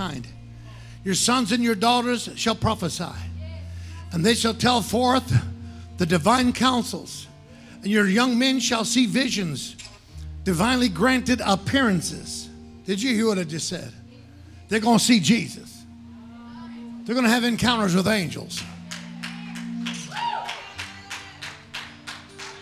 mankind. 0.00 0.26
Your 1.04 1.14
sons 1.14 1.52
and 1.52 1.62
your 1.62 1.74
daughters 1.74 2.28
shall 2.36 2.54
prophesy, 2.54 3.04
and 4.12 4.24
they 4.24 4.34
shall 4.34 4.54
tell 4.54 4.82
forth 4.82 5.32
the 5.98 6.06
divine 6.06 6.52
counsels, 6.52 7.26
and 7.82 7.86
your 7.86 8.06
young 8.06 8.38
men 8.38 8.60
shall 8.60 8.84
see 8.84 9.06
visions, 9.06 9.76
divinely 10.44 10.88
granted 10.88 11.40
appearances. 11.44 12.48
Did 12.84 13.02
you 13.02 13.14
hear 13.14 13.28
what 13.28 13.38
I 13.38 13.44
just 13.44 13.68
said? 13.68 13.92
They're 14.68 14.80
going 14.80 14.98
to 14.98 15.04
see 15.04 15.20
Jesus. 15.20 15.84
They're 17.04 17.14
going 17.14 17.26
to 17.26 17.32
have 17.32 17.44
encounters 17.44 17.94
with 17.94 18.06
angels. 18.06 18.62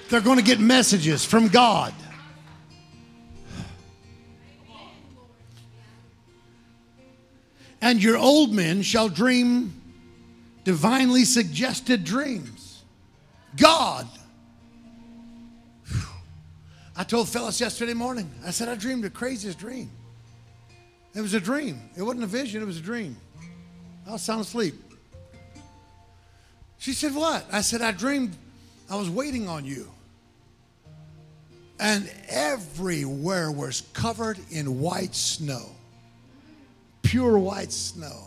They're 0.09 0.23
going 0.23 0.39
to 0.39 0.45
get 0.45 0.59
messages 0.59 1.25
from 1.25 1.49
God. 1.49 1.93
And 7.81 8.03
your 8.03 8.17
old 8.17 8.53
men 8.53 8.83
shall 8.83 9.09
dream 9.09 9.75
divinely 10.65 11.25
suggested 11.25 12.05
dreams. 12.05 12.83
God. 13.57 14.07
I 16.97 17.05
told 17.05 17.29
Phyllis 17.29 17.61
yesterday 17.61 17.95
morning, 17.95 18.31
I 18.45 18.51
said, 18.51 18.69
I 18.69 18.75
dreamed 18.75 19.05
the 19.05 19.11
craziest 19.11 19.59
dream. 19.59 19.91
It 21.15 21.21
was 21.21 21.35
a 21.35 21.41
dream. 21.41 21.81
It 21.97 22.03
wasn't 22.03 22.25
a 22.25 22.27
vision, 22.27 22.63
it 22.63 22.67
was 22.67 22.79
a 22.79 22.83
dream. 22.83 23.17
I 24.07 24.13
was 24.13 24.23
sound 24.23 24.41
asleep. 24.41 24.75
She 26.79 26.93
said, 26.93 27.15
What? 27.15 27.45
I 27.53 27.61
said, 27.61 27.83
I 27.83 27.93
dreamed 27.93 28.37
I 28.91 28.97
was 28.97 29.11
waiting 29.11 29.49
on 29.49 29.65
you. 29.65 29.91
And 31.81 32.11
everywhere 32.29 33.53
was 33.53 33.83
covered 33.93 34.39
in 34.51 34.81
white 34.81 35.15
snow. 35.15 35.71
Pure 37.09 37.39
white 37.39 37.73
snow. 37.73 38.25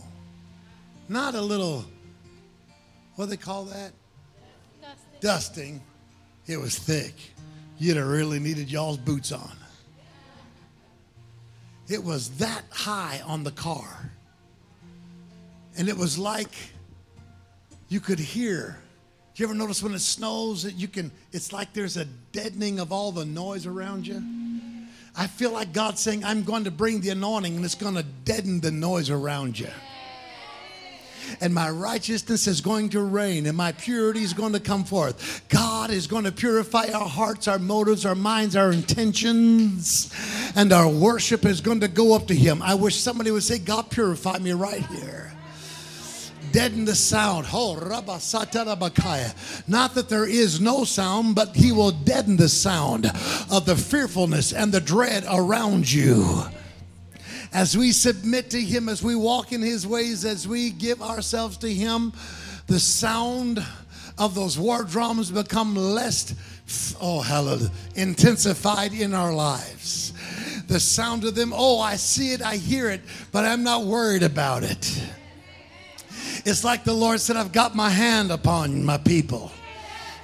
Not 1.08 1.35
a 1.35 1.41
little, 1.41 1.85
what 3.16 3.25
do 3.25 3.30
they 3.30 3.38
call 3.38 3.66
that? 3.66 3.92
Dusting. 4.81 5.19
Dusting. 5.19 5.81
It 6.47 6.58
was 6.58 6.80
thick. 6.80 7.14
You'd 7.78 7.97
have 7.97 8.08
really 8.08 8.39
needed 8.39 8.72
y'all's 8.72 8.97
boots 8.97 9.31
on. 9.31 9.52
It 11.89 12.03
was 12.03 12.31
that 12.38 12.64
high 12.72 13.22
on 13.23 13.44
the 13.44 13.52
car. 13.52 14.09
And 15.78 15.88
it 15.88 15.95
was 15.95 16.17
like 16.17 16.56
you 17.88 18.00
could 18.00 18.17
hear. 18.17 18.80
Do 19.36 19.44
you 19.44 19.47
ever 19.47 19.53
notice 19.53 19.84
when 19.84 19.94
it 19.94 20.00
snows 20.00 20.63
that 20.63 20.73
you 20.73 20.88
can, 20.88 21.11
it's 21.31 21.53
like 21.53 21.72
there's 21.73 21.97
a 21.97 22.06
deadening 22.31 22.80
of 22.80 22.91
all 22.91 23.11
the 23.11 23.25
noise 23.25 23.67
around 23.67 24.08
you? 24.08 24.23
I 25.16 25.28
feel 25.28 25.52
like 25.52 25.73
God's 25.73 26.02
saying, 26.02 26.23
I'm 26.23 26.44
going 26.44 26.64
to 26.64 26.72
bring 26.72 27.02
the 27.02 27.09
anointing 27.09 27.56
and 27.56 27.66
it's 27.66 27.76
going 27.76 27.95
to 27.95 28.04
deaden 28.04 28.62
the 28.62 28.72
noise 28.72 29.09
around 29.09 29.59
you. 29.59 29.70
And 31.40 31.53
my 31.53 31.70
righteousness 31.70 32.48
is 32.48 32.62
going 32.62 32.90
to 32.90 33.02
reign 33.02 33.45
and 33.45 33.56
my 33.56 33.72
purity 33.73 34.22
is 34.22 34.34
going 34.34 34.53
to 34.53 34.59
come 34.59 34.84
forth. 34.84 35.48
God 35.50 35.90
is 35.92 36.08
going 36.08 36.23
to 36.23 36.31
purify 36.31 36.88
our 36.94 37.08
hearts, 37.08 37.48
our 37.48 37.59
motives, 37.59 38.06
our 38.06 38.16
minds, 38.16 38.56
our 38.56 38.72
intentions, 38.72 40.14
and 40.56 40.73
our 40.73 40.90
worship 40.90 41.46
is 41.46 41.62
going 41.62 41.81
to 41.81 41.88
go 41.88 42.16
up 42.16 42.28
to 42.28 42.36
Him. 42.36 42.62
I 42.62 42.73
wish 42.73 42.98
somebody 42.98 43.31
would 43.31 43.44
say, 43.44 43.59
God, 43.59 43.90
purify 43.92 44.40
me 44.40 44.52
right 44.53 44.86
here 44.88 45.31
deaden 46.52 46.85
the 46.85 46.95
sound. 46.95 47.47
Not 49.67 49.95
that 49.95 50.09
there 50.09 50.27
is 50.27 50.61
no 50.61 50.83
sound, 50.83 51.35
but 51.35 51.55
he 51.55 51.71
will 51.71 51.91
deaden 51.91 52.38
the 52.38 52.49
sound 52.49 53.05
of 53.52 53.66
the 53.66 53.75
fearfulness 53.75 54.53
and 54.53 54.72
the 54.72 54.81
dread 54.81 55.25
around 55.29 55.91
you. 55.91 56.44
As 57.53 57.77
we 57.77 57.91
submit 57.91 58.49
to 58.52 58.61
him, 58.61 58.88
as 58.88 59.03
we 59.03 59.16
walk 59.16 59.52
in 59.52 59.61
his 59.61 59.85
ways, 59.85 60.23
as 60.23 60.47
we 60.47 60.69
give 60.69 61.02
ourselves 61.02 61.57
to 61.57 61.72
him, 61.72 62.13
the 62.67 62.79
sound 62.79 63.63
of 64.17 64.35
those 64.35 64.57
war 64.57 64.83
drums 64.83 65.31
become 65.31 65.75
less, 65.75 66.33
oh, 67.01 67.22
hallelujah, 67.22 67.72
intensified 67.95 68.94
in 68.94 69.13
our 69.13 69.34
lives. 69.34 70.13
The 70.67 70.79
sound 70.79 71.25
of 71.25 71.35
them, 71.35 71.51
oh, 71.53 71.81
I 71.81 71.97
see 71.97 72.31
it, 72.31 72.41
I 72.41 72.56
hear 72.56 72.90
it, 72.90 73.01
but 73.34 73.44
I'm 73.44 73.63
not 73.63 73.84
worried 73.84 74.23
about 74.23 74.63
it. 74.63 75.03
It's 76.46 76.63
like 76.63 76.84
the 76.84 76.94
Lord 76.94 77.19
said, 77.19 77.35
I've 77.35 77.52
got 77.52 77.75
my 77.75 77.90
hand 77.90 78.31
upon 78.31 78.84
my 78.84 78.97
people. 78.97 79.52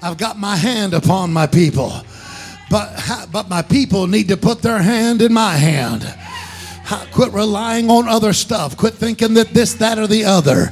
I've 0.02 0.18
got 0.18 0.38
my 0.38 0.56
hand 0.56 0.94
upon 0.94 1.32
my 1.32 1.48
people. 1.48 1.92
But, 2.70 3.30
but 3.32 3.50
my 3.50 3.62
people 3.62 4.08
need 4.08 4.28
to 4.30 4.38
put 4.38 4.62
their 4.62 4.80
hand 4.80 5.22
in 5.22 5.34
my 5.34 5.54
hand. 5.54 6.06
Quit 7.12 7.34
relying 7.34 7.90
on 7.90 8.08
other 8.08 8.34
stuff. 8.34 8.78
Quit 8.78 8.94
thinking 8.94 9.34
that 9.36 9.50
this, 9.50 9.74
that, 9.76 9.98
or 9.98 10.08
the 10.08 10.26
other. 10.26 10.66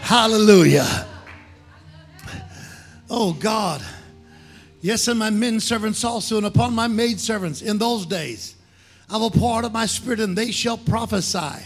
Hallelujah. 0.00 1.06
Oh 3.08 3.32
God. 3.32 3.82
Yes, 4.80 5.08
and 5.08 5.18
my 5.18 5.30
men 5.30 5.60
servants 5.60 6.04
also, 6.04 6.38
and 6.38 6.46
upon 6.46 6.74
my 6.74 6.88
maid 6.88 7.20
servants 7.20 7.60
in 7.60 7.78
those 7.78 8.06
days, 8.06 8.54
I 9.10 9.16
will 9.18 9.30
pour 9.30 9.58
out 9.58 9.64
of 9.64 9.72
my 9.72 9.86
spirit, 9.86 10.20
and 10.20 10.38
they 10.38 10.52
shall 10.52 10.78
prophesy, 10.78 11.62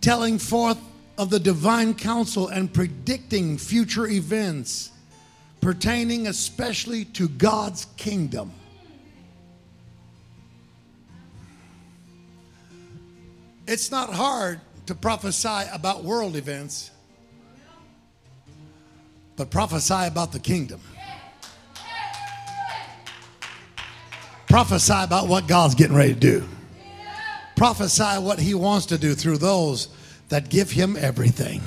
telling 0.00 0.38
forth 0.38 0.78
of 1.18 1.30
the 1.30 1.38
divine 1.38 1.94
counsel 1.94 2.48
and 2.48 2.72
predicting 2.72 3.58
future 3.58 4.06
events 4.06 4.90
pertaining 5.60 6.26
especially 6.26 7.04
to 7.04 7.28
God's 7.28 7.86
kingdom. 7.96 8.52
It's 13.66 13.90
not 13.90 14.12
hard 14.12 14.60
to 14.86 14.94
prophesy 14.94 15.68
about 15.72 16.02
world 16.02 16.36
events, 16.36 16.90
but 19.36 19.50
prophesy 19.50 20.06
about 20.06 20.32
the 20.32 20.40
kingdom. 20.40 20.80
Prophesy 24.48 24.92
about 24.92 25.28
what 25.28 25.46
God's 25.46 25.74
getting 25.74 25.96
ready 25.96 26.12
to 26.12 26.20
do. 26.20 26.48
Prophesy 27.56 28.18
what 28.18 28.38
He 28.38 28.54
wants 28.54 28.86
to 28.86 28.98
do 28.98 29.14
through 29.14 29.38
those 29.38 29.88
that 30.32 30.48
give 30.48 30.70
him 30.70 30.96
everything, 30.98 31.60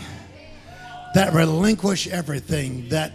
that 1.14 1.32
relinquish 1.36 2.08
everything, 2.08 2.90
that 2.90 3.12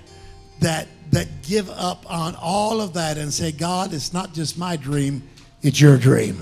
that 0.61 0.87
that 1.11 1.27
give 1.43 1.69
up 1.71 2.09
on 2.09 2.37
all 2.41 2.81
of 2.81 2.95
that 2.95 3.19
and 3.19 3.35
say, 3.35 3.51
God, 3.51 3.93
it's 3.93 4.13
not 4.13 4.33
just 4.33 4.57
my 4.57 4.77
dream, 4.77 5.29
it's 5.61 5.81
your 5.81 5.99
dream. 5.99 6.39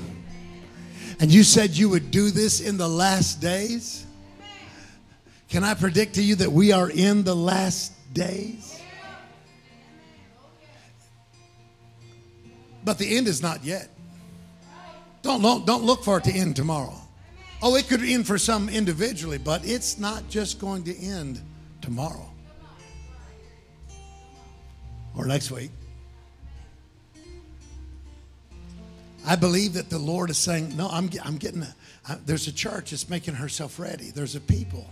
And 1.20 1.32
you 1.32 1.42
said 1.42 1.70
you 1.70 1.88
would 1.88 2.10
do 2.10 2.30
this 2.30 2.60
in 2.60 2.76
the 2.76 2.86
last 2.86 3.40
days. 3.40 4.04
Can 5.48 5.64
I 5.64 5.72
predict 5.72 6.16
to 6.16 6.22
you 6.22 6.34
that 6.34 6.52
we 6.52 6.72
are 6.72 6.90
in 6.90 7.22
the 7.22 7.34
last 7.34 7.94
days? 8.12 8.78
But 12.84 12.98
the 12.98 13.16
end 13.16 13.26
is 13.26 13.40
not 13.40 13.64
yet. 13.64 13.88
Don't, 15.22 15.40
don't, 15.40 15.64
don't 15.64 15.84
look 15.84 16.04
for 16.04 16.18
it 16.18 16.24
to 16.24 16.30
end 16.30 16.56
tomorrow. 16.56 17.07
Oh, 17.60 17.74
it 17.74 17.88
could 17.88 18.02
end 18.02 18.26
for 18.26 18.38
some 18.38 18.68
individually, 18.68 19.38
but 19.38 19.66
it's 19.66 19.98
not 19.98 20.28
just 20.28 20.60
going 20.60 20.84
to 20.84 20.96
end 20.96 21.40
tomorrow 21.80 22.30
or 25.16 25.26
next 25.26 25.50
week. 25.50 25.70
I 29.26 29.34
believe 29.34 29.72
that 29.74 29.90
the 29.90 29.98
Lord 29.98 30.30
is 30.30 30.38
saying, 30.38 30.76
No, 30.76 30.88
I'm, 30.88 31.10
I'm 31.24 31.36
getting, 31.36 31.62
a, 31.62 31.74
I, 32.08 32.16
there's 32.24 32.46
a 32.46 32.52
church 32.52 32.92
that's 32.92 33.10
making 33.10 33.34
herself 33.34 33.78
ready. 33.80 34.10
There's 34.10 34.36
a 34.36 34.40
people 34.40 34.88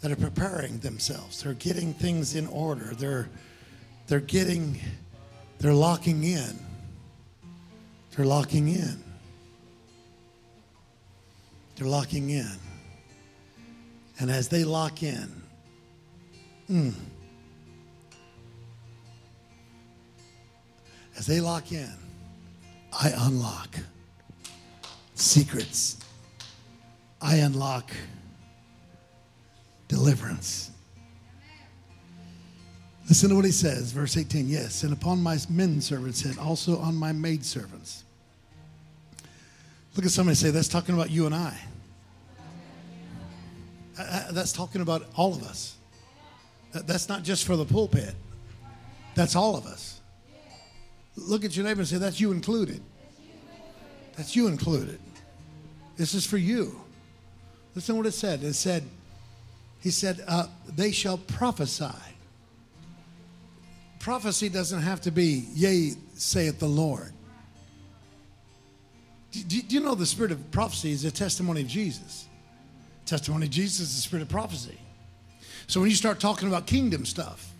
that 0.00 0.10
are 0.10 0.16
preparing 0.16 0.78
themselves. 0.78 1.42
They're 1.42 1.52
getting 1.52 1.92
things 1.92 2.34
in 2.34 2.46
order. 2.46 2.94
They're, 2.94 3.28
they're 4.06 4.20
getting, 4.20 4.80
they're 5.58 5.74
locking 5.74 6.24
in. 6.24 6.58
They're 8.16 8.26
locking 8.26 8.68
in. 8.68 9.03
They're 11.76 11.88
locking 11.88 12.30
in. 12.30 12.50
And 14.20 14.30
as 14.30 14.48
they 14.48 14.64
lock 14.64 15.02
in, 15.02 15.28
mm, 16.70 16.94
as 21.18 21.26
they 21.26 21.40
lock 21.40 21.72
in, 21.72 21.92
I 22.92 23.12
unlock 23.16 23.76
secrets. 25.14 25.98
I 27.20 27.36
unlock 27.36 27.90
deliverance. 29.88 30.70
Listen 33.08 33.30
to 33.30 33.36
what 33.36 33.44
he 33.44 33.50
says, 33.50 33.92
verse 33.92 34.16
18. 34.16 34.48
Yes, 34.48 34.82
and 34.82 34.92
upon 34.92 35.20
my 35.20 35.38
men 35.50 35.80
servants 35.80 36.24
and 36.24 36.38
also 36.38 36.78
on 36.78 36.94
my 36.94 37.12
maid 37.12 37.44
servants 37.44 38.03
Look 39.96 40.04
at 40.04 40.10
somebody 40.10 40.34
say, 40.34 40.50
that's 40.50 40.68
talking 40.68 40.94
about 40.94 41.10
you 41.10 41.26
and 41.26 41.34
I. 41.34 41.58
Uh, 43.98 44.02
uh, 44.02 44.32
that's 44.32 44.52
talking 44.52 44.80
about 44.80 45.06
all 45.16 45.32
of 45.34 45.42
us. 45.44 45.76
That's 46.72 47.08
not 47.08 47.22
just 47.22 47.46
for 47.46 47.56
the 47.56 47.64
pulpit, 47.64 48.14
that's 49.14 49.36
all 49.36 49.56
of 49.56 49.66
us. 49.66 50.00
Look 51.16 51.44
at 51.44 51.56
your 51.56 51.64
neighbor 51.64 51.80
and 51.80 51.88
say, 51.88 51.98
that's 51.98 52.20
you 52.20 52.32
included. 52.32 52.82
That's 54.16 54.34
you 54.34 54.48
included. 54.48 54.98
This 55.96 56.14
is 56.14 56.26
for 56.26 56.38
you. 56.38 56.80
Listen 57.76 57.94
to 57.94 57.98
what 57.98 58.06
it 58.06 58.12
said. 58.12 58.42
It 58.42 58.54
said, 58.54 58.82
He 59.80 59.90
said, 59.90 60.24
uh, 60.26 60.48
they 60.68 60.90
shall 60.90 61.18
prophesy. 61.18 61.86
Prophecy 64.00 64.48
doesn't 64.48 64.82
have 64.82 65.00
to 65.02 65.12
be, 65.12 65.46
yea, 65.54 65.92
saith 66.14 66.58
the 66.58 66.66
Lord. 66.66 67.13
Do, 69.34 69.42
do- 69.42 69.62
do 69.62 69.74
you 69.74 69.80
know 69.80 69.96
the 69.96 70.06
spirit 70.06 70.30
of 70.30 70.50
prophecy 70.52 70.92
is 70.92 71.04
a 71.04 71.10
testimony 71.10 71.62
of 71.62 71.66
Jesus? 71.66 72.26
Testimony 73.04 73.46
of 73.46 73.52
Jesus 73.52 73.80
is 73.88 73.96
the 73.96 74.02
spirit 74.02 74.22
of 74.22 74.28
prophecy. 74.28 74.78
So 75.66 75.80
when 75.80 75.90
you 75.90 75.96
start 75.96 76.20
talking 76.20 76.46
about 76.46 76.66
kingdom 76.66 77.04
stuff, 77.04 77.50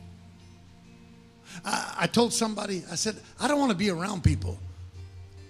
I, 1.65 1.94
I 2.00 2.06
told 2.06 2.32
somebody, 2.32 2.85
I 2.91 2.94
said, 2.94 3.17
I 3.41 3.49
don't 3.49 3.59
want 3.59 3.73
to 3.73 3.76
be 3.76 3.91
around 3.91 4.23
people, 4.23 4.59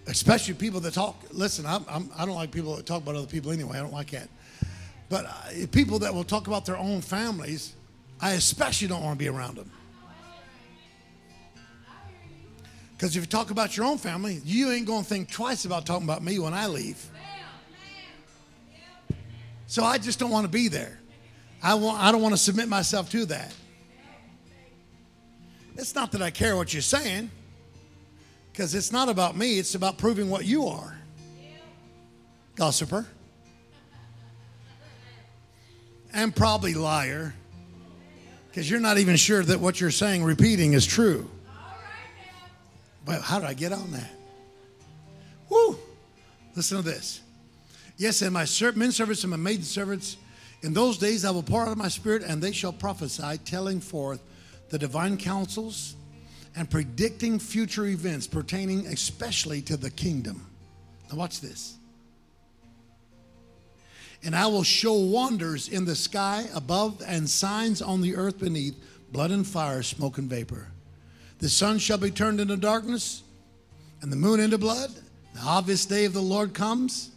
especially 0.07 0.55
people 0.55 0.81
that 0.81 0.95
talk. 0.95 1.17
Listen, 1.31 1.67
I'm, 1.67 1.85
I'm, 1.89 2.11
I 2.17 2.25
don't 2.25 2.37
like 2.37 2.51
people 2.51 2.75
that 2.77 2.87
talk 2.87 3.03
about 3.03 3.17
other 3.17 3.27
people 3.27 3.53
anyway. 3.53 3.77
I 3.79 3.83
don't 3.83 3.93
like 3.93 4.11
that. 4.13 4.29
But 5.11 5.27
uh, 5.27 5.67
people 5.73 5.99
that 5.99 6.15
will 6.15 6.25
talk 6.25 6.47
about 6.47 6.65
their 6.65 6.79
own 6.79 7.03
families, 7.03 7.75
I 8.21 8.33
especially 8.33 8.89
don't 8.89 9.03
want 9.03 9.19
to 9.19 9.23
be 9.23 9.29
around 9.29 9.57
them. 9.57 9.71
Because 13.05 13.17
if 13.17 13.23
you 13.25 13.27
talk 13.27 13.51
about 13.51 13.77
your 13.77 13.85
own 13.85 13.99
family, 13.99 14.41
you 14.47 14.71
ain't 14.71 14.87
going 14.87 15.03
to 15.03 15.07
think 15.07 15.31
twice 15.31 15.67
about 15.67 15.85
talking 15.85 16.05
about 16.05 16.23
me 16.23 16.39
when 16.39 16.55
I 16.55 16.69
leave. 16.69 17.05
So 19.67 19.85
I 19.85 19.99
just 19.99 20.19
don't 20.19 20.31
want 20.31 20.47
to 20.47 20.51
be 20.51 20.69
there. 20.69 20.99
I, 21.63 21.75
want, 21.75 22.03
I 22.03 22.11
don't 22.11 22.23
want 22.23 22.33
to 22.33 22.41
submit 22.41 22.67
myself 22.67 23.11
to 23.11 23.27
that. 23.27 23.55
It's 25.77 25.95
not 25.95 26.13
that 26.13 26.23
I 26.23 26.31
care 26.31 26.57
what 26.57 26.73
you're 26.73 26.81
saying, 26.81 27.31
because 28.51 28.75
it's 28.75 28.91
not 28.91 29.11
about 29.11 29.37
me, 29.37 29.59
it's 29.59 29.75
about 29.75 29.99
proving 29.99 30.31
what 30.31 30.47
you 30.47 30.67
are. 30.69 30.99
Gossiper. 32.57 33.07
And 36.15 36.35
probably 36.35 36.73
liar, 36.73 37.35
because 38.49 38.71
you're 38.71 38.81
not 38.81 38.97
even 38.97 39.17
sure 39.17 39.43
that 39.43 39.61
what 39.61 39.79
you're 39.79 39.91
saying, 39.91 40.25
repeating, 40.25 40.73
is 40.73 40.87
true. 40.87 41.31
But 43.05 43.21
how 43.21 43.39
did 43.39 43.49
I 43.49 43.55
get 43.55 43.73
on 43.73 43.91
that? 43.93 44.11
Woo! 45.49 45.79
Listen 46.57 46.79
to 46.79 46.83
this. 46.83 47.21
Yes, 47.97 48.23
and 48.23 48.33
my 48.33 48.45
ser- 48.45 48.73
men 48.73 48.93
servants 48.93 49.23
and 49.23 49.31
my 49.31 49.37
maiden 49.37 49.65
servants, 49.65 50.17
in 50.63 50.73
those 50.73 50.99
days 50.99 51.25
I 51.25 51.31
will 51.31 51.43
pour 51.43 51.63
out 51.63 51.73
of 51.73 51.79
my 51.79 51.89
spirit, 51.89 52.23
and 52.23 52.43
they 52.43 52.53
shall 52.53 52.73
prophesy, 52.73 53.39
telling 53.45 53.81
forth 53.81 54.21
the 54.71 54.79
divine 54.79 55.17
counsels 55.17 55.95
and 56.57 56.71
predicting 56.71 57.39
future 57.39 57.87
events 57.87 58.27
pertaining 58.27 58.87
especially 58.87 59.61
to 59.63 59.77
the 59.77 59.91
kingdom. 59.91 60.47
Now, 61.11 61.19
watch 61.19 61.41
this. 61.41 61.77
And 64.23 64.35
I 64.35 64.47
will 64.47 64.63
show 64.63 64.95
wonders 64.95 65.69
in 65.69 65.85
the 65.85 65.95
sky 65.95 66.47
above 66.55 67.03
and 67.07 67.29
signs 67.29 67.83
on 67.83 68.01
the 68.01 68.17
earth 68.17 68.39
beneath 68.39 68.75
blood 69.13 69.31
and 69.31 69.47
fire, 69.47 69.83
smoke 69.83 70.17
and 70.17 70.31
vapor. 70.31 70.69
The 71.39 71.49
sun 71.49 71.79
shall 71.79 71.99
be 71.99 72.11
turned 72.11 72.41
into 72.41 72.57
darkness 72.57 73.23
and 74.01 74.11
the 74.11 74.17
moon 74.17 74.41
into 74.41 74.59
blood. 74.59 74.91
The 75.35 75.41
obvious 75.41 75.85
day 75.85 76.05
of 76.05 76.13
the 76.13 76.21
Lord 76.21 76.55
comes. 76.55 77.11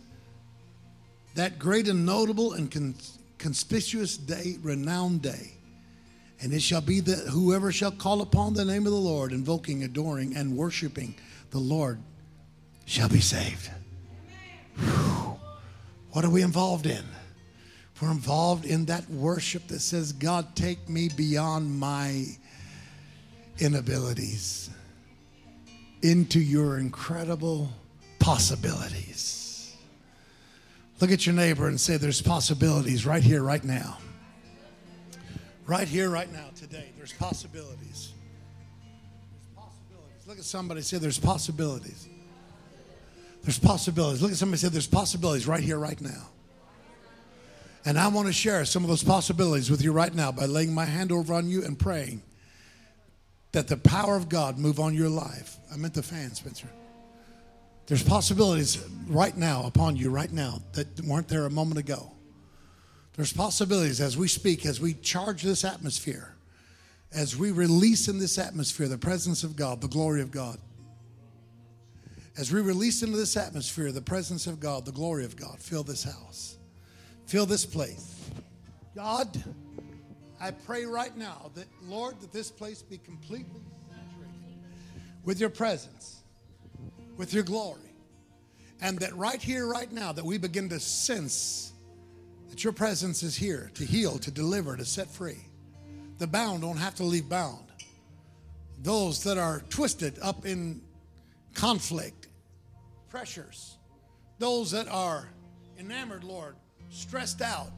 That 1.35 1.59
great 1.59 1.87
and 1.87 2.05
notable 2.05 2.53
and 2.53 2.71
con- 2.71 2.95
conspicuous 3.37 4.17
day, 4.17 4.57
renowned 4.61 5.21
day. 5.21 5.53
And 6.41 6.53
it 6.53 6.61
shall 6.61 6.81
be 6.81 6.99
that 7.01 7.27
whoever 7.29 7.71
shall 7.71 7.91
call 7.91 8.21
upon 8.21 8.53
the 8.53 8.65
name 8.65 8.85
of 8.85 8.91
the 8.91 8.97
Lord, 8.97 9.31
invoking, 9.31 9.83
adoring, 9.83 10.35
and 10.35 10.55
worshiping 10.55 11.15
the 11.51 11.59
Lord, 11.59 11.99
shall 12.85 13.09
be 13.09 13.21
saved. 13.21 13.69
Whew. 14.79 15.39
What 16.11 16.25
are 16.25 16.29
we 16.29 16.41
involved 16.41 16.85
in? 16.85 17.03
We're 18.01 18.11
involved 18.11 18.65
in 18.65 18.85
that 18.85 19.09
worship 19.09 19.67
that 19.67 19.79
says, 19.79 20.13
God, 20.13 20.55
take 20.55 20.87
me 20.87 21.09
beyond 21.15 21.79
my 21.79 22.25
inabilities 23.59 24.69
into 26.01 26.39
your 26.39 26.77
incredible 26.77 27.69
possibilities. 28.19 29.75
Look 30.99 31.11
at 31.11 31.25
your 31.25 31.35
neighbor 31.35 31.67
and 31.67 31.79
say, 31.79 31.97
There's 31.97 32.21
possibilities 32.21 33.05
right 33.05 33.23
here, 33.23 33.43
right 33.43 33.63
now. 33.63 33.97
Right 35.65 35.87
here, 35.87 36.09
right 36.09 36.31
now, 36.31 36.45
today. 36.55 36.91
There's 36.97 37.13
possibilities. 37.13 38.13
There's 39.31 39.55
possibilities. 39.55 40.27
Look 40.27 40.37
at 40.37 40.43
somebody 40.43 40.81
say, 40.81 40.97
There's 40.97 41.19
possibilities. 41.19 42.07
There's 43.43 43.59
possibilities. 43.59 44.21
Look 44.21 44.31
at 44.31 44.37
somebody 44.37 44.59
say, 44.59 44.69
There's 44.69 44.87
possibilities 44.87 45.47
right 45.47 45.63
here, 45.63 45.77
right 45.77 45.99
now. 46.01 46.29
And 47.85 47.97
I 47.97 48.07
want 48.09 48.27
to 48.27 48.33
share 48.33 48.65
some 48.65 48.83
of 48.83 48.89
those 48.89 49.03
possibilities 49.03 49.71
with 49.71 49.81
you 49.81 49.93
right 49.93 50.13
now 50.13 50.31
by 50.31 50.45
laying 50.45 50.73
my 50.73 50.83
hand 50.83 51.11
over 51.11 51.33
on 51.33 51.47
you 51.47 51.63
and 51.63 51.77
praying 51.77 52.21
that 53.51 53.67
the 53.67 53.77
power 53.77 54.15
of 54.15 54.29
God 54.29 54.57
move 54.57 54.79
on 54.79 54.93
your 54.93 55.09
life. 55.09 55.57
I 55.71 55.77
meant 55.77 55.93
the 55.93 56.03
fan, 56.03 56.33
Spencer. 56.33 56.67
There's 57.87 58.03
possibilities 58.03 58.83
right 59.07 59.35
now 59.35 59.63
upon 59.65 59.95
you 59.95 60.09
right 60.09 60.31
now 60.31 60.61
that 60.73 60.99
weren't 61.01 61.29
there 61.29 61.45
a 61.45 61.49
moment 61.49 61.79
ago. 61.79 62.11
There's 63.13 63.33
possibilities 63.33 64.01
as 64.01 64.17
we 64.17 64.27
speak, 64.27 64.65
as 64.65 64.79
we 64.79 64.93
charge 64.93 65.41
this 65.41 65.63
atmosphere, 65.63 66.35
as 67.13 67.35
we 67.37 67.51
release 67.51 68.09
in 68.09 68.19
this 68.19 68.37
atmosphere 68.37 68.87
the 68.87 68.97
presence 68.97 69.43
of 69.43 69.55
God, 69.55 69.81
the 69.81 69.87
glory 69.87 70.21
of 70.21 70.31
God. 70.31 70.59
As 72.37 72.51
we 72.51 72.61
release 72.61 73.01
into 73.01 73.17
this 73.17 73.35
atmosphere 73.35 73.91
the 73.91 74.01
presence 74.01 74.45
of 74.45 74.59
God, 74.59 74.85
the 74.85 74.91
glory 74.91 75.25
of 75.25 75.35
God, 75.35 75.59
fill 75.59 75.83
this 75.83 76.03
house, 76.03 76.57
fill 77.25 77.47
this 77.47 77.65
place. 77.65 78.29
God, 78.95 79.43
I 80.39 80.51
pray 80.51 80.85
right 80.85 81.15
now 81.17 81.51
that, 81.55 81.65
Lord, 81.83 82.19
that 82.21 82.31
this 82.31 82.51
place 82.51 82.81
be 82.81 82.99
completely 82.99 83.61
saturated 83.89 84.59
with 85.23 85.39
your 85.39 85.49
presence, 85.49 86.21
with 87.17 87.33
your 87.33 87.43
glory. 87.43 87.81
And 88.81 88.99
that 88.99 89.15
right 89.15 89.41
here, 89.41 89.65
right 89.67 89.91
now, 89.91 90.11
that 90.11 90.23
we 90.23 90.37
begin 90.37 90.69
to 90.69 90.79
sense 90.79 91.71
that 92.49 92.63
your 92.63 92.73
presence 92.73 93.23
is 93.23 93.35
here 93.35 93.71
to 93.73 93.83
heal, 93.83 94.19
to 94.19 94.29
deliver, 94.29 94.77
to 94.77 94.85
set 94.85 95.09
free. 95.09 95.43
The 96.19 96.27
bound 96.27 96.61
don't 96.61 96.77
have 96.77 96.93
to 96.95 97.03
leave 97.03 97.27
bound. 97.27 97.65
Those 98.83 99.23
that 99.23 99.39
are 99.39 99.63
twisted 99.69 100.19
up 100.21 100.45
in 100.45 100.81
conflict, 101.55 102.27
pressures, 103.09 103.77
those 104.37 104.69
that 104.69 104.87
are 104.87 105.29
enamored, 105.79 106.23
Lord, 106.23 106.55
stressed 106.91 107.41
out 107.41 107.71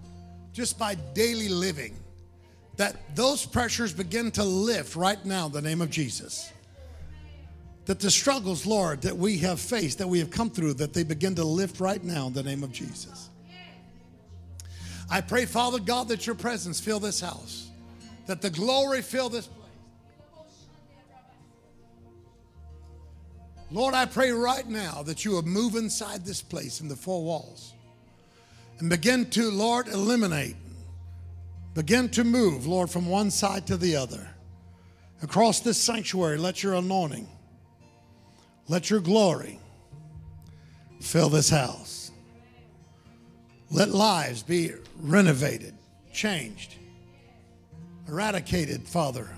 just 0.51 0.77
by 0.77 0.95
daily 1.13 1.47
living 1.47 1.95
that 2.79 3.13
those 3.13 3.45
pressures 3.45 3.91
begin 3.91 4.31
to 4.31 4.41
lift 4.41 4.95
right 4.95 5.25
now 5.25 5.47
in 5.47 5.51
the 5.51 5.61
name 5.61 5.81
of 5.81 5.89
Jesus. 5.89 6.49
That 7.87 7.99
the 7.99 8.09
struggles, 8.09 8.65
Lord, 8.65 9.01
that 9.01 9.17
we 9.17 9.37
have 9.39 9.59
faced, 9.59 9.97
that 9.97 10.07
we 10.07 10.19
have 10.19 10.31
come 10.31 10.49
through, 10.49 10.75
that 10.75 10.93
they 10.93 11.03
begin 11.03 11.35
to 11.35 11.43
lift 11.43 11.81
right 11.81 12.01
now 12.01 12.27
in 12.27 12.33
the 12.33 12.41
name 12.41 12.63
of 12.63 12.71
Jesus. 12.71 13.27
I 15.11 15.19
pray, 15.19 15.45
Father 15.45 15.79
God, 15.79 16.07
that 16.07 16.25
your 16.25 16.37
presence 16.37 16.79
fill 16.79 17.01
this 17.01 17.19
house, 17.19 17.69
that 18.27 18.41
the 18.41 18.49
glory 18.49 19.01
fill 19.01 19.27
this 19.27 19.47
place. 19.47 19.57
Lord, 23.71 23.93
I 23.93 24.05
pray 24.05 24.31
right 24.31 24.65
now 24.65 25.03
that 25.03 25.25
you 25.25 25.31
will 25.31 25.41
move 25.41 25.75
inside 25.75 26.25
this 26.25 26.41
place 26.41 26.79
in 26.79 26.87
the 26.87 26.95
four 26.95 27.25
walls 27.25 27.73
and 28.79 28.89
begin 28.89 29.29
to, 29.31 29.51
Lord, 29.51 29.89
eliminate 29.89 30.55
Begin 31.79 32.09
to 32.09 32.25
move, 32.25 32.67
Lord, 32.67 32.89
from 32.89 33.07
one 33.07 33.31
side 33.31 33.65
to 33.67 33.77
the 33.77 33.95
other. 33.95 34.27
Across 35.23 35.61
this 35.61 35.77
sanctuary, 35.77 36.37
let 36.37 36.61
your 36.61 36.73
anointing, 36.73 37.25
let 38.67 38.89
your 38.89 38.99
glory 38.99 39.57
fill 40.99 41.29
this 41.29 41.49
house. 41.49 42.11
Let 43.71 43.91
lives 43.91 44.43
be 44.43 44.73
renovated, 44.99 45.73
changed, 46.11 46.75
eradicated, 48.09 48.85
Father, 48.85 49.29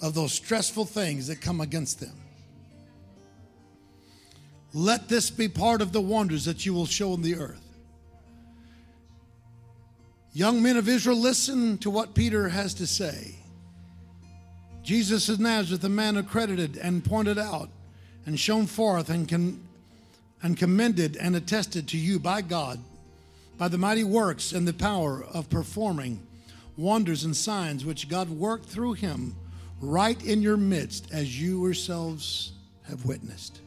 of 0.00 0.14
those 0.14 0.32
stressful 0.32 0.86
things 0.86 1.26
that 1.26 1.42
come 1.42 1.60
against 1.60 2.00
them. 2.00 2.18
Let 4.72 5.06
this 5.10 5.28
be 5.28 5.48
part 5.48 5.82
of 5.82 5.92
the 5.92 6.00
wonders 6.00 6.46
that 6.46 6.64
you 6.64 6.72
will 6.72 6.86
show 6.86 7.12
in 7.12 7.20
the 7.20 7.36
earth. 7.36 7.67
Young 10.38 10.62
men 10.62 10.76
of 10.76 10.88
Israel, 10.88 11.16
listen 11.16 11.78
to 11.78 11.90
what 11.90 12.14
Peter 12.14 12.48
has 12.48 12.72
to 12.74 12.86
say. 12.86 13.34
Jesus 14.84 15.28
of 15.28 15.40
Nazareth, 15.40 15.82
a 15.82 15.88
man 15.88 16.16
accredited 16.16 16.76
and 16.76 17.04
pointed 17.04 17.40
out 17.40 17.70
and 18.24 18.38
shown 18.38 18.66
forth 18.66 19.10
and, 19.10 19.28
con- 19.28 19.60
and 20.40 20.56
commended 20.56 21.16
and 21.16 21.34
attested 21.34 21.88
to 21.88 21.98
you 21.98 22.20
by 22.20 22.40
God 22.40 22.78
by 23.56 23.66
the 23.66 23.78
mighty 23.78 24.04
works 24.04 24.52
and 24.52 24.68
the 24.68 24.72
power 24.72 25.24
of 25.34 25.50
performing 25.50 26.24
wonders 26.76 27.24
and 27.24 27.36
signs 27.36 27.84
which 27.84 28.08
God 28.08 28.30
worked 28.30 28.66
through 28.66 28.92
him 28.92 29.34
right 29.80 30.24
in 30.24 30.40
your 30.40 30.56
midst 30.56 31.10
as 31.10 31.42
you 31.42 31.64
yourselves 31.64 32.52
have 32.84 33.04
witnessed. 33.04 33.60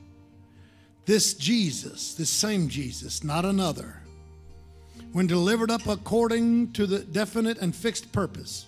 This 1.06 1.34
Jesus, 1.34 2.14
this 2.14 2.30
same 2.30 2.70
Jesus, 2.70 3.26
not 3.26 3.44
another 3.44 4.01
when 5.12 5.28
delivered 5.28 5.70
up 5.70 5.88
according 5.88 6.72
to 6.74 6.86
the 6.86 7.00
definite 7.00 7.58
and 7.58 7.76
fixed 7.76 8.12
purpose 8.12 8.66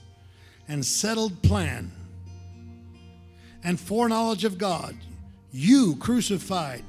and 0.67 0.85
settled 0.85 1.41
plan 1.41 1.91
and 3.63 3.79
foreknowledge 3.79 4.43
of 4.43 4.57
God, 4.57 4.95
you 5.51 5.95
crucified, 5.97 6.83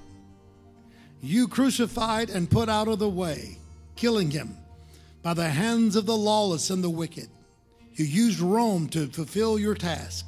you 1.23 1.47
crucified 1.47 2.31
and 2.31 2.51
put 2.51 2.69
out 2.69 2.89
of 2.89 2.99
the 2.99 3.09
way, 3.09 3.59
killing 3.95 4.31
him 4.31 4.57
by 5.23 5.35
the 5.35 5.49
hands 5.49 5.97
of 5.97 6.07
the 6.07 6.17
lawless 6.17 6.71
and 6.71 6.83
the 6.83 6.91
wicked. 6.91 7.29
You 7.95 8.05
used 8.05 8.41
Rome 8.41 8.89
to 8.89 9.07
fulfill 9.07 9.59
your 9.59 9.75
task. 9.75 10.27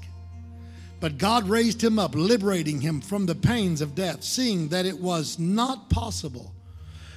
But 1.01 1.19
God 1.19 1.49
raised 1.49 1.83
him 1.83 1.99
up, 1.99 2.15
liberating 2.15 2.81
him 2.81 3.01
from 3.01 3.27
the 3.27 3.35
pains 3.35 3.81
of 3.81 3.95
death, 3.95 4.23
seeing 4.23 4.69
that 4.69 4.87
it 4.87 4.99
was 4.99 5.39
not 5.39 5.91
possible 5.91 6.55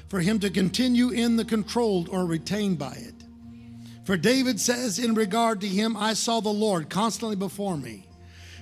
for 0.09 0.19
him 0.19 0.39
to 0.39 0.49
continue 0.49 1.09
in 1.09 1.37
the 1.37 1.45
controlled 1.45 2.09
or 2.09 2.25
retained 2.25 2.77
by 2.77 2.93
it. 2.93 3.13
For 4.03 4.17
David 4.17 4.59
says, 4.59 4.99
in 4.99 5.13
regard 5.13 5.61
to 5.61 5.67
him, 5.67 5.95
I 5.95 6.13
saw 6.13 6.39
the 6.39 6.49
Lord 6.49 6.89
constantly 6.89 7.35
before 7.35 7.77
me. 7.77 8.07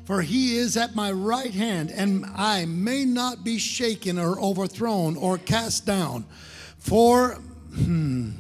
For 0.05 0.21
he 0.21 0.57
is 0.57 0.77
at 0.77 0.95
my 0.95 1.11
right 1.11 1.53
hand, 1.53 1.91
and 1.91 2.25
I 2.35 2.65
may 2.65 3.05
not 3.05 3.43
be 3.43 3.57
shaken 3.57 4.19
or 4.19 4.39
overthrown 4.39 5.17
or 5.17 5.37
cast 5.37 5.85
down. 5.85 6.25
For 6.77 7.35
hmm, 7.75 8.31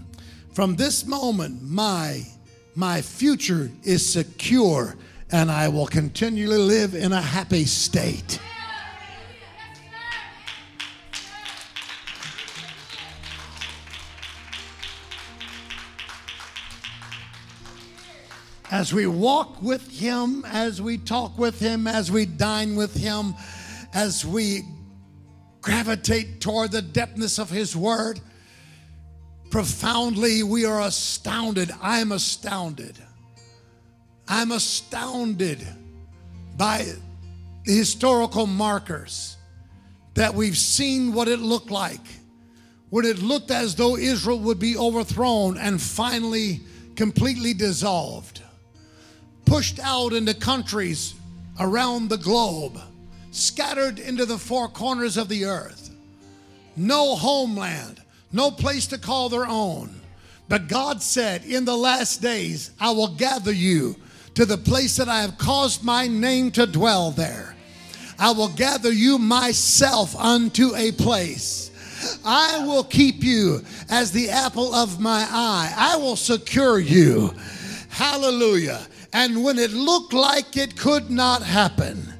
from 0.53 0.75
this 0.75 1.05
moment, 1.05 1.61
my, 1.63 2.23
my 2.75 3.01
future 3.01 3.71
is 3.83 4.07
secure 4.07 4.95
and 5.31 5.51
I 5.51 5.67
will 5.67 5.87
continually 5.87 6.57
live 6.57 6.95
in 6.95 7.11
a 7.11 7.21
happy 7.21 7.65
state. 7.65 8.39
As 18.69 18.93
we 18.93 19.07
walk 19.07 19.61
with 19.61 19.89
Him, 19.89 20.43
as 20.45 20.81
we 20.81 20.97
talk 20.97 21.37
with 21.37 21.59
Him, 21.59 21.87
as 21.87 22.11
we 22.11 22.25
dine 22.25 22.75
with 22.75 22.93
Him, 22.95 23.33
as 23.93 24.25
we 24.25 24.61
gravitate 25.61 26.41
toward 26.41 26.71
the 26.71 26.81
depthness 26.81 27.39
of 27.39 27.49
His 27.49 27.75
Word, 27.75 28.19
profoundly 29.49 30.43
we 30.43 30.65
are 30.65 30.81
astounded. 30.81 31.71
I 31.81 31.99
am 31.99 32.11
astounded 32.11 32.97
I'm 34.27 34.51
astounded 34.51 35.65
by 36.57 36.85
the 37.65 37.73
historical 37.73 38.45
markers 38.45 39.37
that 40.15 40.33
we've 40.33 40.57
seen 40.57 41.13
what 41.13 41.27
it 41.27 41.39
looked 41.39 41.71
like 41.71 42.05
when 42.89 43.05
it 43.05 43.19
looked 43.19 43.51
as 43.51 43.75
though 43.75 43.97
Israel 43.97 44.39
would 44.39 44.59
be 44.59 44.75
overthrown 44.77 45.57
and 45.57 45.81
finally 45.81 46.61
completely 46.95 47.53
dissolved, 47.53 48.41
pushed 49.47 49.79
out 49.79 50.13
into 50.13 50.33
countries 50.33 51.15
around 51.59 52.09
the 52.09 52.17
globe, 52.17 52.79
scattered 53.31 53.97
into 53.97 54.25
the 54.25 54.37
four 54.37 54.67
corners 54.67 55.17
of 55.17 55.29
the 55.29 55.45
earth, 55.45 55.89
no 56.75 57.15
homeland, 57.15 58.01
no 58.31 58.51
place 58.51 58.87
to 58.87 58.97
call 58.97 59.29
their 59.29 59.47
own. 59.47 60.01
But 60.49 60.67
God 60.67 61.01
said, 61.01 61.45
In 61.45 61.65
the 61.65 61.75
last 61.75 62.21
days, 62.21 62.71
I 62.79 62.91
will 62.91 63.15
gather 63.15 63.51
you 63.51 63.95
to 64.35 64.45
the 64.45 64.57
place 64.57 64.97
that 64.97 65.09
I 65.09 65.21
have 65.21 65.37
caused 65.37 65.83
my 65.83 66.07
name 66.07 66.51
to 66.51 66.67
dwell 66.67 67.11
there. 67.11 67.55
I 68.19 68.31
will 68.31 68.49
gather 68.49 68.91
you 68.91 69.17
myself 69.17 70.15
unto 70.15 70.75
a 70.75 70.91
place. 70.91 71.71
I 72.25 72.65
will 72.65 72.83
keep 72.83 73.23
you 73.23 73.61
as 73.89 74.11
the 74.11 74.29
apple 74.29 74.73
of 74.75 74.99
my 74.99 75.25
eye. 75.29 75.73
I 75.75 75.95
will 75.97 76.15
secure 76.15 76.79
you. 76.79 77.33
Hallelujah. 77.89 78.85
And 79.13 79.43
when 79.43 79.57
it 79.57 79.71
looked 79.71 80.13
like 80.13 80.57
it 80.57 80.77
could 80.77 81.09
not 81.09 81.43
happen, 81.43 82.13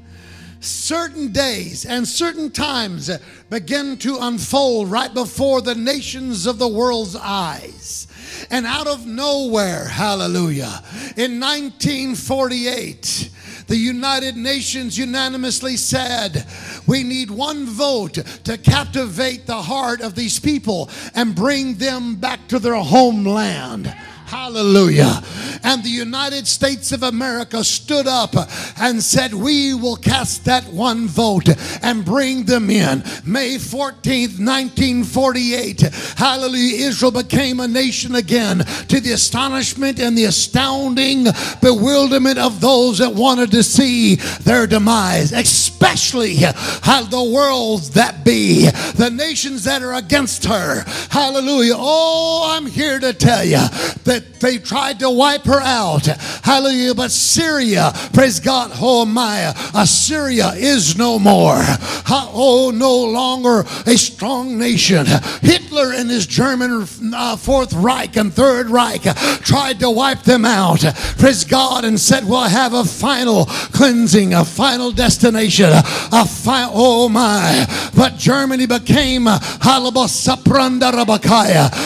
certain 0.59 1.31
days 1.31 1.85
and 1.85 2.07
certain 2.07 2.51
times 2.51 3.09
begin 3.49 3.97
to 3.97 4.17
unfold 4.21 4.89
right 4.89 5.13
before 5.13 5.61
the 5.61 5.75
nations 5.75 6.45
of 6.45 6.59
the 6.59 6.67
world's 6.67 7.15
eyes. 7.15 8.07
And 8.49 8.65
out 8.65 8.87
of 8.87 9.05
nowhere, 9.05 9.85
hallelujah, 9.87 10.83
in 11.15 11.39
1948, 11.39 13.31
the 13.67 13.75
United 13.77 14.37
Nations 14.37 14.97
unanimously 14.97 15.75
said, 15.75 16.45
We 16.85 17.03
need 17.03 17.29
one 17.29 17.65
vote 17.65 18.13
to 18.45 18.57
captivate 18.57 19.45
the 19.45 19.61
heart 19.61 20.01
of 20.01 20.15
these 20.15 20.39
people 20.39 20.89
and 21.15 21.35
bring 21.35 21.75
them 21.75 22.15
back 22.15 22.47
to 22.47 22.59
their 22.59 22.75
homeland. 22.75 23.93
Hallelujah. 24.27 25.23
And 25.63 25.83
the 25.83 25.89
United 25.89 26.47
States 26.47 26.91
of 26.91 27.03
America 27.03 27.63
stood 27.63 28.07
up 28.07 28.35
and 28.77 29.01
said, 29.01 29.33
We 29.33 29.73
will 29.73 29.95
cast 29.95 30.43
that 30.45 30.65
one 30.65 31.07
vote 31.07 31.47
and 31.81 32.03
bring 32.03 32.43
them 32.43 32.69
in. 32.69 33.03
May 33.25 33.55
14th, 33.55 34.37
1948. 34.37 35.81
Hallelujah. 36.17 36.87
Israel 36.87 37.11
became 37.11 37.61
a 37.61 37.67
nation 37.69 38.15
again 38.15 38.59
to 38.89 38.99
the 38.99 39.13
astonishment 39.13 39.99
and 39.99 40.17
the 40.17 40.25
astounding 40.25 41.27
bewilderment 41.61 42.37
of 42.37 42.59
those 42.59 42.97
that 42.97 43.13
wanted 43.13 43.51
to 43.51 43.63
see 43.63 44.15
their 44.15 44.67
demise, 44.67 45.31
especially 45.31 46.35
the 46.35 47.31
worlds 47.33 47.91
that 47.91 48.25
be, 48.25 48.69
the 48.95 49.09
nations 49.09 49.63
that 49.63 49.81
are 49.81 49.93
against 49.93 50.45
her. 50.45 50.83
Hallelujah. 51.09 51.75
Oh, 51.75 52.55
I'm 52.55 52.65
here 52.65 52.99
to 52.99 53.13
tell 53.13 53.45
you 53.45 53.65
that 54.19 54.39
they 54.39 54.57
tried 54.57 54.99
to 54.99 55.09
wipe 55.09 55.45
her 55.45 55.61
out. 55.61 56.05
Hallelujah. 56.05 56.95
But 56.95 57.11
Syria, 57.11 57.91
praise 58.13 58.39
God, 58.39 58.71
oh 58.75 59.05
my, 59.05 59.53
Assyria 59.75 60.53
is 60.55 60.97
no 60.97 61.19
more. 61.19 61.57
Oh, 62.09 62.71
no 62.73 62.95
longer 62.95 63.65
a 63.85 63.97
strong 63.97 64.57
nation. 64.57 65.05
Hitler 65.41 65.93
and 65.93 66.09
his 66.09 66.25
German 66.25 66.87
uh, 67.13 67.35
Fourth 67.35 67.73
Reich 67.73 68.15
and 68.15 68.33
Third 68.33 68.69
Reich 68.69 69.03
tried 69.43 69.79
to 69.79 69.89
wipe 69.89 70.23
them 70.23 70.45
out. 70.45 70.79
Praise 71.17 71.43
God 71.43 71.85
and 71.85 71.99
said, 71.99 72.25
we'll 72.25 72.43
have 72.43 72.73
a 72.73 72.83
final 72.83 73.45
cleansing, 73.45 74.33
a 74.33 74.45
final 74.45 74.91
destination, 74.91 75.69
a 75.71 76.25
oh 76.73 77.09
my. 77.09 77.65
But 77.95 78.17
Germany 78.17 78.65
became 78.65 79.27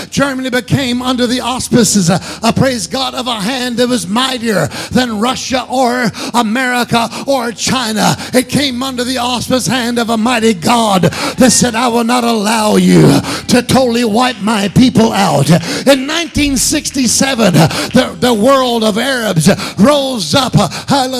Germany 0.10 0.50
became 0.50 1.02
under 1.02 1.28
the 1.28 1.40
auspices 1.42 2.10
uh, 2.22 2.52
praise 2.56 2.88
God, 2.88 3.14
of 3.14 3.28
a 3.28 3.40
hand 3.40 3.78
that 3.78 3.88
was 3.88 4.08
mightier 4.08 4.68
than 4.92 5.20
Russia 5.20 5.66
or 5.70 6.06
America 6.34 7.08
or 7.28 7.52
China. 7.52 8.16
It 8.34 8.50
came 8.50 8.84
under 8.84 9.04
the 9.04 9.18
auspice 9.18 9.68
hand 9.68 10.00
of 10.00 10.10
a 10.10 10.18
mighty 10.18 10.54
God 10.54 11.04
that 11.04 11.52
said, 11.52 11.76
I 11.76 11.88
will 11.88 12.04
not 12.04 12.24
allow 12.24 12.76
you 12.76 13.02
to 13.48 13.62
totally 13.62 14.06
wipe 14.06 14.42
my 14.42 14.70
people 14.70 15.12
out. 15.12 15.50
In 15.50 16.08
1967, 16.08 17.54
the, 17.54 18.18
the 18.20 18.34
world 18.34 18.84
of 18.84 18.98
Arabs 18.98 19.50
rose 19.80 20.34
up. 20.36 20.54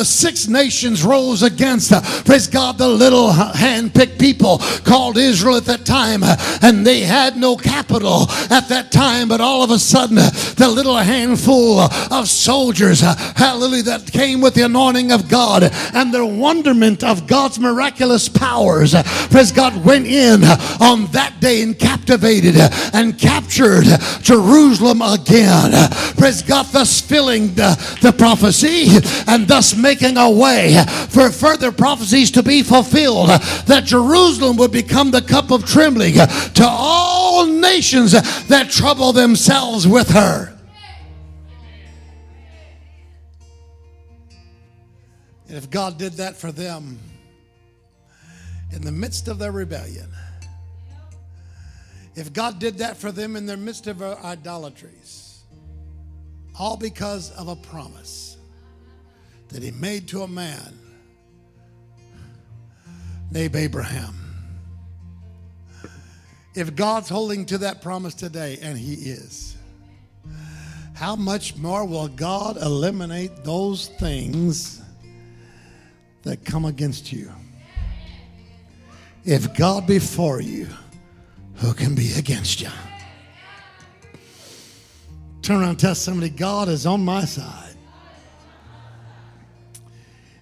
Six 0.06 0.48
nations 0.48 1.04
rose 1.04 1.44
against, 1.44 1.92
praise 2.26 2.48
God, 2.48 2.78
the 2.78 2.88
little 2.88 3.32
hand-picked 3.32 4.20
people 4.20 4.60
called 4.84 5.18
Israel 5.18 5.56
at 5.56 5.66
that 5.66 5.86
time. 5.86 6.22
And 6.62 6.86
they 6.86 7.02
had 7.02 7.38
no 7.38 7.56
capital 7.56 8.28
at 8.50 8.70
that 8.70 8.92
time, 8.92 9.28
but 9.28 9.42
all 9.42 9.64
of 9.64 9.72
a 9.72 9.80
sudden, 9.80 10.16
the 10.16 10.72
little 10.74 10.91
little 10.92 11.14
handful 11.14 11.80
of 11.80 12.28
soldiers, 12.28 13.02
uh, 13.02 13.16
hallelujah, 13.36 13.84
that 13.84 14.12
came 14.12 14.42
with 14.42 14.54
the 14.54 14.64
anointing 14.64 15.12
of 15.12 15.30
God 15.30 15.64
and 15.94 16.14
the 16.14 16.26
wonderment 16.26 17.04
of 17.04 17.28
God's 17.28 17.60
miraculous 17.60 18.28
powers. 18.28 18.94
Praise 19.30 19.52
God, 19.52 19.86
went 19.86 20.06
in 20.06 20.44
on 20.82 21.06
that 21.12 21.36
day 21.40 21.62
and 21.62 21.78
captivated 21.78 22.56
and 22.94 23.18
captured 23.18 23.86
Jerusalem 24.22 25.02
again. 25.02 25.72
Praise 26.18 26.42
God, 26.42 26.66
thus 26.68 27.00
filling 27.00 27.54
the, 27.54 27.98
the 28.02 28.12
prophecy 28.12 28.88
and 29.28 29.48
thus 29.48 29.76
making 29.76 30.18
a 30.18 30.30
way 30.30 30.84
for 31.10 31.32
further 31.32 31.72
prophecies 31.72 32.32
to 32.32 32.44
be 32.44 32.64
fulfilled 32.64 33.30
that 33.30 33.84
Jerusalem 33.86 34.58
would 34.58 34.72
become 34.72 35.12
the 35.12 35.22
cup 35.22 35.52
of 35.52 35.66
trembling 35.66 36.16
to 36.16 36.66
all 36.68 37.46
nations 37.46 38.12
that 38.48 38.70
trouble 38.70 39.14
themselves 39.14 39.88
with 39.88 40.10
her. 40.10 40.58
And 45.52 45.58
if 45.58 45.70
God 45.70 45.98
did 45.98 46.14
that 46.14 46.38
for 46.38 46.50
them 46.50 46.98
in 48.72 48.84
the 48.84 48.92
midst 48.92 49.28
of 49.28 49.38
their 49.38 49.52
rebellion, 49.52 50.10
if 52.16 52.32
God 52.32 52.58
did 52.58 52.78
that 52.78 52.96
for 52.96 53.12
them 53.12 53.36
in 53.36 53.46
their 53.46 53.58
midst 53.58 53.86
of 53.88 54.00
their 54.00 54.18
idolatries, 54.20 55.42
all 56.58 56.78
because 56.78 57.32
of 57.32 57.50
a 57.50 57.58
promise 57.58 58.38
that 59.50 59.62
He 59.62 59.72
made 59.72 60.08
to 60.08 60.22
a 60.22 60.28
man 60.28 60.80
named 63.30 63.58
Abraham. 63.58 64.16
If 66.56 66.78
God's 66.78 67.10
holding 67.10 67.46
to 67.48 67.58
that 67.58 67.82
promise 67.82 68.14
today, 68.14 68.58
and 68.62 68.78
He 68.78 68.94
is, 68.94 69.58
how 70.94 71.18
much 71.18 71.58
more 71.58 71.84
will 71.84 72.08
God 72.08 72.56
eliminate 72.56 73.44
those 73.44 73.90
things 74.00 74.81
that 76.24 76.46
come 76.46 76.66
against 76.66 77.12
you? 77.12 77.32
If 79.24 79.56
God 79.56 79.88
be 79.88 80.00
for 80.00 80.42
you, 80.42 80.68
who 81.56 81.74
can 81.74 81.96
be 81.96 82.14
against 82.14 82.62
you? 82.62 82.70
Turn 85.42 85.62
around 85.62 85.70
and 85.70 85.80
tell 85.80 85.96
somebody, 85.96 86.30
God 86.30 86.70
is 86.70 86.86
on 86.86 87.04
my 87.04 87.26
side. 87.26 87.76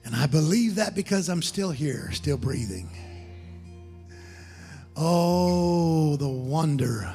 And 0.06 0.16
I 0.16 0.26
believe 0.26 0.76
that 0.76 0.96
because 0.96 1.30
I'm 1.30 1.42
still 1.42 1.72
here, 1.72 2.10
still 2.12 2.38
breathing. 2.38 2.90
Oh, 4.96 6.16
the 6.16 6.28
wonder 6.28 7.14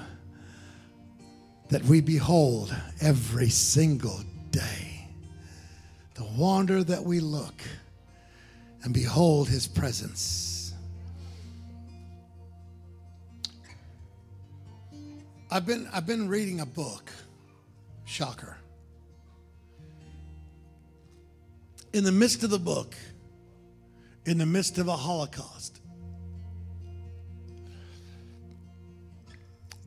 that 1.70 1.82
we 1.84 2.00
behold 2.00 2.74
every 3.00 3.48
single 3.48 4.20
day. 4.50 5.08
The 6.14 6.24
wonder 6.36 6.84
that 6.84 7.02
we 7.02 7.20
look 7.20 7.62
and 8.84 8.92
behold 8.92 9.48
his 9.48 9.66
presence. 9.66 10.74
I've 15.50 15.66
been, 15.66 15.88
I've 15.92 16.06
been 16.06 16.28
reading 16.28 16.60
a 16.60 16.66
book 16.66 17.10
Shocker. 18.04 18.58
In 21.92 22.04
the 22.04 22.12
midst 22.12 22.42
of 22.42 22.50
the 22.50 22.58
book, 22.58 22.94
in 24.26 24.36
the 24.36 24.46
midst 24.46 24.78
of 24.78 24.88
a 24.88 24.96
Holocaust, 24.96 25.80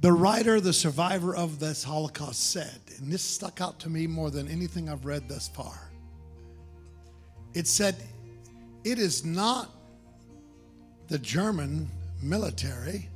the 0.02 0.12
writer, 0.12 0.60
the 0.60 0.74
survivor 0.74 1.36
of 1.36 1.60
this 1.60 1.84
Holocaust 1.84 2.52
said, 2.52 2.80
and 2.98 3.12
this 3.12 3.22
stuck 3.22 3.62
out 3.62 3.80
to 3.80 3.90
me 3.90 4.08
more 4.08 4.32
than 4.32 4.48
anything 4.48 4.90
I've 4.90 5.06
read 5.06 5.28
thus 5.28 5.50
far. 5.50 5.92
It 7.54 7.68
said, 7.68 7.96
It 8.84 9.00
is 9.00 9.26
not 9.26 9.72
the 11.08 11.20
German 11.20 11.90
military 12.22 13.10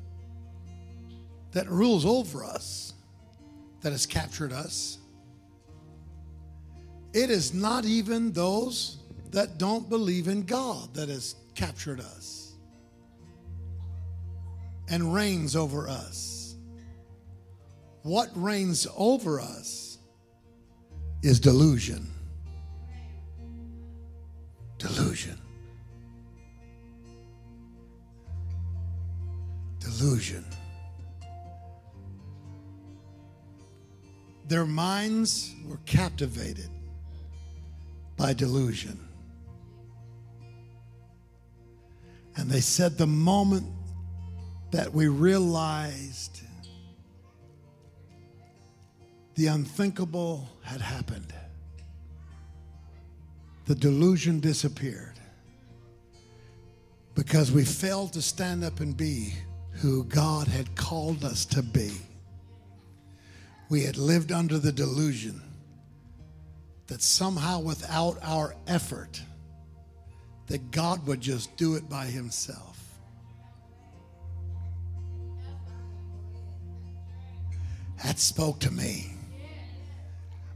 that 1.51 1.69
rules 1.69 2.05
over 2.05 2.43
us 2.43 2.93
that 3.81 3.91
has 3.91 4.05
captured 4.05 4.53
us. 4.53 4.99
It 7.13 7.29
is 7.29 7.53
not 7.53 7.83
even 7.83 8.31
those 8.31 8.97
that 9.31 9.57
don't 9.57 9.89
believe 9.89 10.27
in 10.27 10.43
God 10.43 10.93
that 10.93 11.09
has 11.09 11.35
captured 11.55 11.99
us 11.99 12.53
and 14.89 15.13
reigns 15.13 15.55
over 15.55 15.89
us. 15.89 16.55
What 18.03 18.29
reigns 18.35 18.87
over 18.95 19.39
us 19.39 19.97
is 21.21 21.39
delusion. 21.39 22.07
Delusion. 24.77 25.37
Delusion. 30.01 30.43
Their 34.47 34.65
minds 34.65 35.53
were 35.67 35.77
captivated 35.85 36.71
by 38.17 38.33
delusion. 38.33 38.99
And 42.35 42.49
they 42.49 42.61
said 42.61 42.97
the 42.97 43.05
moment 43.05 43.67
that 44.71 44.91
we 44.91 45.07
realized 45.07 46.41
the 49.35 49.45
unthinkable 49.45 50.49
had 50.63 50.81
happened, 50.81 51.31
the 53.67 53.75
delusion 53.75 54.39
disappeared 54.39 55.19
because 57.13 57.51
we 57.51 57.63
failed 57.63 58.13
to 58.13 58.21
stand 58.23 58.63
up 58.63 58.79
and 58.79 58.97
be 58.97 59.35
who 59.73 60.03
God 60.05 60.47
had 60.47 60.75
called 60.75 61.23
us 61.23 61.45
to 61.45 61.61
be 61.61 61.91
we 63.71 63.83
had 63.83 63.97
lived 63.97 64.33
under 64.33 64.59
the 64.59 64.73
delusion 64.73 65.41
that 66.87 67.01
somehow 67.01 67.57
without 67.57 68.17
our 68.21 68.53
effort 68.67 69.21
that 70.47 70.71
God 70.71 71.07
would 71.07 71.21
just 71.21 71.55
do 71.55 71.75
it 71.75 71.87
by 71.87 72.03
himself. 72.07 72.99
That 78.03 78.19
spoke 78.19 78.59
to 78.59 78.71
me. 78.71 79.13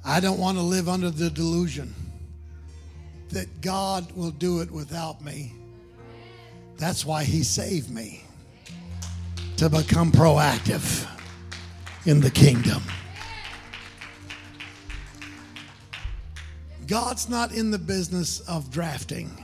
I 0.04 0.20
don't 0.20 0.38
want 0.38 0.58
to 0.58 0.64
live 0.64 0.90
under 0.90 1.10
the 1.10 1.30
delusion 1.30 1.96
that 3.30 3.62
God 3.62 4.12
will 4.12 4.32
do 4.32 4.60
it 4.60 4.70
without 4.70 5.24
me. 5.24 5.54
That's 6.76 7.06
why 7.06 7.24
he 7.24 7.44
saved 7.44 7.90
me 7.90 8.25
to 9.58 9.70
become 9.70 10.12
proactive 10.12 11.10
in 12.06 12.20
the 12.20 12.30
kingdom. 12.30 12.84
God's 16.88 17.30
not 17.30 17.52
in 17.52 17.72
the 17.72 17.80
business 17.80 18.42
of 18.42 18.70
drafting. 18.70 19.44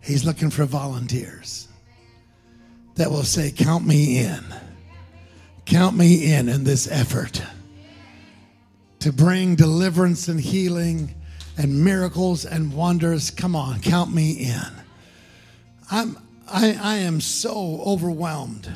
He's 0.00 0.24
looking 0.24 0.50
for 0.50 0.64
volunteers 0.64 1.68
that 2.94 3.10
will 3.10 3.24
say, 3.24 3.50
Count 3.50 3.86
me 3.86 4.18
in. 4.18 4.44
Count 5.66 5.96
me 5.96 6.32
in 6.32 6.48
in 6.48 6.64
this 6.64 6.90
effort 6.90 7.42
to 9.00 9.12
bring 9.12 9.54
deliverance 9.54 10.28
and 10.28 10.40
healing 10.40 11.14
and 11.58 11.84
miracles 11.84 12.44
and 12.44 12.72
wonders. 12.72 13.30
Come 13.30 13.56
on, 13.56 13.80
count 13.80 14.14
me 14.14 14.32
in. 14.32 14.72
I'm, 15.90 16.18
I, 16.48 16.78
I 16.80 16.96
am 16.98 17.20
so 17.20 17.82
overwhelmed 17.84 18.70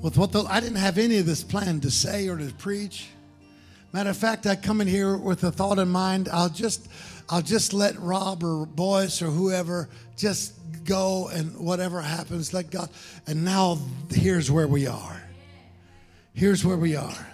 with 0.00 0.16
what 0.16 0.32
the, 0.32 0.42
I 0.44 0.60
didn't 0.60 0.76
have 0.76 0.98
any 0.98 1.18
of 1.18 1.26
this 1.26 1.42
planned 1.42 1.82
to 1.82 1.90
say 1.90 2.28
or 2.28 2.36
to 2.36 2.52
preach. 2.54 3.08
Matter 3.92 4.10
of 4.10 4.16
fact, 4.16 4.46
I 4.46 4.56
come 4.56 4.80
in 4.80 4.88
here 4.88 5.16
with 5.16 5.42
a 5.44 5.50
thought 5.50 5.78
in 5.78 5.88
mind. 5.88 6.28
I'll 6.32 6.48
just, 6.48 6.88
I'll 7.28 7.42
just 7.42 7.72
let 7.72 7.98
Rob 7.98 8.44
or 8.44 8.64
Boyce 8.64 9.20
or 9.20 9.26
whoever 9.26 9.88
just 10.16 10.54
go 10.84 11.28
and 11.28 11.56
whatever 11.58 12.00
happens, 12.00 12.54
let 12.54 12.70
God. 12.70 12.88
And 13.26 13.44
now 13.44 13.78
here's 14.10 14.50
where 14.50 14.68
we 14.68 14.86
are. 14.86 15.22
Here's 16.32 16.64
where 16.64 16.76
we 16.76 16.96
are. 16.96 17.26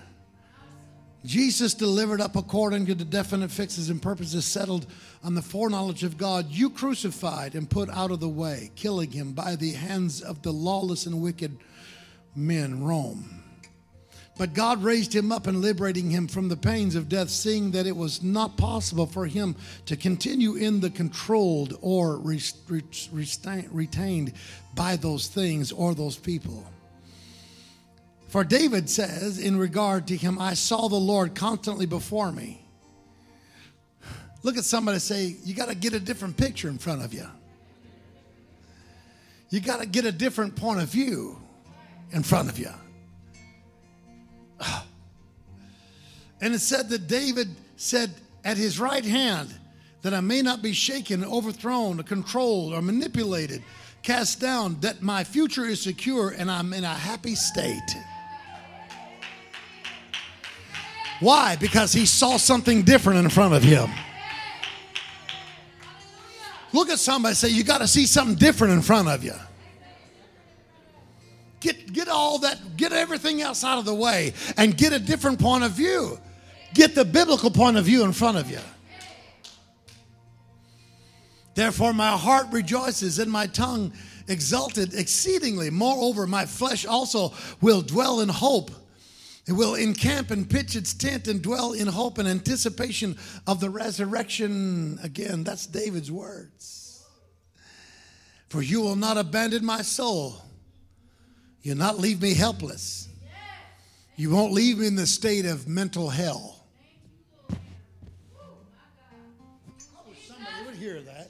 Jesus 1.25 1.75
delivered 1.75 2.21
up 2.21 2.37
according 2.37 2.87
to 2.87 2.95
the 2.95 3.05
definite 3.05 3.51
fixes 3.51 3.91
and 3.91 4.01
purposes 4.01 4.45
settled 4.45 4.87
on 5.25 5.35
the 5.35 5.43
foreknowledge 5.43 6.05
of 6.05 6.17
God. 6.17 6.51
You 6.51 6.71
crucified 6.71 7.55
and 7.55 7.69
put 7.69 7.91
out 7.91 8.13
of 8.13 8.21
the 8.21 8.29
way, 8.29 8.71
killing 8.77 9.11
him 9.11 9.33
by 9.33 9.57
the 9.57 9.73
hands 9.73 10.23
of 10.23 10.43
the 10.43 10.53
lawless 10.53 11.05
and 11.05 11.21
wicked 11.21 11.59
men, 12.37 12.83
Rome. 12.83 13.37
But 14.39 14.53
God 14.53 14.83
raised 14.83 15.15
him 15.15 15.33
up 15.33 15.47
and 15.47 15.63
liberating 15.63 16.11
him 16.11 16.29
from 16.29 16.49
the 16.49 16.57
pains 16.57 16.95
of 16.95 17.09
death, 17.09 17.31
seeing 17.31 17.71
that 17.71 17.87
it 17.87 17.97
was 17.97 18.23
not 18.23 18.59
possible 18.59 19.07
for 19.07 19.27
him 19.27 19.57
to 19.87 19.97
continue 19.97 20.57
in 20.57 20.81
the 20.81 20.91
controlled 20.91 21.79
or 21.81 22.19
retained 22.19 22.83
by 24.75 24.97
those 24.97 25.29
things 25.29 25.73
or 25.73 25.95
those 25.95 26.19
people. 26.19 26.67
For 28.29 28.45
David 28.45 28.91
says, 28.91 29.39
in 29.39 29.57
regard 29.57 30.09
to 30.09 30.17
him, 30.17 30.39
I 30.39 30.53
saw 30.53 30.89
the 30.89 30.97
Lord 30.97 31.35
constantly 31.35 31.87
before 31.87 32.31
me. 32.31 32.61
Look 34.43 34.59
at 34.59 34.65
somebody 34.65 34.99
say, 34.99 35.37
You 35.45 35.55
got 35.55 35.69
to 35.69 35.75
get 35.75 35.95
a 35.95 36.01
different 36.01 36.37
picture 36.37 36.69
in 36.69 36.77
front 36.77 37.03
of 37.03 37.15
you. 37.15 37.27
You 39.49 39.61
got 39.61 39.81
to 39.81 39.87
get 39.87 40.05
a 40.05 40.13
different 40.13 40.57
point 40.57 40.83
of 40.83 40.89
view 40.89 41.39
in 42.13 42.23
front 42.23 42.49
of 42.49 42.59
you. 42.59 42.71
And 46.39 46.53
it 46.53 46.59
said 46.59 46.91
that 46.91 47.07
David 47.09 47.49
said, 47.77 48.11
At 48.45 48.59
his 48.59 48.79
right 48.79 49.05
hand, 49.05 49.49
that 50.03 50.13
I 50.13 50.21
may 50.21 50.43
not 50.43 50.61
be 50.61 50.75
shaken, 50.75 51.25
overthrown, 51.25 51.99
or 51.99 52.03
controlled, 52.03 52.75
or 52.75 52.83
manipulated, 52.83 53.63
cast 54.03 54.39
down, 54.39 54.79
that 54.81 55.03
my 55.03 55.25
future 55.25 55.65
is 55.65 55.81
secure 55.81 56.31
and 56.31 56.51
I'm 56.51 56.73
in 56.75 56.85
a 56.85 56.95
happy 56.95 57.35
state. 57.35 57.97
Why? 61.21 61.57
Because 61.57 61.93
he 61.93 62.05
saw 62.05 62.37
something 62.37 62.83
different 62.83 63.21
in 63.21 63.31
front 63.31 63.55
of 63.55 63.63
him. 63.63 63.91
Look 66.73 66.91
at 66.91 66.99
somebody 66.99 67.35
say, 67.35 67.49
You 67.49 67.65
got 67.65 67.79
to 67.79 67.89
see 67.89 68.07
something 68.07 68.37
different 68.37 68.75
in 68.75 68.83
front 68.83 69.09
of 69.09 69.25
you. 69.25 69.33
Get, 71.67 71.93
get 71.93 72.07
all 72.07 72.39
that, 72.39 72.77
get 72.77 72.93
everything 72.93 73.43
else 73.43 73.65
out 73.65 73.81
of 73.81 73.85
the 73.85 73.95
way 73.95 74.35
and 74.57 74.77
get 74.77 74.93
a 74.93 75.01
different 75.01 75.41
point 75.41 75.65
of 75.65 75.73
view. 75.73 76.17
Get 76.75 76.95
the 76.95 77.05
biblical 77.05 77.51
point 77.51 77.77
of 77.77 77.85
view 77.85 78.05
in 78.05 78.13
front 78.13 78.39
of 78.39 78.49
you. 78.49 78.61
Therefore, 81.57 81.93
my 81.93 82.11
heart 82.11 82.47
rejoices 82.53 83.19
and 83.19 83.33
my 83.33 83.49
tongue 83.49 83.93
exulted 84.29 84.95
exceedingly. 84.95 85.71
Moreover, 85.71 86.25
my 86.29 86.47
flesh 86.47 86.87
also 86.87 87.35
will 87.61 87.83
dwell 87.83 88.21
in 88.21 88.29
hope. 88.29 88.71
It 89.49 89.53
will 89.53 89.75
encamp 89.75 90.31
and 90.31 90.49
pitch 90.49 90.77
its 90.77 90.95
tent 90.95 91.27
and 91.27 91.43
dwell 91.43 91.73
in 91.73 91.89
hope 91.89 92.19
and 92.19 92.29
anticipation 92.29 93.17
of 93.45 93.59
the 93.59 93.71
resurrection. 93.71 95.01
Again, 95.03 95.43
that's 95.43 95.67
David's 95.67 96.13
words. 96.13 97.05
For 98.51 98.63
you 98.63 98.83
will 98.83 98.95
not 98.95 99.19
abandon 99.19 99.65
my 99.65 99.83
soul. 99.83 100.46
You'll 101.67 101.77
not 101.77 101.99
leave 101.99 102.23
me 102.23 102.33
helpless. 102.33 103.09
You 104.15 104.31
won't 104.31 104.53
leave 104.53 104.79
me 104.79 104.87
in 104.87 104.95
the 104.95 105.05
state 105.05 105.47
of 105.47 105.67
mental 105.67 106.09
hell. 106.09 106.65
Somebody 110.29 110.65
would 110.65 110.77
hear 110.77 111.01
that. 111.01 111.29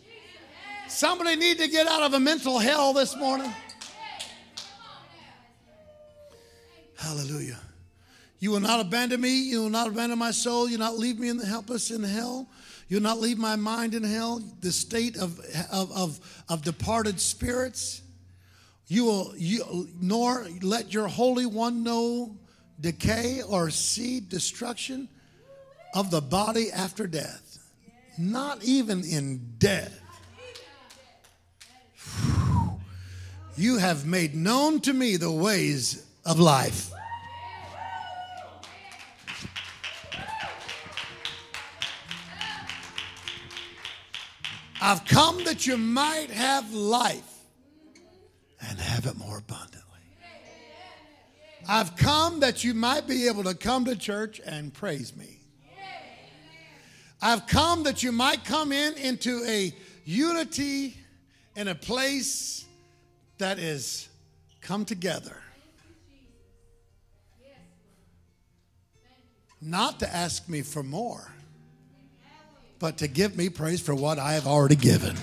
Somebody 0.89 1.37
need 1.37 1.57
to 1.57 1.69
get 1.69 1.87
out 1.87 2.03
of 2.03 2.13
a 2.13 2.21
mental 2.21 2.59
hell 2.59 2.93
this 2.93 3.17
morning. 3.17 3.51
Hallelujah. 6.99 7.59
You 8.39 8.51
will 8.51 8.61
not 8.61 8.81
abandon 8.81 9.23
me. 9.23 9.41
You 9.49 9.63
will 9.63 9.71
not 9.71 9.89
abandon 9.89 10.19
my 10.19 10.33
soul. 10.33 10.69
You 10.69 10.77
will 10.77 10.85
not 10.85 10.99
leave 10.99 11.19
me 11.19 11.31
in 11.31 11.39
the 11.39 11.47
helpless 11.47 11.91
in 11.91 12.03
hell. 12.03 12.47
You'll 12.89 13.01
not 13.01 13.21
leave 13.21 13.39
my 13.39 13.57
mind 13.57 13.95
in 13.95 14.05
hell, 14.05 14.43
the 14.61 14.71
state 14.71 15.17
of, 15.17 15.41
of, 15.73 15.91
of, 15.93 16.43
of 16.51 16.61
departed 16.61 17.23
spirits. 17.23 18.03
You 18.89 19.05
will 19.05 19.35
you, 19.37 19.89
nor 20.01 20.47
let 20.63 20.95
your 20.95 21.09
Holy 21.09 21.47
One 21.47 21.83
know 21.83 22.37
decay 22.81 23.43
or 23.43 23.71
see 23.71 24.21
destruction 24.21 25.09
of 25.95 26.11
the 26.11 26.21
body 26.21 26.71
after 26.71 27.07
death. 27.07 27.59
Not 28.19 28.63
even 28.63 29.05
in 29.05 29.55
death. 29.59 30.01
You 33.57 33.79
have 33.79 34.07
made 34.07 34.35
known 34.35 34.81
to 34.83 34.93
me 34.93 35.17
the 35.17 35.33
ways 35.33 36.07
of 36.25 36.39
life. 36.39 36.93
I've 44.81 45.05
come 45.07 45.43
that 45.45 45.67
you 45.67 45.77
might 45.77 46.31
have 46.31 46.73
life 46.73 47.36
and 48.69 48.79
have 48.79 49.07
it 49.07 49.17
more 49.17 49.39
abundantly. 49.39 49.83
I've 51.69 51.97
come 51.97 52.41
that 52.41 52.63
you 52.63 52.75
might 52.75 53.07
be 53.07 53.27
able 53.27 53.45
to 53.45 53.55
come 53.55 53.85
to 53.87 53.97
church 53.97 54.41
and 54.45 54.73
praise 54.73 55.17
me. 55.17 55.41
I've 57.21 57.47
come 57.47 57.85
that 57.85 58.03
you 58.03 58.13
might 58.13 58.45
come 58.45 58.73
in 58.73 58.95
into 58.95 59.43
a 59.47 59.75
unity 60.05 60.97
in 61.57 61.69
a 61.69 61.75
place 61.75 62.65
that 63.39 63.59
is 63.59 64.09
come 64.61 64.85
together. 64.85 65.37
Not 69.61 70.01
to 70.01 70.15
ask 70.15 70.49
me 70.49 70.63
for 70.63 70.83
more 70.83 71.33
but 72.79 72.99
to 72.99 73.09
give 73.09 73.37
me 73.37 73.49
praise 73.49 73.81
for 73.81 73.95
what 73.95 74.19
I 74.19 74.33
have 74.33 74.47
already 74.47 74.77
given. 74.77 75.17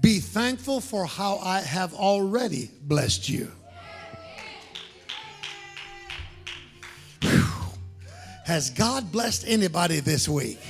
Be 0.00 0.18
thankful 0.20 0.80
for 0.80 1.06
how 1.06 1.38
I 1.38 1.60
have 1.60 1.94
already 1.94 2.70
blessed 2.82 3.28
you. 3.28 3.50
Whew. 7.22 7.44
Has 8.44 8.70
God 8.70 9.12
blessed 9.12 9.44
anybody 9.46 10.00
this 10.00 10.28
week? 10.28 10.60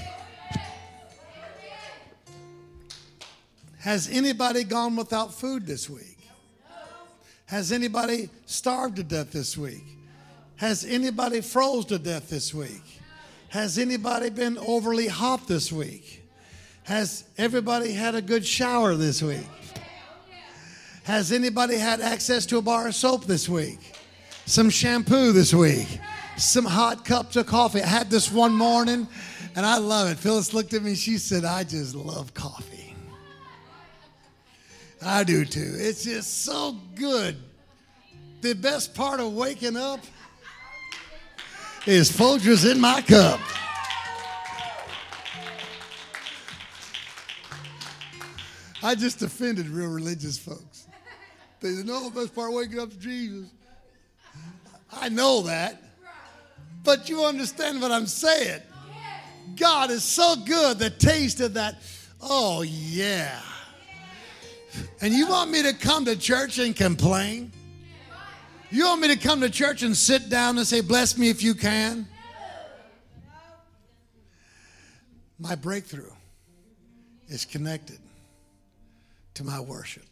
Has 3.80 4.08
anybody 4.10 4.64
gone 4.64 4.96
without 4.96 5.32
food 5.32 5.66
this 5.66 5.88
week? 5.88 6.18
Has 7.46 7.72
anybody 7.72 8.28
starved 8.44 8.96
to 8.96 9.02
death 9.02 9.32
this 9.32 9.56
week? 9.56 9.84
Has 10.56 10.84
anybody 10.84 11.40
froze 11.40 11.86
to 11.86 11.98
death 11.98 12.28
this 12.28 12.52
week? 12.52 12.82
Has 13.48 13.78
anybody 13.78 14.28
been 14.28 14.58
overly 14.58 15.06
hot 15.06 15.46
this 15.46 15.72
week? 15.72 16.27
Has 16.88 17.24
everybody 17.36 17.92
had 17.92 18.14
a 18.14 18.22
good 18.22 18.46
shower 18.46 18.94
this 18.94 19.22
week? 19.22 19.46
Has 21.04 21.32
anybody 21.32 21.76
had 21.76 22.00
access 22.00 22.46
to 22.46 22.56
a 22.56 22.62
bar 22.62 22.88
of 22.88 22.94
soap 22.94 23.26
this 23.26 23.46
week? 23.46 23.78
Some 24.46 24.70
shampoo 24.70 25.32
this 25.32 25.52
week? 25.52 26.00
Some 26.38 26.64
hot 26.64 27.04
cups 27.04 27.36
of 27.36 27.44
coffee? 27.44 27.82
I 27.82 27.86
had 27.86 28.08
this 28.08 28.32
one 28.32 28.54
morning 28.54 29.06
and 29.54 29.66
I 29.66 29.76
love 29.76 30.08
it. 30.08 30.16
Phyllis 30.16 30.54
looked 30.54 30.72
at 30.72 30.82
me, 30.82 30.94
she 30.94 31.18
said, 31.18 31.44
I 31.44 31.62
just 31.62 31.94
love 31.94 32.32
coffee. 32.32 32.94
I 35.04 35.24
do 35.24 35.44
too. 35.44 35.74
It's 35.76 36.04
just 36.04 36.42
so 36.42 36.74
good. 36.94 37.36
The 38.40 38.54
best 38.54 38.94
part 38.94 39.20
of 39.20 39.34
waking 39.34 39.76
up 39.76 40.00
is 41.84 42.10
Folgers 42.10 42.64
in 42.70 42.80
my 42.80 43.02
cup. 43.02 43.40
I 48.82 48.94
just 48.94 49.22
offended 49.22 49.68
real 49.68 49.88
religious 49.88 50.38
folks. 50.38 50.86
They 51.60 51.74
said, 51.74 51.86
no, 51.86 52.08
the 52.08 52.20
best 52.20 52.34
part 52.34 52.52
waking 52.52 52.78
up 52.78 52.90
to 52.90 52.98
Jesus. 52.98 53.48
I 54.92 55.08
know 55.08 55.42
that. 55.42 55.82
But 56.84 57.08
you 57.08 57.24
understand 57.24 57.82
what 57.82 57.90
I'm 57.90 58.06
saying. 58.06 58.62
God 59.56 59.90
is 59.90 60.04
so 60.04 60.36
good, 60.36 60.78
the 60.78 60.90
taste 60.90 61.40
of 61.40 61.54
that, 61.54 61.76
oh 62.20 62.62
yeah. 62.62 63.40
And 65.00 65.12
you 65.12 65.28
want 65.28 65.50
me 65.50 65.62
to 65.62 65.72
come 65.72 66.04
to 66.04 66.16
church 66.16 66.58
and 66.58 66.76
complain? 66.76 67.50
You 68.70 68.84
want 68.84 69.00
me 69.00 69.08
to 69.08 69.16
come 69.16 69.40
to 69.40 69.50
church 69.50 69.82
and 69.82 69.96
sit 69.96 70.28
down 70.28 70.58
and 70.58 70.66
say, 70.66 70.80
Bless 70.82 71.16
me 71.16 71.30
if 71.30 71.42
you 71.42 71.54
can? 71.54 72.06
My 75.40 75.54
breakthrough 75.54 76.12
is 77.28 77.44
connected 77.44 77.98
to 79.38 79.44
my 79.44 79.60
worship. 79.60 80.02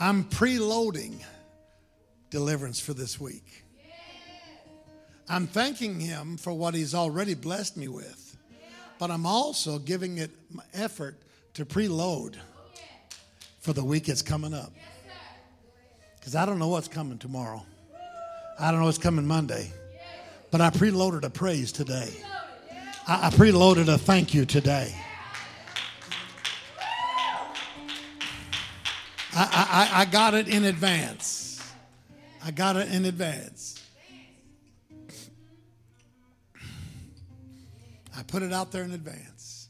I'm 0.00 0.24
preloading 0.24 1.22
deliverance 2.30 2.80
for 2.80 2.92
this 2.92 3.20
week. 3.20 3.62
I'm 5.28 5.46
thanking 5.46 6.00
Him 6.00 6.36
for 6.36 6.52
what 6.52 6.74
He's 6.74 6.92
already 6.92 7.34
blessed 7.34 7.76
me 7.76 7.86
with, 7.86 8.36
but 8.98 9.12
I'm 9.12 9.26
also 9.26 9.78
giving 9.78 10.18
it 10.18 10.32
effort 10.74 11.14
to 11.54 11.64
preload 11.64 12.34
for 13.60 13.72
the 13.72 13.84
week 13.84 14.06
that's 14.06 14.22
coming 14.22 14.52
up. 14.52 14.72
Because 16.18 16.34
I 16.34 16.44
don't 16.46 16.58
know 16.58 16.68
what's 16.68 16.88
coming 16.88 17.18
tomorrow. 17.18 17.64
I 18.58 18.72
don't 18.72 18.80
know 18.80 18.86
what's 18.86 18.98
coming 18.98 19.24
Monday. 19.24 19.70
But 20.50 20.60
I 20.60 20.70
preloaded 20.70 21.22
a 21.22 21.30
praise 21.30 21.70
today. 21.70 22.12
I, 23.06 23.28
I 23.28 23.30
preloaded 23.30 23.86
a 23.86 23.96
thank 23.96 24.34
you 24.34 24.44
today. 24.44 24.92
I, 29.42 29.90
I, 29.92 30.00
I 30.02 30.04
got 30.04 30.34
it 30.34 30.48
in 30.48 30.64
advance. 30.64 31.62
I 32.44 32.50
got 32.50 32.76
it 32.76 32.92
in 32.92 33.04
advance. 33.04 33.82
I 38.16 38.22
put 38.26 38.42
it 38.42 38.52
out 38.52 38.72
there 38.72 38.84
in 38.84 38.92
advance. 38.92 39.68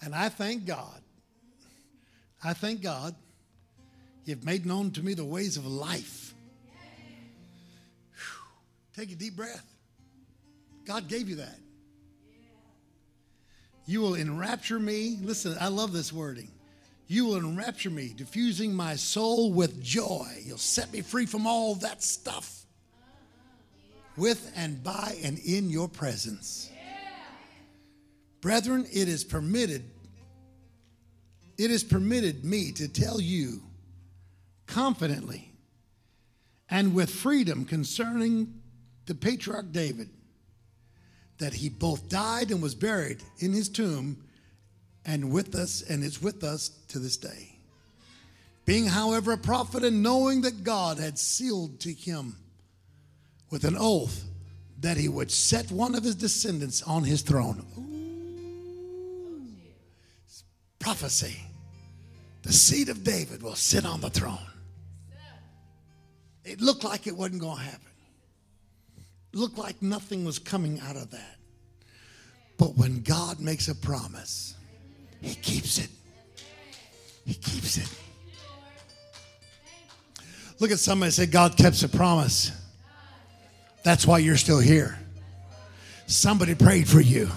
And 0.00 0.14
I 0.14 0.28
thank 0.28 0.64
God. 0.64 1.00
I 2.42 2.52
thank 2.52 2.82
God 2.82 3.14
You've 4.28 4.44
made 4.44 4.66
known 4.66 4.90
to 4.90 5.02
me 5.02 5.14
the 5.14 5.24
ways 5.24 5.56
of 5.56 5.66
life. 5.66 6.34
Whew. 8.12 8.44
Take 8.94 9.10
a 9.10 9.14
deep 9.14 9.36
breath. 9.36 9.64
God 10.84 11.08
gave 11.08 11.30
you 11.30 11.36
that. 11.36 11.58
You 13.86 14.02
will 14.02 14.16
enrapture 14.16 14.78
me. 14.78 15.16
Listen, 15.22 15.56
I 15.58 15.68
love 15.68 15.94
this 15.94 16.12
wording. 16.12 16.50
You 17.08 17.24
will 17.24 17.36
enrapture 17.36 17.88
me, 17.88 18.12
diffusing 18.14 18.74
my 18.74 18.94
soul 18.94 19.50
with 19.50 19.82
joy. 19.82 20.42
You'll 20.44 20.58
set 20.58 20.92
me 20.92 21.00
free 21.00 21.24
from 21.24 21.46
all 21.46 21.74
that 21.76 22.02
stuff 22.02 22.66
with 24.18 24.52
and 24.54 24.82
by 24.82 25.16
and 25.24 25.38
in 25.38 25.70
your 25.70 25.88
presence. 25.88 26.70
Brethren, 28.42 28.86
it 28.92 29.08
is 29.08 29.24
permitted, 29.24 29.84
it 31.56 31.70
is 31.70 31.82
permitted 31.82 32.44
me 32.44 32.72
to 32.72 32.88
tell 32.88 33.20
you 33.20 33.62
confidently 34.66 35.50
and 36.68 36.94
with 36.94 37.08
freedom 37.08 37.64
concerning 37.64 38.60
the 39.06 39.14
patriarch 39.14 39.72
David 39.72 40.10
that 41.38 41.54
he 41.54 41.70
both 41.70 42.08
died 42.08 42.50
and 42.50 42.60
was 42.60 42.74
buried 42.74 43.22
in 43.38 43.52
his 43.52 43.68
tomb 43.68 44.22
and 45.08 45.32
with 45.32 45.54
us 45.54 45.80
and 45.80 46.04
is 46.04 46.22
with 46.22 46.44
us 46.44 46.68
to 46.88 46.98
this 46.98 47.16
day. 47.16 47.56
Being, 48.66 48.84
however, 48.84 49.32
a 49.32 49.38
prophet 49.38 49.82
and 49.82 50.02
knowing 50.02 50.42
that 50.42 50.62
God 50.62 50.98
had 50.98 51.18
sealed 51.18 51.80
to 51.80 51.92
him 51.92 52.36
with 53.50 53.64
an 53.64 53.76
oath 53.78 54.24
that 54.80 54.98
he 54.98 55.08
would 55.08 55.30
set 55.30 55.72
one 55.72 55.94
of 55.94 56.04
his 56.04 56.14
descendants 56.14 56.82
on 56.82 57.04
his 57.04 57.22
throne. 57.22 57.64
Ooh. 57.78 57.84
Prophecy. 60.78 61.36
the 62.42 62.52
seed 62.52 62.90
of 62.90 63.02
David 63.02 63.42
will 63.42 63.54
sit 63.54 63.86
on 63.86 64.02
the 64.02 64.10
throne. 64.10 64.38
It 66.44 66.60
looked 66.60 66.84
like 66.84 67.06
it 67.06 67.16
wasn't 67.16 67.40
going 67.40 67.56
to 67.56 67.62
happen. 67.62 67.80
It 69.32 69.38
looked 69.38 69.58
like 69.58 69.80
nothing 69.82 70.26
was 70.26 70.38
coming 70.38 70.80
out 70.80 70.96
of 70.96 71.10
that. 71.12 71.36
But 72.58 72.76
when 72.76 73.02
God 73.02 73.40
makes 73.40 73.68
a 73.68 73.74
promise, 73.74 74.54
He 75.20 75.34
keeps 75.34 75.78
it. 75.78 75.88
He 77.24 77.34
keeps 77.34 77.78
it. 77.78 77.88
Look 80.60 80.70
at 80.70 80.78
somebody 80.78 81.12
say, 81.12 81.26
God 81.26 81.56
kept 81.56 81.82
a 81.82 81.88
promise. 81.88 82.52
That's 83.84 84.06
why 84.06 84.18
you're 84.18 84.36
still 84.36 84.58
here. 84.58 84.98
Somebody 86.06 86.54
prayed 86.54 86.88
for 86.88 87.00
you. 87.00 87.30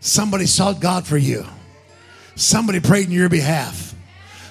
Somebody 0.00 0.46
sought 0.46 0.80
God 0.80 1.06
for 1.06 1.16
you. 1.16 1.44
Somebody 2.36 2.80
prayed 2.80 3.06
in 3.06 3.12
your 3.12 3.28
behalf. 3.28 3.94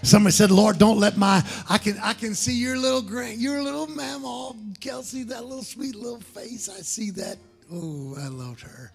Somebody 0.01 0.33
said, 0.33 0.51
Lord, 0.51 0.77
don't 0.77 0.99
let 0.99 1.17
my 1.17 1.43
I 1.69 1.77
can 1.77 1.97
I 1.99 2.13
can 2.13 2.35
see 2.35 2.53
your 2.53 2.77
little 2.77 3.01
grand 3.01 3.39
your 3.39 3.63
little 3.63 3.87
mama 3.87 4.27
oh, 4.27 4.55
Kelsey, 4.79 5.23
that 5.23 5.43
little 5.45 5.63
sweet 5.63 5.95
little 5.95 6.19
face. 6.19 6.69
I 6.69 6.81
see 6.81 7.09
that. 7.11 7.37
Oh, 7.71 8.15
I 8.19 8.27
loved 8.27 8.61
her. 8.61 8.91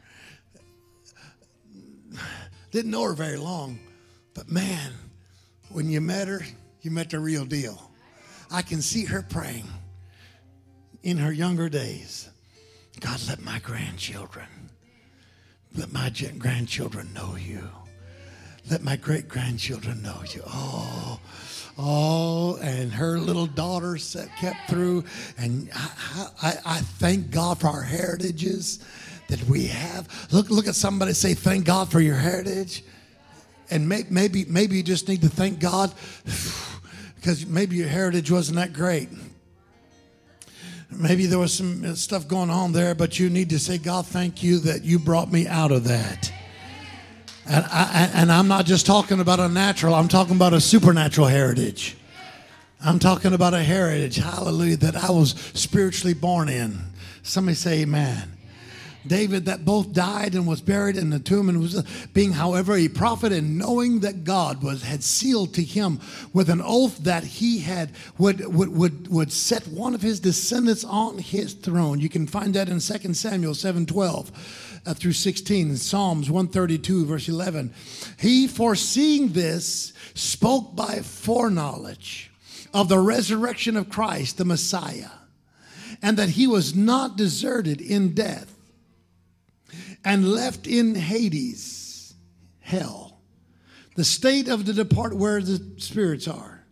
Didn't 2.71 2.91
know 2.91 3.05
her 3.05 3.15
very 3.15 3.37
long, 3.37 3.79
but 4.35 4.51
man, 4.51 4.93
when 5.71 5.89
you 5.89 6.01
met 6.01 6.29
her, 6.29 6.41
you 6.83 6.91
met 6.91 7.11
the 7.11 7.19
real 7.19 7.45
deal. 7.45 7.91
I 8.51 8.63
can 8.63 8.81
see 8.83 9.05
her 9.05 9.23
praying 9.23 9.67
in 11.03 11.19
her 11.19 11.33
younger 11.33 11.69
days. 11.69 12.29
God, 13.01 13.21
let 13.29 13.41
my 13.41 13.59
grandchildren, 13.61 14.47
let 15.77 15.93
my 15.93 16.11
grandchildren 16.39 17.13
know 17.15 17.37
you. 17.37 17.69
Let 18.71 18.83
my 18.83 18.97
great 18.97 19.27
grandchildren 19.27 20.03
know 20.03 20.23
you. 20.33 20.43
Oh, 20.47 21.19
oh, 21.79 22.57
and 22.63 22.93
her 22.93 23.19
little 23.19 23.47
daughter 23.47 23.99
kept 24.39 24.69
through. 24.69 25.05
And 25.39 25.71
I, 25.75 26.27
I, 26.43 26.55
I 26.67 26.79
thank 26.79 27.31
God 27.31 27.59
for 27.59 27.69
our 27.69 27.83
heritages 27.83 28.81
that 29.31 29.43
we 29.45 29.67
have. 29.67 30.09
Look, 30.31 30.51
look 30.51 30.69
at 30.69 30.75
somebody 30.75 31.13
say, 31.13 31.35
Thank 31.35 31.65
God 31.65 31.91
for 31.91 32.01
your 32.01 32.17
heritage. 32.17 32.85
And 33.71 33.89
may, 33.89 34.05
maybe, 34.11 34.45
maybe 34.47 34.77
you 34.77 34.83
just 34.83 35.09
need 35.09 35.23
to 35.23 35.29
thank 35.29 35.61
God 35.61 35.93
because 37.17 37.47
maybe 37.47 37.77
your 37.77 37.89
heritage 37.89 38.31
wasn't 38.31 38.57
that 38.57 38.73
great. 38.73 39.09
Maybe 40.91 41.27
there 41.27 41.39
was 41.39 41.55
some 41.55 41.95
stuff 41.95 42.27
going 42.27 42.51
on 42.51 42.73
there, 42.73 42.97
but 42.97 43.19
you 43.19 43.31
need 43.31 43.51
to 43.51 43.61
say, 43.61 43.79
God, 43.79 44.07
thank 44.07 44.43
you 44.43 44.59
that 44.61 44.83
you 44.83 44.99
brought 44.99 45.31
me 45.31 45.47
out 45.47 45.71
of 45.71 45.85
that. 45.85 46.33
And, 47.47 47.65
I, 47.67 48.11
and 48.15 48.33
I'm 48.33 48.49
not 48.49 48.67
just 48.67 48.87
talking 48.87 49.21
about 49.21 49.39
a 49.39 49.49
natural, 49.49 49.95
I'm 49.95 50.09
talking 50.09 50.35
about 50.35 50.53
a 50.53 50.61
supernatural 50.61 51.29
heritage. 51.29 51.97
I'm 52.83 52.99
talking 52.99 53.35
about 53.35 53.55
a 53.55 53.63
heritage, 53.63 54.17
hallelujah, 54.17 54.79
that 54.79 54.97
I 54.97 55.11
was 55.11 55.33
spiritually 55.55 56.15
born 56.15 56.49
in. 56.49 56.79
Somebody 57.23 57.55
say, 57.55 57.83
Amen. 57.83 58.33
David 59.07 59.47
that 59.47 59.65
both 59.65 59.93
died 59.93 60.35
and 60.35 60.47
was 60.47 60.61
buried 60.61 60.97
in 60.97 61.11
the 61.11 61.19
tomb 61.19 61.49
and 61.49 61.61
was 61.61 61.83
being 62.13 62.33
however 62.33 62.77
a 62.77 62.89
prophet 62.89 63.33
and 63.33 63.59
knowing 63.59 64.01
that 64.01 64.25
God 64.25 64.63
was 64.63 64.83
had 64.83 65.03
sealed 65.03 65.55
to 65.55 65.63
him 65.63 66.01
with 66.33 66.51
an 66.51 66.61
oath 66.63 66.99
that 66.99 67.25
he 67.25 67.61
had 67.61 67.93
would 68.19 68.47
would 68.55 68.69
would, 68.77 69.09
would 69.09 69.33
set 69.33 69.67
one 69.69 69.95
of 69.95 70.03
his 70.03 70.21
descendants 70.21 70.85
on 70.85 71.19
his 71.19 71.55
throne. 71.55 72.01
You 72.01 72.09
can 72.09 72.27
find 72.27 72.55
that 72.55 72.69
in 72.69 72.81
2 72.81 73.15
Samuel 73.15 73.55
7:12 73.55 74.31
uh, 74.87 74.95
through 74.95 75.13
16 75.13 75.77
Psalms 75.77 76.31
132 76.31 77.07
verse 77.07 77.29
11. 77.29 77.73
He 78.19 78.47
foreseeing 78.47 79.29
this 79.29 79.93
spoke 80.15 80.77
by 80.77 81.01
foreknowledge 81.01 82.31
of 82.73 82.89
the 82.89 82.99
resurrection 82.99 83.77
of 83.77 83.89
Christ 83.89 84.37
the 84.37 84.45
Messiah 84.45 85.11
and 86.03 86.17
that 86.17 86.31
he 86.31 86.47
was 86.47 86.75
not 86.75 87.17
deserted 87.17 87.81
in 87.81 88.15
death 88.15 88.57
and 90.05 90.29
left 90.29 90.67
in 90.67 90.95
Hades, 90.95 92.15
hell, 92.61 93.19
the 93.97 94.05
state 94.05 94.49
of 94.49 94.67
the 94.67 94.73
depart 94.73 95.15
where 95.15 95.41
the 95.41 95.63
spirits 95.79 96.29
are. 96.29 96.65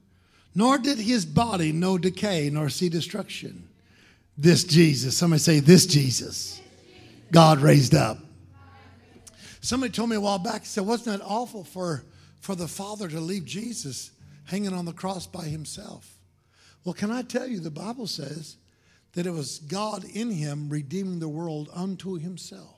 Nor 0.54 0.78
did 0.78 0.98
his 0.98 1.24
body 1.26 1.72
know 1.72 1.98
decay 1.98 2.50
nor 2.50 2.68
see 2.68 2.88
destruction. 2.88 3.68
This 4.36 4.64
Jesus, 4.64 5.16
somebody 5.16 5.40
say, 5.40 5.60
this 5.60 5.86
Jesus, 5.86 6.60
God 7.30 7.60
raised 7.60 7.94
up. 7.94 8.18
Somebody 9.60 9.92
told 9.92 10.10
me 10.10 10.16
a 10.16 10.20
while 10.20 10.38
back, 10.38 10.62
he 10.62 10.66
said, 10.66 10.86
Wasn't 10.86 11.18
that 11.18 11.24
awful 11.24 11.64
for, 11.64 12.04
for 12.40 12.54
the 12.54 12.68
Father 12.68 13.08
to 13.08 13.20
leave 13.20 13.44
Jesus 13.44 14.12
hanging 14.44 14.72
on 14.72 14.84
the 14.84 14.92
cross 14.92 15.26
by 15.26 15.44
himself? 15.44 16.16
Well, 16.84 16.94
can 16.94 17.10
I 17.10 17.22
tell 17.22 17.46
you, 17.46 17.60
the 17.60 17.70
Bible 17.70 18.06
says 18.06 18.56
that 19.12 19.26
it 19.26 19.32
was 19.32 19.58
God 19.58 20.04
in 20.04 20.30
him 20.30 20.68
redeeming 20.68 21.18
the 21.18 21.28
world 21.28 21.68
unto 21.74 22.18
himself. 22.18 22.77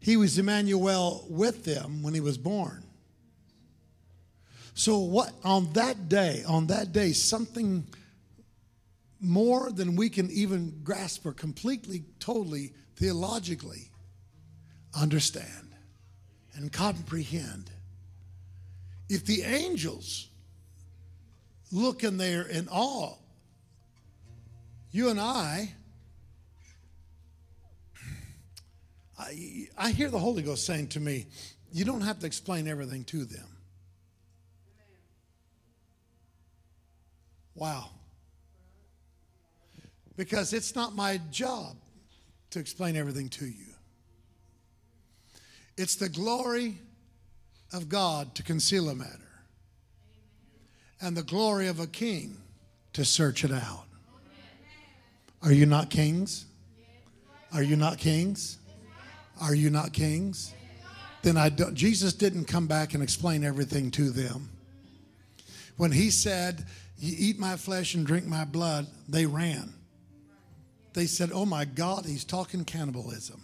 He 0.00 0.16
was 0.16 0.38
Emmanuel 0.38 1.26
with 1.28 1.64
them 1.64 2.02
when 2.02 2.14
he 2.14 2.20
was 2.20 2.38
born. 2.38 2.82
So 4.74 4.98
what 4.98 5.32
on 5.44 5.72
that 5.74 6.08
day, 6.08 6.42
on 6.46 6.68
that 6.68 6.92
day, 6.92 7.12
something 7.12 7.86
more 9.20 9.70
than 9.70 9.96
we 9.96 10.08
can 10.08 10.30
even 10.30 10.80
grasp 10.82 11.26
or 11.26 11.32
completely, 11.32 12.04
totally, 12.18 12.72
theologically 12.96 13.90
understand 14.98 15.74
and 16.54 16.72
comprehend. 16.72 17.70
If 19.10 19.26
the 19.26 19.42
angels 19.42 20.28
look 21.70 22.02
in 22.02 22.16
there 22.16 22.42
in 22.42 22.68
awe, 22.70 23.16
you 24.92 25.10
and 25.10 25.20
I 25.20 25.74
I, 29.20 29.68
I 29.76 29.90
hear 29.90 30.08
the 30.08 30.18
Holy 30.18 30.42
Ghost 30.42 30.64
saying 30.64 30.88
to 30.88 31.00
me, 31.00 31.26
you 31.72 31.84
don't 31.84 32.00
have 32.00 32.18
to 32.20 32.26
explain 32.26 32.66
everything 32.66 33.04
to 33.04 33.24
them. 33.24 33.46
Wow. 37.54 37.90
Because 40.16 40.54
it's 40.54 40.74
not 40.74 40.94
my 40.94 41.20
job 41.30 41.76
to 42.50 42.58
explain 42.58 42.96
everything 42.96 43.28
to 43.28 43.44
you. 43.44 43.74
It's 45.76 45.96
the 45.96 46.08
glory 46.08 46.78
of 47.72 47.88
God 47.88 48.34
to 48.36 48.42
conceal 48.42 48.88
a 48.88 48.94
matter, 48.94 49.10
and 51.00 51.16
the 51.16 51.22
glory 51.22 51.68
of 51.68 51.78
a 51.78 51.86
king 51.86 52.36
to 52.94 53.04
search 53.04 53.44
it 53.44 53.52
out. 53.52 53.84
Are 55.42 55.52
you 55.52 55.66
not 55.66 55.90
kings? 55.90 56.46
Are 57.52 57.62
you 57.62 57.76
not 57.76 57.98
kings? 57.98 58.58
Are 59.40 59.54
you 59.54 59.70
not 59.70 59.92
kings? 59.92 60.54
Then 61.22 61.36
I 61.36 61.48
don't, 61.48 61.74
Jesus 61.74 62.12
didn't 62.12 62.44
come 62.46 62.66
back 62.66 62.94
and 62.94 63.02
explain 63.02 63.44
everything 63.44 63.90
to 63.92 64.10
them. 64.10 64.48
When 65.76 65.92
he 65.92 66.10
said, 66.10 66.66
You 66.98 67.14
eat 67.18 67.38
my 67.38 67.56
flesh 67.56 67.94
and 67.94 68.06
drink 68.06 68.26
my 68.26 68.44
blood, 68.44 68.86
they 69.08 69.26
ran. 69.26 69.72
They 70.92 71.06
said, 71.06 71.30
Oh 71.32 71.46
my 71.46 71.64
God, 71.64 72.04
he's 72.04 72.24
talking 72.24 72.64
cannibalism. 72.64 73.42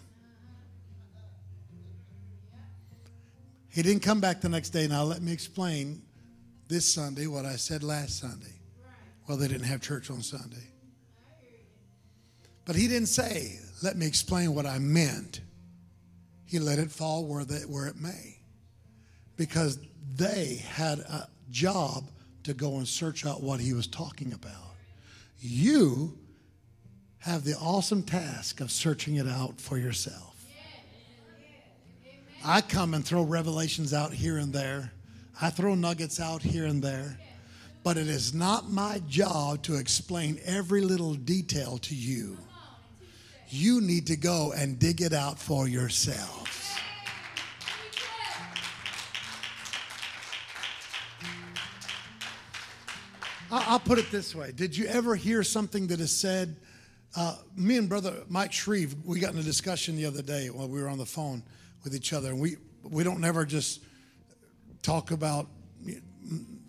He 3.68 3.82
didn't 3.82 4.02
come 4.02 4.20
back 4.20 4.40
the 4.40 4.48
next 4.48 4.70
day. 4.70 4.86
Now, 4.88 5.02
let 5.02 5.20
me 5.20 5.32
explain 5.32 6.02
this 6.66 6.92
Sunday 6.92 7.26
what 7.26 7.44
I 7.44 7.56
said 7.56 7.82
last 7.82 8.18
Sunday. 8.18 8.54
Well, 9.28 9.36
they 9.36 9.48
didn't 9.48 9.66
have 9.66 9.82
church 9.82 10.10
on 10.10 10.22
Sunday. 10.22 10.66
But 12.64 12.74
he 12.74 12.88
didn't 12.88 13.08
say, 13.08 13.58
Let 13.82 13.96
me 13.96 14.06
explain 14.06 14.54
what 14.54 14.66
I 14.66 14.78
meant. 14.78 15.40
He 16.46 16.58
let 16.58 16.78
it 16.78 16.90
fall 16.90 17.24
where, 17.24 17.44
where 17.44 17.86
it 17.86 18.00
may. 18.00 18.38
Because 19.36 19.78
they 20.14 20.64
had 20.68 21.00
a 21.00 21.28
job 21.50 22.10
to 22.44 22.54
go 22.54 22.76
and 22.76 22.86
search 22.86 23.26
out 23.26 23.42
what 23.42 23.60
he 23.60 23.72
was 23.72 23.86
talking 23.86 24.32
about. 24.32 24.74
You 25.40 26.16
have 27.18 27.44
the 27.44 27.56
awesome 27.56 28.04
task 28.04 28.60
of 28.60 28.70
searching 28.70 29.16
it 29.16 29.26
out 29.26 29.60
for 29.60 29.76
yourself. 29.76 30.46
I 32.44 32.60
come 32.60 32.94
and 32.94 33.04
throw 33.04 33.24
revelations 33.24 33.92
out 33.92 34.12
here 34.12 34.38
and 34.38 34.52
there. 34.52 34.92
I 35.42 35.50
throw 35.50 35.74
nuggets 35.74 36.20
out 36.20 36.42
here 36.42 36.66
and 36.66 36.80
there. 36.80 37.18
But 37.82 37.96
it 37.96 38.06
is 38.08 38.32
not 38.32 38.70
my 38.70 39.00
job 39.08 39.62
to 39.64 39.74
explain 39.74 40.40
every 40.44 40.80
little 40.80 41.14
detail 41.14 41.78
to 41.78 41.94
you. 41.94 42.38
You 43.48 43.80
need 43.80 44.06
to 44.08 44.16
go 44.16 44.52
and 44.56 44.78
dig 44.78 45.00
it 45.00 45.12
out 45.12 45.38
for 45.38 45.68
yourselves. 45.68 46.46
I'll 53.50 53.78
put 53.78 53.98
it 53.98 54.10
this 54.10 54.34
way. 54.34 54.52
Did 54.52 54.76
you 54.76 54.86
ever 54.86 55.14
hear 55.14 55.42
something 55.42 55.86
that 55.88 56.00
is 56.00 56.14
said? 56.14 56.56
Uh, 57.16 57.36
me 57.56 57.76
and 57.76 57.88
brother 57.88 58.14
Mike 58.28 58.52
Shreve, 58.52 58.94
we 59.04 59.20
got 59.20 59.32
in 59.32 59.38
a 59.38 59.42
discussion 59.42 59.96
the 59.96 60.04
other 60.04 60.22
day 60.22 60.50
while 60.50 60.68
we 60.68 60.80
were 60.80 60.88
on 60.88 60.98
the 60.98 61.06
phone 61.06 61.42
with 61.84 61.94
each 61.94 62.12
other, 62.12 62.30
and 62.30 62.40
we 62.40 62.56
we 62.82 63.04
don't 63.04 63.20
never 63.20 63.44
just 63.44 63.82
talk 64.82 65.12
about 65.12 65.46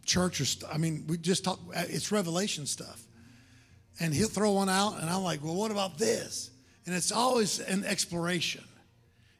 church 0.06 0.40
or 0.40 0.46
st- 0.46 0.72
I 0.74 0.78
mean, 0.78 1.06
we 1.08 1.18
just 1.18 1.44
talk. 1.44 1.60
It's 1.74 2.12
revelation 2.12 2.66
stuff, 2.66 3.02
and 4.00 4.14
he'll 4.14 4.30
throw 4.30 4.52
one 4.52 4.70
out, 4.70 5.02
and 5.02 5.10
I'm 5.10 5.24
like, 5.24 5.44
well, 5.44 5.56
what 5.56 5.72
about 5.72 5.98
this? 5.98 6.52
And 6.88 6.96
it's 6.96 7.12
always 7.12 7.60
an 7.60 7.84
exploration. 7.84 8.64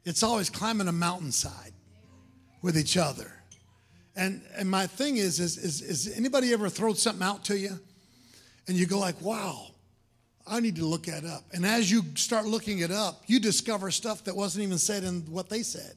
It's 0.04 0.22
always 0.22 0.50
climbing 0.50 0.86
a 0.86 0.92
mountainside 0.92 1.72
with 2.62 2.78
each 2.78 2.96
other. 2.96 3.32
And 4.14 4.42
and 4.54 4.70
my 4.70 4.86
thing 4.86 5.16
is, 5.16 5.40
is 5.40 5.56
is 5.56 5.80
is 5.80 6.16
anybody 6.16 6.52
ever 6.52 6.68
throw 6.68 6.92
something 6.92 7.26
out 7.26 7.44
to 7.46 7.58
you, 7.58 7.80
and 8.68 8.76
you 8.76 8.86
go 8.86 9.00
like, 9.00 9.20
wow. 9.20 9.64
I 10.50 10.60
need 10.60 10.76
to 10.76 10.84
look 10.86 11.04
that 11.04 11.26
up. 11.26 11.44
And 11.52 11.66
as 11.66 11.90
you 11.90 12.02
start 12.14 12.46
looking 12.46 12.78
it 12.78 12.90
up, 12.90 13.22
you 13.26 13.38
discover 13.38 13.90
stuff 13.90 14.24
that 14.24 14.34
wasn't 14.34 14.64
even 14.64 14.78
said 14.78 15.04
in 15.04 15.20
what 15.30 15.50
they 15.50 15.62
said. 15.62 15.92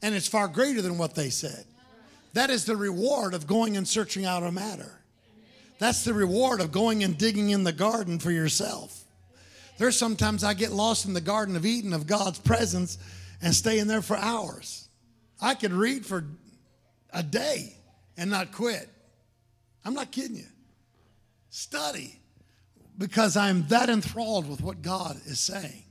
And 0.00 0.14
it's 0.14 0.28
far 0.28 0.46
greater 0.46 0.80
than 0.80 0.96
what 0.96 1.16
they 1.16 1.28
said. 1.28 1.64
That 2.34 2.50
is 2.50 2.66
the 2.66 2.76
reward 2.76 3.34
of 3.34 3.48
going 3.48 3.76
and 3.76 3.88
searching 3.88 4.24
out 4.24 4.44
a 4.44 4.52
matter. 4.52 5.00
That's 5.80 6.04
the 6.04 6.14
reward 6.14 6.60
of 6.60 6.70
going 6.70 7.02
and 7.02 7.18
digging 7.18 7.50
in 7.50 7.64
the 7.64 7.72
garden 7.72 8.20
for 8.20 8.30
yourself. 8.30 8.97
There's 9.78 9.96
sometimes 9.96 10.42
I 10.44 10.54
get 10.54 10.72
lost 10.72 11.06
in 11.06 11.14
the 11.14 11.20
Garden 11.20 11.56
of 11.56 11.64
Eden 11.64 11.92
of 11.92 12.06
God's 12.06 12.38
presence 12.38 12.98
and 13.40 13.54
stay 13.54 13.78
in 13.78 13.86
there 13.86 14.02
for 14.02 14.16
hours. 14.16 14.88
I 15.40 15.54
could 15.54 15.72
read 15.72 16.04
for 16.04 16.24
a 17.12 17.22
day 17.22 17.76
and 18.16 18.30
not 18.30 18.52
quit. 18.52 18.88
I'm 19.84 19.94
not 19.94 20.10
kidding 20.10 20.36
you. 20.36 20.46
Study 21.50 22.18
because 22.98 23.36
I'm 23.36 23.66
that 23.68 23.88
enthralled 23.88 24.50
with 24.50 24.60
what 24.60 24.82
God 24.82 25.16
is 25.26 25.38
saying. 25.38 25.84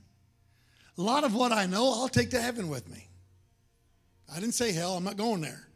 A 0.98 1.02
lot 1.02 1.24
of 1.24 1.34
what 1.34 1.52
I 1.52 1.64
know, 1.64 1.94
I'll 1.94 2.08
take 2.08 2.30
to 2.30 2.40
heaven 2.40 2.68
with 2.68 2.88
me. 2.88 3.08
I 4.30 4.38
didn't 4.38 4.54
say 4.54 4.72
hell, 4.72 4.96
I'm 4.96 5.04
not 5.04 5.16
going 5.16 5.40
there. 5.40 5.66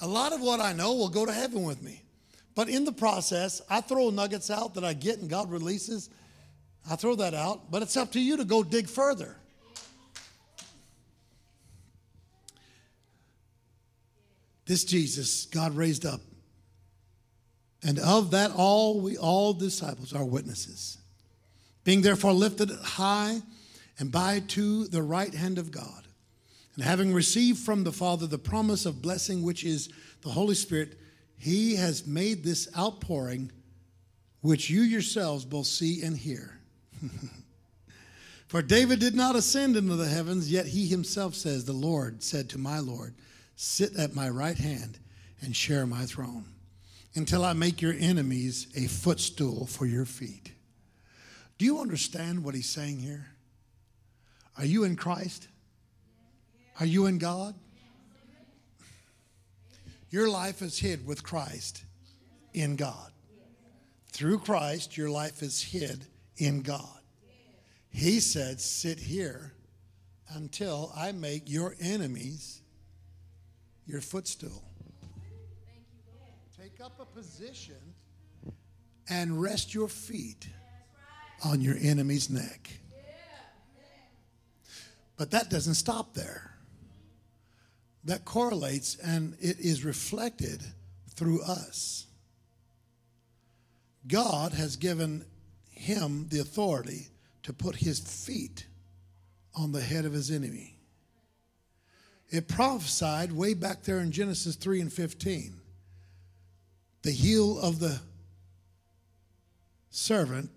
A 0.00 0.06
lot 0.06 0.32
of 0.32 0.40
what 0.40 0.60
I 0.60 0.72
know 0.72 0.94
will 0.94 1.08
go 1.08 1.26
to 1.26 1.32
heaven 1.32 1.64
with 1.64 1.82
me. 1.82 2.02
But 2.54 2.68
in 2.68 2.84
the 2.84 2.92
process, 2.92 3.62
I 3.70 3.80
throw 3.80 4.10
nuggets 4.10 4.50
out 4.50 4.74
that 4.74 4.84
I 4.84 4.92
get 4.92 5.18
and 5.18 5.30
God 5.30 5.50
releases. 5.50 6.10
I 6.90 6.96
throw 6.96 7.14
that 7.16 7.34
out, 7.34 7.70
but 7.70 7.82
it's 7.82 7.96
up 7.96 8.12
to 8.12 8.20
you 8.20 8.36
to 8.36 8.44
go 8.44 8.62
dig 8.62 8.88
further. 8.88 9.36
This 14.66 14.84
Jesus, 14.84 15.46
God 15.46 15.74
raised 15.74 16.04
up. 16.04 16.20
And 17.82 17.98
of 17.98 18.32
that 18.32 18.50
all 18.54 19.00
we 19.00 19.16
all 19.16 19.54
disciples 19.54 20.12
are 20.12 20.24
witnesses. 20.24 20.98
Being 21.84 22.02
therefore 22.02 22.32
lifted 22.32 22.70
high 22.70 23.40
and 23.98 24.12
by 24.12 24.40
to 24.48 24.86
the 24.88 25.02
right 25.02 25.34
hand 25.34 25.58
of 25.58 25.70
God. 25.70 26.06
And 26.74 26.84
having 26.84 27.12
received 27.12 27.58
from 27.58 27.84
the 27.84 27.92
Father 27.92 28.26
the 28.26 28.38
promise 28.38 28.84
of 28.84 29.02
blessing, 29.02 29.42
which 29.42 29.64
is 29.64 29.88
the 30.22 30.30
Holy 30.30 30.54
Spirit, 30.54 30.98
he 31.38 31.76
has 31.76 32.06
made 32.06 32.42
this 32.42 32.68
outpouring, 32.76 33.52
which 34.40 34.68
you 34.68 34.82
yourselves 34.82 35.44
both 35.44 35.66
see 35.66 36.02
and 36.02 36.16
hear. 36.16 36.58
For 38.48 38.62
David 38.62 38.98
did 38.98 39.14
not 39.14 39.36
ascend 39.36 39.76
into 39.76 39.94
the 39.94 40.08
heavens, 40.08 40.50
yet 40.50 40.66
he 40.66 40.86
himself 40.86 41.34
says, 41.34 41.64
The 41.64 41.72
Lord 41.72 42.22
said 42.22 42.48
to 42.50 42.58
my 42.58 42.80
Lord, 42.80 43.14
Sit 43.56 43.96
at 43.96 44.14
my 44.14 44.28
right 44.28 44.56
hand 44.56 44.98
and 45.42 45.54
share 45.54 45.86
my 45.86 46.06
throne 46.06 46.46
until 47.14 47.44
I 47.44 47.52
make 47.52 47.82
your 47.82 47.94
enemies 47.98 48.68
a 48.74 48.86
footstool 48.86 49.66
for 49.66 49.86
your 49.86 50.04
feet. 50.04 50.52
Do 51.58 51.64
you 51.64 51.80
understand 51.80 52.42
what 52.42 52.54
he's 52.54 52.70
saying 52.70 52.98
here? 53.00 53.26
Are 54.56 54.64
you 54.64 54.84
in 54.84 54.96
Christ? 54.96 55.48
Are 56.80 56.86
you 56.86 57.06
in 57.06 57.18
God? 57.18 57.54
Your 60.10 60.28
life 60.28 60.62
is 60.62 60.78
hid 60.78 61.06
with 61.06 61.22
Christ 61.22 61.84
in 62.54 62.76
God. 62.76 63.12
Through 64.10 64.38
Christ, 64.40 64.96
your 64.96 65.10
life 65.10 65.42
is 65.42 65.62
hid 65.62 66.06
in 66.36 66.62
God. 66.62 67.00
He 67.90 68.20
said, 68.20 68.60
Sit 68.60 68.98
here 68.98 69.52
until 70.30 70.92
I 70.96 71.12
make 71.12 71.50
your 71.50 71.76
enemies 71.80 72.62
your 73.86 74.00
footstool. 74.00 74.64
Take 76.60 76.80
up 76.80 77.00
a 77.00 77.04
position 77.04 77.94
and 79.08 79.40
rest 79.40 79.74
your 79.74 79.88
feet 79.88 80.46
on 81.44 81.60
your 81.60 81.76
enemy's 81.80 82.28
neck. 82.28 82.70
But 85.16 85.30
that 85.32 85.50
doesn't 85.50 85.74
stop 85.74 86.14
there. 86.14 86.47
That 88.08 88.24
correlates 88.24 88.96
and 88.96 89.36
it 89.38 89.60
is 89.60 89.84
reflected 89.84 90.62
through 91.10 91.42
us. 91.42 92.06
God 94.06 94.52
has 94.54 94.76
given 94.76 95.26
him 95.70 96.26
the 96.30 96.38
authority 96.40 97.08
to 97.42 97.52
put 97.52 97.76
his 97.76 97.98
feet 98.00 98.66
on 99.54 99.72
the 99.72 99.82
head 99.82 100.06
of 100.06 100.14
his 100.14 100.30
enemy. 100.30 100.78
It 102.30 102.48
prophesied 102.48 103.30
way 103.30 103.52
back 103.52 103.82
there 103.82 104.00
in 104.00 104.10
Genesis 104.10 104.56
3 104.56 104.80
and 104.80 104.92
15. 104.92 105.60
The 107.02 107.10
heel 107.10 107.60
of 107.60 107.78
the 107.78 108.00
servant 109.90 110.48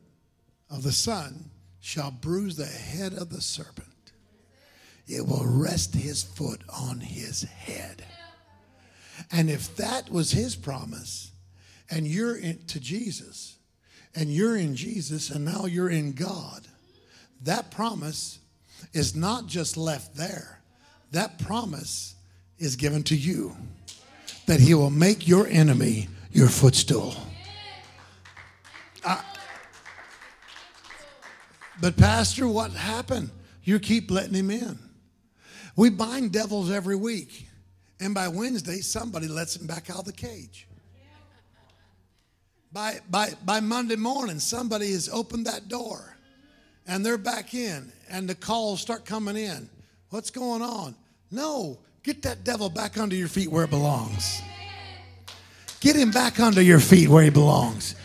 of 0.69 0.83
the 0.83 0.93
son 0.93 1.51
shall 1.81 2.11
bruise 2.11 2.55
the 2.55 2.65
head 2.65 3.13
of 3.13 3.29
the 3.29 3.41
serpent 3.41 3.90
it 5.07 5.25
will 5.25 5.45
rest 5.45 5.93
his 5.93 6.23
foot 6.23 6.61
on 6.69 6.99
his 6.99 7.43
head. 7.43 8.05
And 9.31 9.49
if 9.49 9.75
that 9.77 10.09
was 10.09 10.31
his 10.31 10.55
promise, 10.55 11.31
and 11.89 12.07
you're 12.07 12.37
in, 12.37 12.65
to 12.67 12.79
Jesus, 12.79 13.57
and 14.15 14.33
you're 14.33 14.57
in 14.57 14.75
Jesus, 14.75 15.29
and 15.29 15.45
now 15.45 15.65
you're 15.65 15.89
in 15.89 16.13
God, 16.13 16.67
that 17.43 17.71
promise 17.71 18.39
is 18.93 19.15
not 19.15 19.47
just 19.47 19.77
left 19.77 20.15
there. 20.15 20.61
That 21.11 21.39
promise 21.39 22.15
is 22.57 22.75
given 22.75 23.03
to 23.03 23.15
you 23.15 23.55
that 24.45 24.59
he 24.59 24.73
will 24.73 24.89
make 24.89 25.27
your 25.27 25.47
enemy 25.47 26.07
your 26.31 26.47
footstool. 26.47 27.15
I, 29.03 29.23
but, 31.81 31.97
Pastor, 31.97 32.47
what 32.47 32.71
happened? 32.71 33.31
You 33.63 33.79
keep 33.79 34.11
letting 34.11 34.35
him 34.35 34.51
in. 34.51 34.77
We 35.75 35.89
bind 35.89 36.31
devils 36.31 36.71
every 36.71 36.95
week. 36.95 37.47
And 37.99 38.13
by 38.13 38.27
Wednesday, 38.27 38.77
somebody 38.77 39.27
lets 39.27 39.55
them 39.55 39.67
back 39.67 39.89
out 39.89 39.99
of 39.99 40.05
the 40.05 40.13
cage. 40.13 40.67
By, 42.73 42.99
by, 43.09 43.33
by 43.45 43.59
Monday 43.59 43.97
morning, 43.97 44.39
somebody 44.39 44.91
has 44.93 45.09
opened 45.09 45.45
that 45.45 45.67
door 45.67 46.11
and 46.87 47.05
they're 47.05 47.17
back 47.17 47.53
in, 47.53 47.91
and 48.09 48.27
the 48.27 48.35
calls 48.35 48.81
start 48.81 49.05
coming 49.05 49.37
in. 49.37 49.69
What's 50.09 50.29
going 50.29 50.61
on? 50.61 50.95
No, 51.29 51.77
get 52.03 52.23
that 52.23 52.43
devil 52.43 52.69
back 52.69 52.97
under 52.97 53.15
your 53.15 53.27
feet 53.27 53.49
where 53.49 53.63
it 53.63 53.69
belongs. 53.69 54.41
Get 55.79 55.95
him 55.95 56.11
back 56.11 56.39
under 56.39 56.61
your 56.61 56.79
feet 56.79 57.07
where 57.07 57.23
he 57.23 57.29
belongs. 57.29 57.95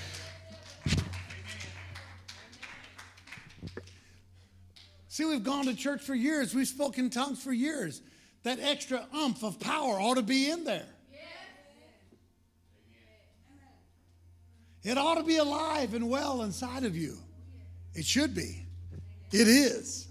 See, 5.16 5.24
we've 5.24 5.42
gone 5.42 5.64
to 5.64 5.74
church 5.74 6.02
for 6.02 6.14
years. 6.14 6.54
We've 6.54 6.68
spoken 6.68 7.08
tongues 7.08 7.42
for 7.42 7.50
years. 7.50 8.02
That 8.42 8.58
extra 8.60 9.02
umph 9.14 9.42
of 9.42 9.58
power 9.58 9.98
ought 9.98 10.16
to 10.16 10.22
be 10.22 10.50
in 10.50 10.64
there. 10.64 10.84
It 14.82 14.98
ought 14.98 15.14
to 15.14 15.22
be 15.22 15.38
alive 15.38 15.94
and 15.94 16.10
well 16.10 16.42
inside 16.42 16.84
of 16.84 16.94
you. 16.94 17.16
It 17.94 18.04
should 18.04 18.34
be. 18.34 18.66
It 19.32 19.48
is. 19.48 20.06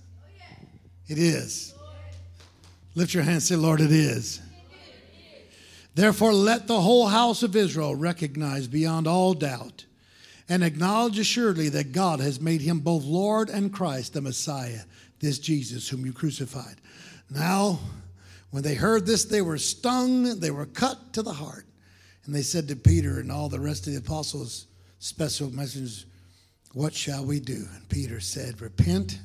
It 1.07 1.19
is. 1.19 1.75
Lift 2.95 3.13
your 3.13 3.21
hand 3.21 3.43
say, 3.43 3.57
Lord, 3.57 3.81
it 3.81 3.91
is. 3.91 4.41
Therefore, 5.93 6.33
let 6.33 6.65
the 6.65 6.81
whole 6.81 7.05
house 7.05 7.43
of 7.43 7.55
Israel 7.55 7.93
recognize 7.93 8.65
beyond 8.65 9.05
all 9.05 9.35
doubt 9.35 9.85
and 10.47 10.63
acknowledge 10.63 11.17
assuredly 11.17 11.69
that 11.69 11.91
God 11.91 12.19
has 12.19 12.39
made 12.39 12.61
him 12.61 12.79
both 12.79 13.03
Lord 13.03 13.49
and 13.49 13.73
Christ, 13.73 14.13
the 14.13 14.21
Messiah, 14.21 14.81
this 15.19 15.39
Jesus 15.39 15.89
whom 15.89 16.05
you 16.05 16.13
crucified. 16.13 16.75
Now, 17.29 17.79
when 18.51 18.63
they 18.63 18.75
heard 18.75 19.05
this, 19.05 19.25
they 19.25 19.41
were 19.41 19.57
stung, 19.57 20.39
they 20.39 20.51
were 20.51 20.67
cut 20.67 21.13
to 21.13 21.21
the 21.21 21.33
heart. 21.33 21.65
And 22.25 22.33
they 22.33 22.41
said 22.41 22.67
to 22.67 22.75
Peter 22.75 23.19
and 23.19 23.31
all 23.31 23.49
the 23.49 23.59
rest 23.59 23.87
of 23.87 23.93
the 23.93 23.99
apostles, 23.99 24.67
special 24.99 25.51
messengers, 25.51 26.05
What 26.73 26.93
shall 26.93 27.25
we 27.25 27.39
do? 27.39 27.67
And 27.75 27.89
Peter 27.89 28.19
said, 28.19 28.61
Repent, 28.61 29.19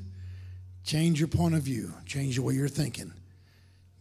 change 0.85 1.19
your 1.19 1.29
point 1.29 1.55
of 1.55 1.63
view, 1.63 1.93
change 2.07 2.37
the 2.37 2.43
way 2.43 2.55
you're 2.55 2.69
thinking, 2.69 3.13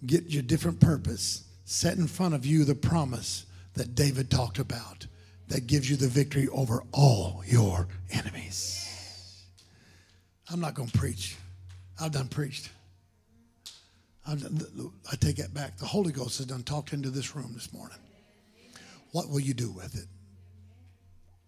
get 0.06 0.26
your 0.26 0.44
different 0.44 0.80
purpose, 0.80 1.44
set 1.66 1.98
in 1.98 2.08
front 2.08 2.34
of 2.34 2.46
you 2.46 2.64
the 2.64 2.76
promise 2.76 3.46
that 3.76 3.96
David 3.96 4.30
talked 4.30 4.60
about 4.60 5.06
that 5.50 5.68
gives 5.68 5.90
you 5.90 5.98
the 5.98 6.08
victory 6.08 6.48
over 6.50 6.84
all 6.92 7.44
your 7.46 7.88
enemies. 8.12 9.46
I'm 10.52 10.60
not 10.60 10.74
going 10.74 10.90
to 10.90 10.98
preach. 10.98 11.36
I've 12.00 12.12
done 12.12 12.28
preached. 12.28 12.70
I, 14.28 14.34
I 15.12 15.16
take 15.16 15.38
that 15.38 15.54
back. 15.54 15.78
The 15.78 15.86
Holy 15.86 16.12
Ghost 16.12 16.38
has 16.38 16.48
done 16.48 16.64
talked 16.64 16.94
into 16.94 17.10
this 17.10 17.36
room 17.36 17.52
this 17.54 17.74
morning. 17.74 17.98
What 19.12 19.30
will 19.30 19.40
you 19.40 19.54
do 19.54 19.72
with 19.72 19.96
it? 19.96 20.06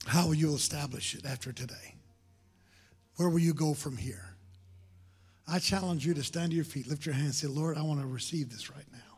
How 0.08 0.28
will 0.28 0.34
you 0.34 0.54
establish 0.56 1.14
it 1.14 1.26
after 1.26 1.54
today? 1.54 1.96
Where 3.18 3.30
will 3.30 3.40
you 3.40 3.54
go 3.54 3.76
from 3.76 3.98
here? 3.98 4.36
I 5.48 5.60
challenge 5.60 6.06
you 6.06 6.14
to 6.16 6.24
stand 6.24 6.52
to 6.52 6.56
your 6.56 6.66
feet, 6.66 6.88
lift 6.88 7.06
your 7.06 7.14
hands, 7.14 7.40
say, 7.40 7.48
Lord, 7.48 7.78
I 7.78 7.84
want 7.84 8.00
to 8.00 8.08
receive 8.08 8.50
this 8.50 8.72
right 8.72 8.86
now. 8.92 9.11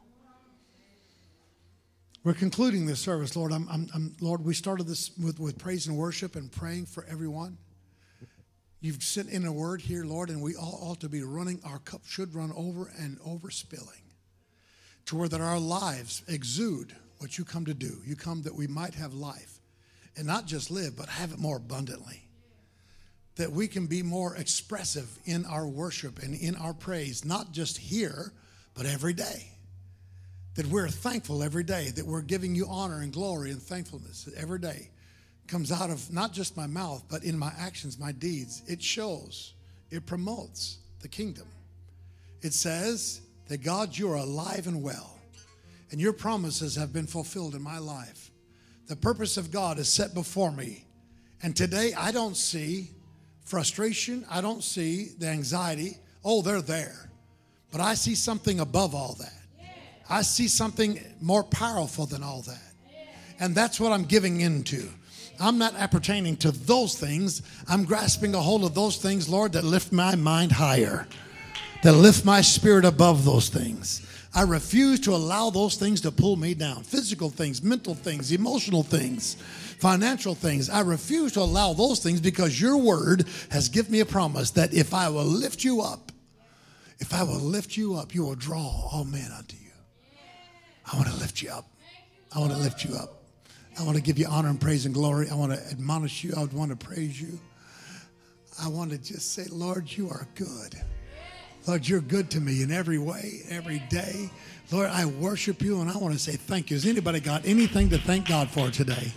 We're 2.24 2.34
concluding 2.34 2.86
this 2.86 3.01
service, 3.01 3.36
Lord. 3.36 3.51
I'm, 3.51 3.67
I'm, 3.69 3.89
I'm, 3.93 4.15
Lord, 4.21 4.45
we 4.45 4.53
started 4.53 4.88
this 4.88 5.11
with, 5.17 5.41
with 5.41 5.57
praise 5.57 5.88
and 5.88 5.97
worship 5.97 6.38
and 6.38 6.49
praying 6.49 6.86
for 6.86 7.05
everyone. 7.09 7.57
You've 8.80 9.03
sent 9.03 9.30
in 9.30 9.45
a 9.45 9.51
word 9.51 9.82
here, 9.82 10.05
Lord, 10.05 10.30
and 10.30 10.41
we 10.41 10.55
all 10.55 10.80
ought 10.82 11.01
to 11.01 11.09
be 11.09 11.21
running. 11.21 11.59
Our 11.65 11.80
cup 11.80 12.05
should 12.05 12.34
run 12.34 12.53
over 12.55 12.89
and 12.97 13.17
over 13.26 13.51
spilling 13.51 14.03
to 15.05 15.17
where 15.17 15.28
that 15.28 15.41
our 15.41 15.59
lives 15.59 16.24
exude 16.30 16.95
what 17.17 17.38
you 17.38 17.43
come 17.43 17.65
to 17.65 17.74
do. 17.74 17.97
You 18.05 18.15
come 18.15 18.43
that 18.43 18.55
we 18.55 18.67
might 18.67 18.93
have 18.93 19.13
life 19.13 19.59
and 20.15 20.26
not 20.26 20.45
just 20.45 20.71
live, 20.71 20.95
but 20.95 21.09
have 21.09 21.34
it 21.34 21.39
more 21.39 21.57
abundantly. 21.57 22.30
That 23.36 23.51
we 23.51 23.67
can 23.67 23.86
be 23.86 24.01
more 24.01 24.36
expressive 24.38 25.19
in 25.26 25.45
our 25.45 25.67
worship 25.67 26.24
and 26.24 26.36
in 26.36 26.55
our 26.55 26.74
praise, 26.74 27.26
not 27.26 27.51
just 27.51 27.78
here, 27.78 28.32
but 28.76 28.86
every 28.86 29.13
day. 29.13 29.53
That 30.56 30.68
we're 30.68 30.89
thankful 30.89 31.41
every 31.41 31.64
day, 31.64 31.89
that 31.95 32.06
we're 32.06 32.22
giving 32.22 32.54
you 32.54 32.68
honor 32.70 33.01
and 33.01 33.12
glory 33.12 33.51
and 33.51 33.62
thankfulness 33.62 34.30
every 34.38 34.60
day. 34.60 34.89
Comes 35.47 35.72
out 35.72 35.89
of 35.89 36.14
not 36.14 36.32
just 36.32 36.56
my 36.56 36.68
mouth, 36.68 37.04
but 37.10 37.24
in 37.24 37.38
my 37.38 37.51
actions, 37.58 37.99
my 37.99 38.12
deeds. 38.12 38.62
It 38.68 38.82
shows, 38.82 39.54
it 39.89 40.06
promotes 40.06 40.78
the 41.01 41.08
kingdom. 41.08 41.47
It 42.41 42.54
says 42.54 43.22
that 43.47 43.64
God, 43.64 43.97
you 43.97 44.12
are 44.12 44.18
alive 44.18 44.68
and 44.68 44.84
well, 44.84 45.18
and 45.91 45.99
your 45.99 46.14
promises 46.14 46.76
have 46.76 46.93
been 46.93 47.08
fulfilled 47.08 47.56
in 47.56 47.62
my 47.62 47.80
life. 47.80 48.32
The 48.88 48.95
purpose 48.95 49.38
of 49.38 49.51
God 49.51 49.80
is 49.80 49.89
set 49.89 50.14
before 50.14 50.51
me. 50.51 50.86
And 51.41 51.56
today 51.56 51.93
I 51.93 52.12
don't 52.12 52.38
see 52.38 52.91
frustration, 53.45 54.26
I 54.30 54.41
don't 54.41 54.64
see 54.64 55.10
the 55.18 55.28
anxiety. 55.28 55.97
Oh, 56.24 56.41
they're 56.41 56.62
there. 56.62 57.10
But 57.72 57.82
I 57.82 57.95
see 57.95 58.16
something 58.16 58.60
above 58.60 58.95
all 58.95 59.16
that. 59.20 59.43
I 60.10 60.22
see 60.22 60.47
something 60.47 60.99
more 61.22 61.43
powerful 61.43 62.06
than 62.06 62.24
all 62.24 62.41
that. 62.43 62.74
And 63.39 63.56
that's 63.56 63.80
what 63.80 63.91
I'm 63.91 64.06
giving 64.06 64.41
into. 64.41 64.89
I'm 65.39 65.58
not 65.58 65.76
appertaining 65.76 66.38
to 66.38 66.51
those 66.51 66.97
things. 66.97 67.41
I'm 67.68 67.86
grasping 67.86 68.36
a 68.36 68.39
hold 68.39 68.64
of 68.64 68.76
those 68.76 68.97
things, 68.97 69.28
Lord, 69.28 69.54
that 69.54 69.64
lift 69.64 69.91
my 69.91 70.16
mind 70.16 70.51
higher, 70.51 71.08
that 71.82 71.93
lift 71.93 72.24
my 72.24 72.41
spirit 72.41 72.86
above 72.86 73.26
those 73.26 73.49
things. 73.49 74.08
I 74.36 74.43
refuse 74.43 74.99
to 75.01 75.14
allow 75.14 75.49
those 75.49 75.76
things 75.76 76.01
to 76.01 76.12
pull 76.12 76.38
me 76.38 76.54
down 76.56 76.84
physical 76.84 77.30
things, 77.30 77.62
mental 77.62 77.93
things, 77.93 78.32
emotional 78.32 78.82
things, 78.82 79.36
financial 79.80 80.34
things. 80.34 80.70
I 80.70 80.82
refuse 80.82 81.34
to 81.34 81.41
allow 81.41 81.74
those 81.74 81.99
things 81.99 82.20
because 82.20 82.60
your 82.60 82.78
word 82.78 83.26
has 83.51 83.70
given 83.70 83.91
me 83.91 83.99
a 83.99 84.06
promise 84.06 84.51
that 84.51 84.74
if 84.74 84.93
I 84.93 85.10
will 85.10 85.26
lift 85.26 85.64
you 85.64 85.82
up, 85.82 86.12
if 86.99 87.14
I 87.14 87.24
will 87.24 87.39
lift 87.39 87.78
you 87.78 87.95
up, 87.95 88.16
you 88.16 88.24
will 88.24 88.36
draw 88.36 88.88
all 88.91 89.04
men 89.04 89.32
unto 89.38 89.56
you. 89.56 89.62
I 90.91 90.95
want 90.95 91.07
to 91.09 91.15
lift 91.15 91.41
you 91.41 91.49
up. 91.49 91.65
I 92.36 92.39
want 92.39 92.51
to 92.51 92.57
lift 92.57 92.84
you 92.84 92.95
up. 92.95 93.23
I 93.79 93.84
want 93.84 93.95
to 93.95 94.03
give 94.03 94.19
you 94.19 94.27
honor 94.27 94.49
and 94.49 94.59
praise 94.59 94.86
and 94.86 94.93
glory. 94.93 95.29
I 95.29 95.36
want 95.36 95.51
to 95.51 95.59
admonish 95.71 96.23
you. 96.23 96.34
I 96.38 96.43
want 96.45 96.71
to 96.71 96.75
praise 96.77 97.19
you. 97.19 97.39
I 98.61 98.67
want 98.67 98.91
to 98.91 98.97
just 98.97 99.34
say, 99.34 99.45
Lord, 99.49 99.91
you 99.91 100.09
are 100.09 100.27
good. 100.36 100.75
Lord, 101.65 101.88
you're 101.88 102.01
good 102.01 102.29
to 102.31 102.41
me 102.41 102.61
in 102.61 102.71
every 102.71 102.97
way, 102.97 103.41
every 103.49 103.79
day. 103.89 104.29
Lord, 104.71 104.89
I 104.89 105.05
worship 105.05 105.61
you 105.61 105.81
and 105.81 105.89
I 105.89 105.97
want 105.97 106.13
to 106.13 106.19
say 106.19 106.34
thank 106.34 106.69
you. 106.69 106.75
Has 106.75 106.86
anybody 106.86 107.19
got 107.19 107.45
anything 107.45 107.89
to 107.89 107.97
thank 107.97 108.27
God 108.27 108.49
for 108.49 108.69
today? 108.69 109.13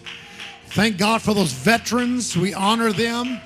Thank 0.69 0.97
God 0.97 1.23
for 1.23 1.35
those 1.35 1.53
veterans. 1.53 2.37
We 2.37 2.55
honor 2.55 2.93
them. 2.93 3.41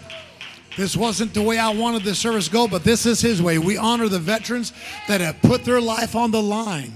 This 0.76 0.96
wasn't 0.96 1.34
the 1.34 1.42
way 1.42 1.58
I 1.58 1.70
wanted 1.70 2.04
the 2.04 2.14
service 2.14 2.46
to 2.46 2.52
go, 2.52 2.68
but 2.68 2.84
this 2.84 3.04
is 3.04 3.20
His 3.20 3.42
way. 3.42 3.58
We 3.58 3.76
honor 3.76 4.08
the 4.08 4.18
veterans 4.18 4.72
that 5.08 5.20
have 5.20 5.40
put 5.42 5.64
their 5.64 5.80
life 5.80 6.14
on 6.14 6.30
the 6.30 6.42
line. 6.42 6.92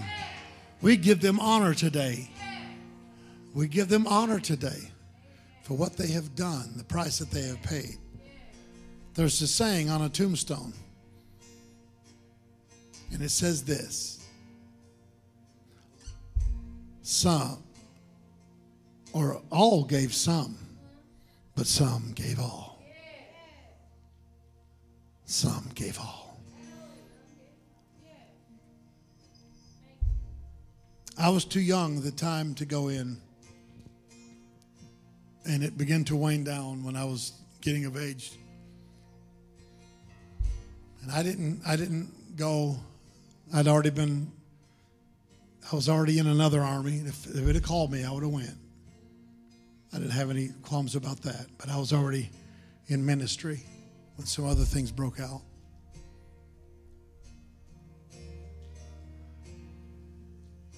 We 0.84 0.98
give 0.98 1.22
them 1.22 1.40
honor 1.40 1.72
today. 1.72 2.28
We 3.54 3.68
give 3.68 3.88
them 3.88 4.06
honor 4.06 4.38
today 4.38 4.90
for 5.62 5.78
what 5.78 5.96
they 5.96 6.08
have 6.08 6.34
done, 6.34 6.74
the 6.76 6.84
price 6.84 7.20
that 7.20 7.30
they 7.30 7.40
have 7.44 7.62
paid. 7.62 7.96
There's 9.14 9.40
a 9.40 9.46
saying 9.46 9.88
on 9.88 10.02
a 10.02 10.10
tombstone 10.10 10.74
and 13.14 13.22
it 13.22 13.30
says 13.30 13.64
this 13.64 14.26
Some, 17.00 17.62
or 19.14 19.40
all 19.50 19.84
gave 19.84 20.12
some, 20.12 20.58
but 21.56 21.66
some 21.66 22.12
gave 22.14 22.38
all. 22.38 22.82
Some 25.24 25.70
gave 25.74 25.98
all. 25.98 26.23
I 31.16 31.28
was 31.28 31.44
too 31.44 31.60
young 31.60 32.00
the 32.00 32.10
time 32.10 32.54
to 32.54 32.64
go 32.64 32.88
in, 32.88 33.18
and 35.46 35.62
it 35.62 35.78
began 35.78 36.04
to 36.04 36.16
wane 36.16 36.44
down 36.44 36.84
when 36.84 36.96
I 36.96 37.04
was 37.04 37.32
getting 37.60 37.84
of 37.84 37.96
age. 37.96 38.32
And 41.02 41.12
I 41.12 41.22
didn't, 41.22 41.60
I 41.66 41.76
didn't 41.76 42.36
go 42.36 42.78
I'd 43.52 43.68
already 43.68 43.90
been, 43.90 44.32
I 45.70 45.76
was 45.76 45.88
already 45.88 46.18
in 46.18 46.26
another 46.26 46.60
army. 46.60 47.02
If, 47.04 47.26
if 47.26 47.46
it 47.46 47.54
had 47.54 47.62
called 47.62 47.92
me, 47.92 48.04
I 48.04 48.10
would 48.10 48.22
have 48.22 48.32
went. 48.32 48.56
I 49.92 49.98
didn't 49.98 50.12
have 50.12 50.30
any 50.30 50.48
qualms 50.62 50.96
about 50.96 51.22
that, 51.22 51.46
but 51.58 51.68
I 51.68 51.76
was 51.78 51.92
already 51.92 52.30
in 52.88 53.04
ministry 53.04 53.62
when 54.16 54.26
some 54.26 54.44
other 54.44 54.64
things 54.64 54.90
broke 54.90 55.20
out. 55.20 55.42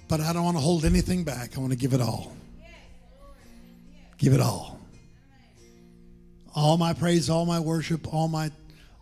But 0.09 0.21
I 0.21 0.33
don't 0.33 0.45
want 0.45 0.57
to 0.57 0.63
hold 0.63 0.85
anything 0.85 1.25
back. 1.25 1.57
I 1.57 1.61
want 1.61 1.73
to 1.73 1.79
give 1.79 1.93
it 1.93 2.01
all. 2.01 2.37
Give 4.19 4.33
it 4.33 4.41
all. 4.41 4.81
All 6.55 6.77
my 6.77 6.95
praise, 6.95 7.29
all 7.29 7.45
my 7.45 7.61
worship, 7.61 8.13
all 8.13 8.29
my 8.29 8.51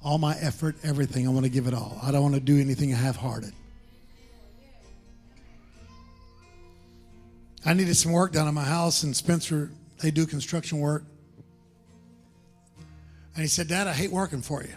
all 0.02 0.18
my 0.18 0.36
effort, 0.38 0.76
everything. 0.82 1.26
I 1.26 1.30
want 1.30 1.44
to 1.44 1.50
give 1.50 1.66
it 1.66 1.72
all. 1.72 1.98
I 2.02 2.10
don't 2.10 2.22
want 2.22 2.34
to 2.34 2.40
do 2.40 2.60
anything 2.60 2.90
half 2.90 3.16
hearted. 3.16 3.52
I 7.64 7.72
needed 7.72 7.96
some 7.96 8.12
work 8.12 8.32
done 8.32 8.46
in 8.46 8.54
my 8.54 8.64
house, 8.64 9.02
and 9.02 9.16
Spencer, 9.16 9.70
they 10.02 10.10
do 10.10 10.26
construction 10.26 10.78
work. 10.78 11.04
And 13.34 13.42
he 13.42 13.48
said, 13.48 13.68
Dad, 13.68 13.86
I 13.86 13.94
hate 13.94 14.10
working 14.12 14.42
for 14.42 14.62
you. 14.62 14.74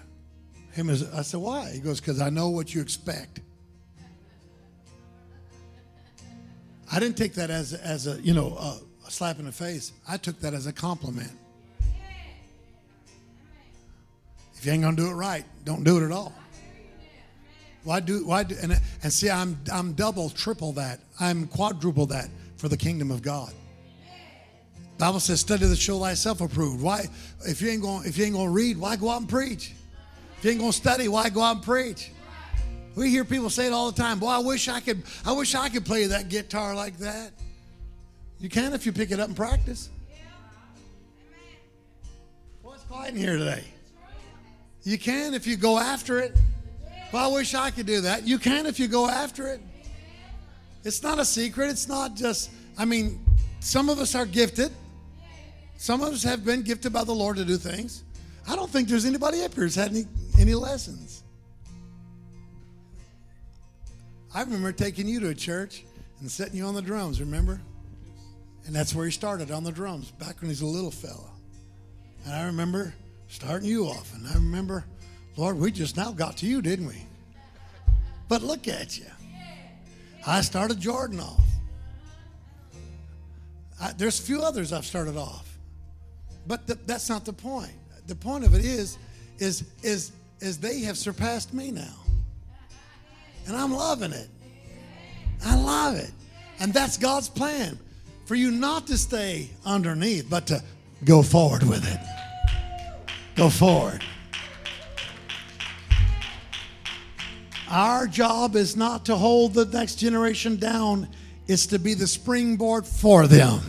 Him 0.71 0.89
as 0.89 1.03
I 1.13 1.23
said, 1.23 1.41
why? 1.41 1.71
He 1.73 1.79
goes, 1.79 1.99
because 1.99 2.21
I 2.21 2.29
know 2.29 2.49
what 2.49 2.73
you 2.73 2.81
expect. 2.81 3.41
I 6.91 6.99
didn't 6.99 7.17
take 7.17 7.33
that 7.33 7.49
as, 7.49 7.73
as 7.73 8.07
a, 8.07 8.19
you 8.21 8.33
know, 8.33 8.55
a, 8.57 8.79
a 9.07 9.11
slap 9.11 9.39
in 9.39 9.45
the 9.45 9.51
face. 9.51 9.91
I 10.07 10.17
took 10.17 10.39
that 10.39 10.53
as 10.53 10.67
a 10.67 10.73
compliment. 10.73 11.31
If 14.55 14.65
you 14.65 14.71
ain't 14.71 14.83
gonna 14.83 14.97
do 14.97 15.09
it 15.09 15.13
right, 15.13 15.45
don't 15.65 15.83
do 15.83 15.97
it 15.97 16.05
at 16.05 16.11
all. 16.11 16.33
Why 17.83 17.99
do 17.99 18.25
why 18.25 18.43
do 18.43 18.55
and, 18.61 18.73
and 19.03 19.13
see 19.13 19.29
I'm 19.29 19.57
I'm 19.71 19.93
double, 19.93 20.29
triple 20.29 20.73
that. 20.73 20.99
I'm 21.19 21.47
quadruple 21.47 22.07
that 22.07 22.29
for 22.57 22.67
the 22.67 22.75
kingdom 22.75 23.11
of 23.11 23.21
God. 23.21 23.53
Bible 24.97 25.19
says, 25.19 25.39
study 25.39 25.67
the 25.67 25.75
show 25.75 25.99
thyself 25.99 26.41
approved. 26.41 26.81
Why 26.81 27.05
if 27.45 27.61
you 27.61 27.69
ain't 27.69 27.83
gonna 27.83 28.07
if 28.07 28.17
you 28.17 28.25
ain't 28.25 28.33
gonna 28.33 28.49
read, 28.49 28.77
why 28.77 28.95
go 28.95 29.11
out 29.11 29.21
and 29.21 29.29
preach? 29.29 29.73
If 30.39 30.45
you 30.45 30.51
ain't 30.51 30.59
gonna 30.59 30.73
study, 30.73 31.07
why 31.07 31.29
go 31.29 31.41
out 31.41 31.57
and 31.57 31.65
preach? 31.65 32.11
We 32.97 33.11
hear 33.11 33.23
people 33.23 33.51
say 33.51 33.67
it 33.67 33.73
all 33.73 33.91
the 33.91 34.01
time. 34.01 34.17
Boy, 34.17 34.29
I 34.29 34.39
wish 34.39 34.67
I 34.67 34.79
could 34.79 35.03
I 35.23 35.31
wish 35.31 35.53
I 35.53 35.69
could 35.69 35.85
play 35.85 36.07
that 36.07 36.29
guitar 36.29 36.73
like 36.73 36.97
that. 36.97 37.31
You 38.39 38.49
can 38.49 38.73
if 38.73 38.87
you 38.87 38.91
pick 38.91 39.11
it 39.11 39.19
up 39.19 39.27
and 39.27 39.37
practice. 39.37 39.89
What's 42.63 42.81
quiet 42.85 43.13
in 43.13 43.19
here 43.19 43.37
today? 43.37 43.65
You 44.81 44.97
can 44.97 45.35
if 45.35 45.45
you 45.45 45.57
go 45.57 45.77
after 45.77 46.19
it. 46.19 46.35
Well, 47.13 47.29
I 47.29 47.33
wish 47.35 47.53
I 47.53 47.69
could 47.69 47.85
do 47.85 48.01
that. 48.01 48.25
You 48.25 48.39
can 48.39 48.65
if 48.65 48.79
you 48.79 48.87
go 48.87 49.07
after 49.07 49.47
it. 49.47 49.61
It's 50.83 51.03
not 51.03 51.19
a 51.19 51.25
secret. 51.25 51.69
It's 51.69 51.87
not 51.87 52.15
just, 52.15 52.49
I 52.79 52.85
mean, 52.85 53.23
some 53.59 53.89
of 53.89 53.99
us 53.99 54.15
are 54.15 54.25
gifted. 54.25 54.71
Some 55.77 56.01
of 56.01 56.13
us 56.13 56.23
have 56.23 56.43
been 56.43 56.63
gifted 56.63 56.93
by 56.93 57.03
the 57.03 57.13
Lord 57.13 57.37
to 57.37 57.45
do 57.45 57.57
things. 57.57 58.03
I 58.49 58.55
don't 58.55 58.71
think 58.71 58.87
there's 58.87 59.05
anybody 59.05 59.43
up 59.43 59.53
here 59.53 59.65
who's 59.65 59.75
had 59.75 59.91
any, 59.91 60.05
any 60.39 60.55
lessons. 60.55 61.21
I 64.33 64.41
remember 64.41 64.71
taking 64.71 65.07
you 65.07 65.19
to 65.21 65.29
a 65.29 65.35
church 65.35 65.83
and 66.19 66.29
setting 66.29 66.55
you 66.55 66.65
on 66.65 66.75
the 66.75 66.81
drums, 66.81 67.19
remember? 67.19 67.61
And 68.65 68.75
that's 68.75 68.93
where 68.93 69.05
he 69.05 69.11
started 69.11 69.51
on 69.51 69.63
the 69.63 69.71
drums, 69.71 70.11
back 70.11 70.41
when 70.41 70.47
he 70.47 70.49
was 70.49 70.61
a 70.61 70.65
little 70.65 70.91
fella. 70.91 71.29
And 72.25 72.35
I 72.35 72.45
remember 72.45 72.93
starting 73.29 73.69
you 73.69 73.85
off. 73.85 74.13
And 74.13 74.27
I 74.27 74.33
remember, 74.33 74.83
Lord, 75.37 75.57
we 75.57 75.71
just 75.71 75.95
now 75.95 76.11
got 76.11 76.37
to 76.37 76.45
you, 76.45 76.61
didn't 76.61 76.87
we? 76.87 77.05
But 78.27 78.41
look 78.41 78.67
at 78.67 78.97
you. 78.97 79.05
I 80.25 80.41
started 80.41 80.79
Jordan 80.79 81.21
off. 81.21 81.45
I, 83.81 83.93
there's 83.93 84.19
a 84.19 84.23
few 84.23 84.41
others 84.41 84.73
I've 84.73 84.85
started 84.85 85.15
off, 85.15 85.57
but 86.47 86.67
the, 86.67 86.75
that's 86.85 87.09
not 87.09 87.25
the 87.25 87.33
point. 87.33 87.71
The 88.07 88.15
point 88.15 88.43
of 88.43 88.55
it 88.55 88.65
is, 88.65 88.97
is, 89.37 89.63
is, 89.83 90.11
is 90.39 90.57
they 90.57 90.79
have 90.79 90.97
surpassed 90.97 91.53
me 91.53 91.71
now, 91.71 91.95
and 93.47 93.55
I'm 93.55 93.73
loving 93.73 94.11
it. 94.11 94.29
I 95.45 95.55
love 95.55 95.95
it, 95.95 96.11
and 96.59 96.73
that's 96.73 96.97
God's 96.97 97.29
plan 97.29 97.79
for 98.25 98.35
you 98.35 98.51
not 98.51 98.87
to 98.87 98.97
stay 98.97 99.49
underneath, 99.65 100.29
but 100.29 100.47
to 100.47 100.61
go 101.05 101.21
forward 101.21 101.63
with 101.63 101.87
it. 101.89 101.99
Go 103.35 103.49
forward. 103.49 104.03
Our 107.69 108.07
job 108.07 108.55
is 108.55 108.75
not 108.75 109.05
to 109.05 109.15
hold 109.15 109.53
the 109.53 109.65
next 109.65 109.95
generation 109.95 110.57
down, 110.57 111.07
it's 111.47 111.67
to 111.67 111.79
be 111.79 111.93
the 111.93 112.07
springboard 112.07 112.85
for 112.85 113.27
them, 113.27 113.61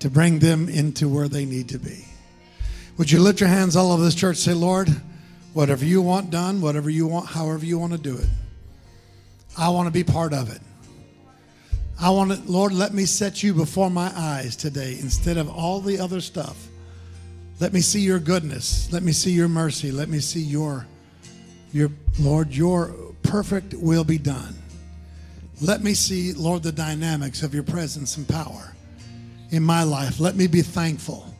to 0.00 0.10
bring 0.10 0.38
them 0.38 0.68
into 0.68 1.08
where 1.08 1.28
they 1.28 1.44
need 1.44 1.68
to 1.70 1.78
be. 1.78 2.04
Would 2.98 3.10
you 3.10 3.20
lift 3.20 3.40
your 3.40 3.48
hands 3.48 3.76
all 3.76 3.92
over 3.92 4.02
this 4.02 4.14
church? 4.14 4.36
Say, 4.36 4.52
Lord, 4.52 4.88
whatever 5.54 5.84
you 5.84 6.02
want 6.02 6.30
done, 6.30 6.60
whatever 6.60 6.90
you 6.90 7.06
want, 7.06 7.26
however 7.26 7.64
you 7.64 7.78
want 7.78 7.92
to 7.92 7.98
do 7.98 8.16
it, 8.16 8.28
I 9.56 9.68
want 9.70 9.86
to 9.86 9.92
be 9.92 10.04
part 10.04 10.32
of 10.32 10.54
it. 10.54 10.60
I 12.00 12.10
want 12.10 12.32
to, 12.32 12.50
Lord, 12.50 12.72
let 12.72 12.94
me 12.94 13.04
set 13.04 13.42
you 13.42 13.52
before 13.52 13.90
my 13.90 14.10
eyes 14.16 14.56
today 14.56 14.96
instead 15.00 15.36
of 15.36 15.50
all 15.50 15.80
the 15.80 15.98
other 15.98 16.20
stuff. 16.20 16.68
Let 17.60 17.74
me 17.74 17.82
see 17.82 18.00
your 18.00 18.18
goodness. 18.18 18.90
Let 18.90 19.02
me 19.02 19.12
see 19.12 19.32
your 19.32 19.48
mercy. 19.48 19.92
Let 19.92 20.08
me 20.08 20.18
see 20.20 20.40
your 20.40 20.86
your 21.72 21.90
Lord, 22.18 22.54
your 22.54 22.94
perfect 23.22 23.74
will 23.74 24.02
be 24.02 24.18
done. 24.18 24.56
Let 25.60 25.82
me 25.82 25.94
see, 25.94 26.32
Lord, 26.32 26.62
the 26.62 26.72
dynamics 26.72 27.42
of 27.42 27.52
your 27.54 27.62
presence 27.62 28.16
and 28.16 28.26
power 28.26 28.74
in 29.50 29.62
my 29.62 29.82
life. 29.82 30.20
Let 30.20 30.36
me 30.36 30.46
be 30.46 30.62
thankful 30.62 31.32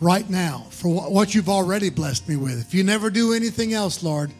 right 0.00 0.28
now 0.28 0.66
for 0.70 0.88
what 1.10 1.34
you've 1.34 1.48
already 1.48 1.90
blessed 1.90 2.28
me 2.28 2.36
with. 2.36 2.60
If 2.60 2.74
you 2.74 2.84
never 2.84 3.10
do 3.10 3.32
anything 3.32 3.72
else, 3.72 4.02
Lord, 4.02 4.32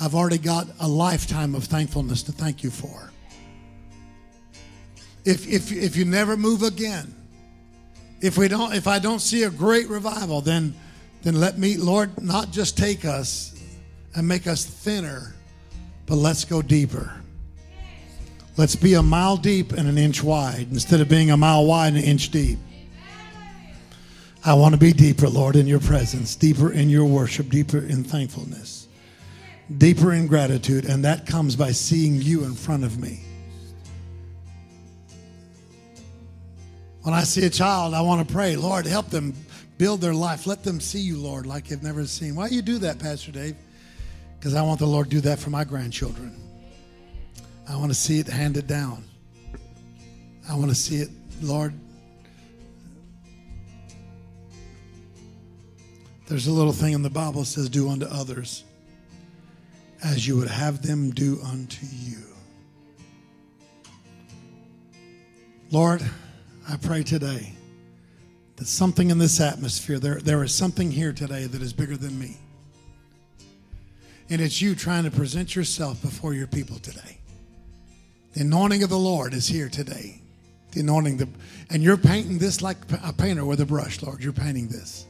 I've 0.00 0.14
already 0.14 0.38
got 0.38 0.68
a 0.80 0.88
lifetime 0.88 1.54
of 1.54 1.64
thankfulness 1.64 2.22
to 2.24 2.32
thank 2.32 2.62
you 2.62 2.70
for. 2.70 3.10
If, 5.24 5.46
if, 5.48 5.72
if 5.72 5.96
you 5.96 6.04
never 6.04 6.36
move 6.36 6.62
again, 6.62 7.14
if 8.20 8.36
we 8.36 8.48
don't 8.48 8.74
if 8.74 8.88
I 8.88 8.98
don't 8.98 9.20
see 9.20 9.44
a 9.44 9.50
great 9.50 9.88
revival, 9.88 10.40
then 10.40 10.74
then 11.22 11.40
let 11.40 11.58
me, 11.58 11.76
Lord, 11.76 12.22
not 12.22 12.50
just 12.50 12.78
take 12.78 13.04
us 13.04 13.54
and 14.14 14.26
make 14.26 14.46
us 14.46 14.64
thinner, 14.64 15.34
but 16.06 16.16
let's 16.16 16.44
go 16.44 16.62
deeper. 16.62 17.12
Let's 18.56 18.76
be 18.76 18.94
a 18.94 19.02
mile 19.02 19.36
deep 19.36 19.72
and 19.72 19.88
an 19.88 19.98
inch 19.98 20.22
wide 20.22 20.68
instead 20.70 21.00
of 21.00 21.08
being 21.08 21.30
a 21.30 21.36
mile 21.36 21.64
wide 21.66 21.88
and 21.88 21.98
an 21.98 22.04
inch 22.04 22.30
deep. 22.30 22.58
I 24.44 24.54
want 24.54 24.74
to 24.74 24.78
be 24.78 24.92
deeper, 24.92 25.28
Lord, 25.28 25.56
in 25.56 25.66
your 25.66 25.80
presence, 25.80 26.36
deeper 26.36 26.72
in 26.72 26.88
your 26.88 27.04
worship, 27.04 27.50
deeper 27.50 27.78
in 27.78 28.04
thankfulness, 28.04 28.77
deeper 29.76 30.12
in 30.12 30.26
gratitude, 30.26 30.86
and 30.86 31.04
that 31.04 31.26
comes 31.26 31.54
by 31.56 31.72
seeing 31.72 32.22
you 32.22 32.44
in 32.44 32.54
front 32.54 32.84
of 32.84 32.98
me. 32.98 33.20
When 37.02 37.14
I 37.14 37.22
see 37.22 37.44
a 37.44 37.50
child, 37.50 37.94
I 37.94 38.00
want 38.00 38.26
to 38.26 38.32
pray, 38.32 38.56
Lord, 38.56 38.86
help 38.86 39.08
them 39.10 39.34
build 39.76 40.00
their 40.00 40.14
life. 40.14 40.46
Let 40.46 40.62
them 40.64 40.80
see 40.80 41.00
you, 41.00 41.16
Lord, 41.16 41.46
like 41.46 41.68
they've 41.68 41.82
never 41.82 42.06
seen. 42.06 42.34
Why 42.34 42.48
do 42.48 42.54
you 42.54 42.62
do 42.62 42.78
that, 42.78 42.98
Pastor 42.98 43.32
Dave? 43.32 43.56
Because 44.38 44.54
I 44.54 44.62
want 44.62 44.78
the 44.78 44.86
Lord 44.86 45.06
to 45.06 45.16
do 45.16 45.20
that 45.22 45.38
for 45.38 45.50
my 45.50 45.64
grandchildren. 45.64 46.34
I 47.68 47.76
want 47.76 47.90
to 47.90 47.94
see 47.94 48.18
it 48.18 48.26
handed 48.26 48.66
down. 48.66 49.04
I 50.48 50.54
want 50.54 50.70
to 50.70 50.74
see 50.74 50.96
it, 50.96 51.10
Lord. 51.42 51.74
There's 56.26 56.46
a 56.46 56.52
little 56.52 56.72
thing 56.72 56.92
in 56.92 57.02
the 57.02 57.10
Bible 57.10 57.40
that 57.40 57.46
says, 57.46 57.68
Do 57.68 57.88
unto 57.88 58.06
others 58.06 58.64
as 60.02 60.26
you 60.26 60.36
would 60.36 60.48
have 60.48 60.82
them 60.82 61.10
do 61.10 61.40
unto 61.42 61.86
you. 61.86 62.18
Lord, 65.70 66.02
I 66.68 66.76
pray 66.76 67.02
today 67.02 67.52
that 68.56 68.66
something 68.66 69.10
in 69.10 69.18
this 69.18 69.40
atmosphere, 69.40 69.98
there, 69.98 70.20
there 70.20 70.42
is 70.42 70.54
something 70.54 70.90
here 70.90 71.12
today 71.12 71.44
that 71.44 71.62
is 71.62 71.72
bigger 71.72 71.96
than 71.96 72.18
me. 72.18 72.36
And 74.30 74.40
it's 74.40 74.60
you 74.60 74.74
trying 74.74 75.04
to 75.04 75.10
present 75.10 75.54
yourself 75.54 76.02
before 76.02 76.34
your 76.34 76.46
people 76.46 76.78
today. 76.78 77.18
The 78.34 78.42
anointing 78.42 78.82
of 78.82 78.90
the 78.90 78.98
Lord 78.98 79.32
is 79.32 79.46
here 79.46 79.68
today. 79.68 80.20
The 80.72 80.80
anointing, 80.80 81.16
the, 81.16 81.28
and 81.70 81.82
you're 81.82 81.96
painting 81.96 82.38
this 82.38 82.60
like 82.60 82.76
a 83.02 83.12
painter 83.12 83.44
with 83.44 83.60
a 83.60 83.66
brush, 83.66 84.02
Lord. 84.02 84.22
You're 84.22 84.32
painting 84.32 84.68
this. 84.68 85.06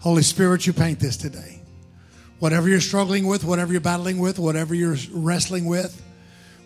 Holy 0.00 0.22
Spirit, 0.22 0.66
you 0.66 0.72
paint 0.72 0.98
this 0.98 1.16
today. 1.16 1.59
Whatever 2.40 2.68
you're 2.68 2.80
struggling 2.80 3.26
with, 3.26 3.44
whatever 3.44 3.70
you're 3.72 3.80
battling 3.80 4.18
with, 4.18 4.38
whatever 4.38 4.74
you're 4.74 4.96
wrestling 5.12 5.66
with, 5.66 6.02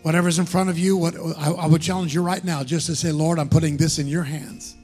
whatever's 0.03 0.39
in 0.39 0.47
front 0.47 0.71
of 0.71 0.79
you, 0.79 0.97
what 0.97 1.15
I, 1.37 1.51
I 1.51 1.67
would 1.67 1.83
challenge 1.83 2.15
you 2.15 2.23
right 2.23 2.43
now 2.43 2.65
just 2.65 2.87
to 2.87 2.97
say, 2.97 3.13
Lord, 3.13 3.39
I'm 3.39 3.49
putting 3.49 3.77
this 3.77 3.99
in 3.99 4.07
your 4.07 4.23
hands. 4.23 4.77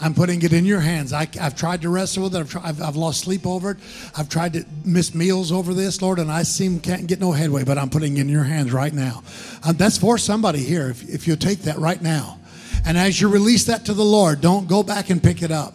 I'm 0.00 0.14
putting 0.14 0.40
it 0.42 0.52
in 0.52 0.64
your 0.64 0.80
hands. 0.80 1.12
I, 1.12 1.28
have 1.34 1.56
tried 1.56 1.82
to 1.82 1.88
wrestle 1.88 2.24
with 2.24 2.36
it. 2.36 2.38
I've, 2.38 2.50
tried, 2.50 2.64
I've, 2.64 2.82
I've, 2.82 2.96
lost 2.96 3.20
sleep 3.20 3.46
over 3.46 3.72
it. 3.72 3.78
I've 4.16 4.28
tried 4.28 4.52
to 4.52 4.64
miss 4.84 5.12
meals 5.12 5.50
over 5.50 5.74
this, 5.74 6.00
Lord, 6.00 6.20
and 6.20 6.30
I 6.30 6.44
seem 6.44 6.78
can't 6.78 7.08
get 7.08 7.18
no 7.18 7.32
headway. 7.32 7.64
But 7.64 7.78
I'm 7.78 7.90
putting 7.90 8.16
it 8.16 8.20
in 8.20 8.28
your 8.28 8.44
hands 8.44 8.72
right 8.72 8.92
now. 8.92 9.24
Um, 9.66 9.76
that's 9.76 9.98
for 9.98 10.16
somebody 10.16 10.60
here. 10.60 10.88
If, 10.88 11.08
if 11.08 11.26
you 11.26 11.34
take 11.34 11.62
that 11.62 11.78
right 11.78 12.00
now, 12.00 12.38
and 12.86 12.96
as 12.96 13.20
you 13.20 13.28
release 13.28 13.64
that 13.64 13.86
to 13.86 13.94
the 13.94 14.04
Lord, 14.04 14.40
don't 14.40 14.68
go 14.68 14.84
back 14.84 15.10
and 15.10 15.20
pick 15.20 15.42
it 15.42 15.50
up. 15.50 15.74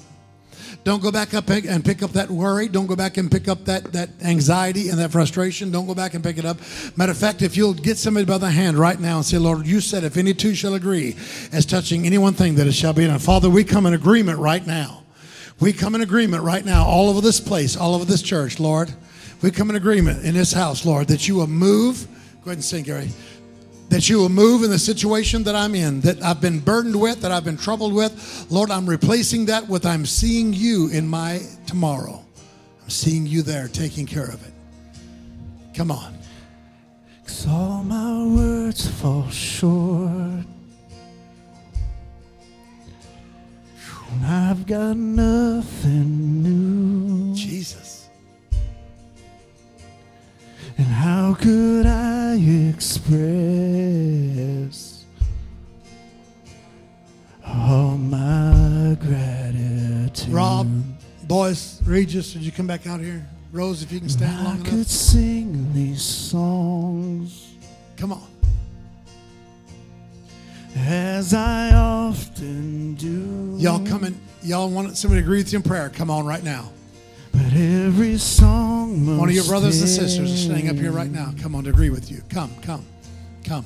Don't 0.84 1.02
go 1.02 1.12
back 1.12 1.34
up 1.34 1.50
and 1.50 1.84
pick 1.84 2.04
up 2.04 2.12
that 2.12 2.30
worry. 2.30 2.68
Don't 2.68 2.88
go 2.88 2.96
back 2.96 3.16
and 3.16 3.32
pick 3.32 3.48
up 3.48 3.64
that, 3.66 3.94
that 3.94 4.10
anxiety 4.22 4.90
and 4.90 5.00
that 5.00 5.12
frustration. 5.12 5.72
Don't 5.72 5.88
go 5.88 5.96
back 5.96 6.14
and 6.14 6.22
pick 6.22 6.38
it 6.38 6.44
up. 6.44 6.58
Matter 6.98 7.14
of 7.14 7.18
fact, 7.18 7.42
if 7.42 7.56
you'll 7.56 7.74
get 7.74 7.98
somebody 7.98 8.26
by 8.26 8.38
the 8.38 8.52
hand 8.52 8.78
right 8.78 9.00
now 9.00 9.18
and 9.18 9.26
say, 9.26 9.38
Lord, 9.38 9.66
you 9.66 9.80
said 9.80 10.04
if 10.04 10.18
any 10.18 10.34
two 10.34 10.54
shall 10.54 10.74
agree 10.74 11.16
as 11.54 11.66
touching 11.66 12.06
any 12.06 12.18
one 12.18 12.34
thing 12.34 12.56
that 12.56 12.68
it 12.68 12.74
shall 12.74 12.92
be 12.92 13.08
done. 13.08 13.20
Father, 13.20 13.50
we 13.50 13.64
come 13.64 13.86
in 13.86 13.94
agreement 13.94 14.40
right 14.40 14.66
now. 14.68 15.04
We 15.62 15.72
come 15.72 15.96
in 15.96 16.02
agreement 16.02 16.44
right 16.44 16.66
now 16.66 16.84
all 16.84 17.10
over 17.10 17.22
this 17.22 17.40
place, 17.40 17.78
all 17.78 17.96
over 17.96 18.04
this 18.04 18.22
church, 18.22 18.60
Lord. 18.60 18.92
We 19.42 19.52
come 19.52 19.70
in 19.70 19.78
agreement 19.78 20.26
in 20.26 20.34
this 20.34 20.52
house, 20.52 20.86
Lord, 20.86 21.08
that 21.08 21.28
you 21.28 21.36
will 21.36 21.48
move. 21.48 22.08
Go 22.44 22.50
ahead 22.50 22.58
and 22.58 22.64
sing, 22.64 22.84
Gary 22.84 23.10
that 23.94 24.10
you 24.10 24.18
will 24.18 24.28
move 24.28 24.64
in 24.64 24.72
the 24.72 24.80
situation 24.80 25.44
that 25.44 25.54
I'm 25.54 25.76
in, 25.76 26.02
that 26.02 26.20
I've 26.24 26.42
been 26.42 26.60
burdened 26.60 27.00
with, 27.00 27.22
that 27.22 27.32
I've 27.32 27.44
been 27.44 27.58
troubled 27.58 27.94
with. 27.94 28.48
Lord, 28.50 28.72
I'm 28.72 28.90
replacing 28.90 29.46
that 29.46 29.70
with 29.70 29.86
I'm 29.86 30.08
seeing 30.08 30.52
you 30.52 30.90
in 30.90 31.08
my 31.08 31.42
tomorrow. 31.68 32.26
I'm 32.82 32.90
seeing 32.90 33.28
you 33.28 33.44
there 33.44 33.68
taking 33.68 34.08
care 34.08 34.26
of 34.26 34.44
it. 34.48 34.54
Come 35.76 35.92
on. 35.92 36.18
Cause 37.24 37.48
all 37.48 37.84
my 37.84 38.26
words 38.36 38.88
fall 39.00 39.30
short. 39.30 40.44
I've 44.26 44.66
got 44.66 44.98
nothing 44.98 46.42
new. 46.42 47.36
Jesus. 47.36 47.83
And 50.78 50.88
how 50.88 51.36
could 51.36 51.86
I 51.86 52.36
express 52.70 53.24
all 57.46 57.98
my 57.98 58.98
gratitude? 59.00 60.34
Rob, 60.34 60.68
boys, 61.28 61.82
Regis, 61.86 62.34
did 62.34 62.42
you 62.42 62.52
come 62.52 62.68
back 62.68 62.88
out 62.88 63.00
here? 63.00 63.26
Rose, 63.52 63.84
if 63.84 63.92
you 63.92 64.00
can 64.00 64.10
stand 64.10 64.40
I 64.40 64.44
long 64.46 64.64
could 64.64 64.74
enough. 64.74 64.88
sing 64.88 65.72
these 65.74 66.02
songs 66.02 67.52
Come 67.98 68.12
on. 68.14 68.28
as 70.76 71.34
I 71.36 71.72
often 71.76 72.96
do. 72.96 73.56
Y'all 73.60 73.86
coming, 73.86 74.20
y'all 74.42 74.70
want 74.72 74.98
somebody 74.98 75.22
to 75.22 75.26
agree 75.26 75.38
with 75.38 75.54
you 75.54 75.58
in 75.58 75.64
prayer? 75.64 75.90
Come 75.90 76.10
on 76.10 76.26
right 76.26 76.44
now. 76.44 76.72
But 77.34 77.54
every 77.54 78.18
song 78.18 79.18
One 79.18 79.28
of 79.28 79.36
your 79.36 79.44
brothers 79.46 79.82
and 79.82 79.90
sisters 79.90 80.32
is 80.32 80.44
standing 80.44 80.70
up 80.70 80.76
here 80.78 80.92
right 80.92 81.12
now. 81.12 81.34
Come 81.42 81.56
on 81.56 81.64
to 81.66 81.70
agree 81.72 81.90
with 81.90 82.10
you. 82.12 82.22
Come, 82.30 82.52
come, 82.62 82.86
come, 83.44 83.66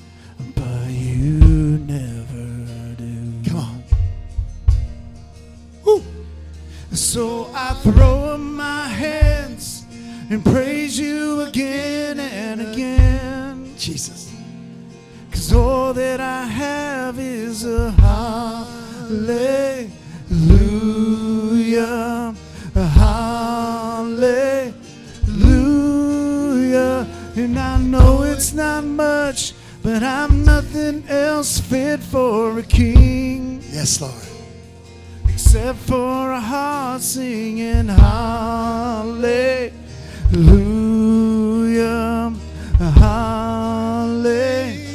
But 0.55 0.89
you 0.89 1.77
never 1.85 2.95
do. 2.95 3.49
come 3.49 3.57
on. 3.57 3.83
Woo. 5.85 6.03
So 6.91 7.49
I 7.53 7.73
throw 7.83 8.25
up 8.33 8.39
my 8.39 8.87
hands 8.87 9.85
and 10.29 10.43
praise 10.43 10.97
you 10.99 11.41
again 11.41 12.19
and 12.19 12.61
again. 12.61 13.73
Jesus. 13.77 14.31
Cause 15.31 15.53
all 15.53 15.93
that 15.93 16.19
I 16.19 16.45
have 16.45 17.19
is 17.19 17.63
a 17.65 17.91
hallelujah. 20.61 22.35
Hallelujah. 25.27 27.05
And 27.35 27.59
I 27.59 27.77
know 27.77 28.23
it's 28.23 28.51
not 28.51 28.83
much, 28.83 29.53
but 29.83 29.83
but 29.83 30.01
I'm 30.01 30.43
nothing 30.43 31.07
else 31.07 31.59
fit 31.59 31.99
for 31.99 32.57
a 32.57 32.63
king 32.63 33.61
Yes, 33.71 34.01
Lord. 34.01 34.13
except 35.29 35.77
for 35.77 36.31
a 36.31 36.39
heart 36.39 37.01
singing 37.01 37.87
hallelujah, 37.87 39.71
hallelujah. 42.79 44.86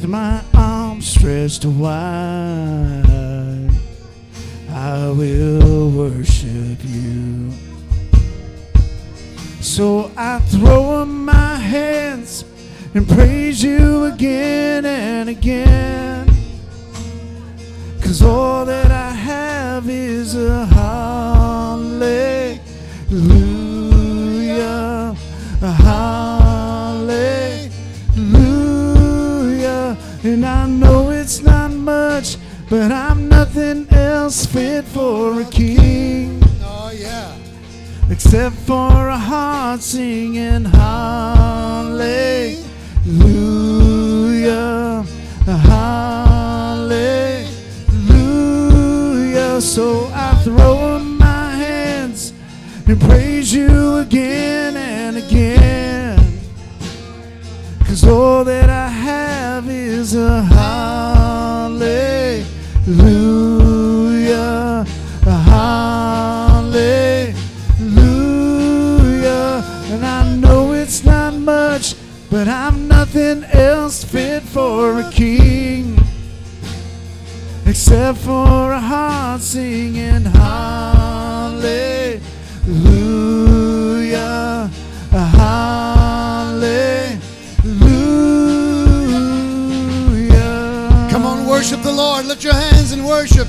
With 0.00 0.10
my 0.10 0.40
arms 0.54 1.08
stretched 1.08 1.64
wide, 1.64 3.02
I 4.70 5.08
will 5.10 5.90
worship 5.90 6.78
you. 6.84 7.50
So 9.60 10.12
I 10.16 10.38
throw 10.38 11.02
up 11.02 11.08
my 11.08 11.56
hands 11.56 12.44
and 12.94 13.08
praise 13.08 13.37
except 38.30 38.56
for 38.56 39.08
a 39.08 39.16
heart 39.16 39.80
singing 39.80 40.66
for 74.88 75.00
a 75.00 75.10
king 75.10 75.98
except 77.66 78.16
for 78.18 78.72
a 78.72 78.80
heart 78.80 79.42
singing 79.42 80.24
hallelujah, 80.24 81.60
hallelujah. 85.10 85.68
Come 91.10 91.26
on, 91.26 91.44
worship 91.46 91.82
the 91.82 91.92
Lord. 91.92 92.24
Lift 92.24 92.42
your 92.44 92.54
hands 92.54 92.92
and 92.92 93.04
worship. 93.06 93.48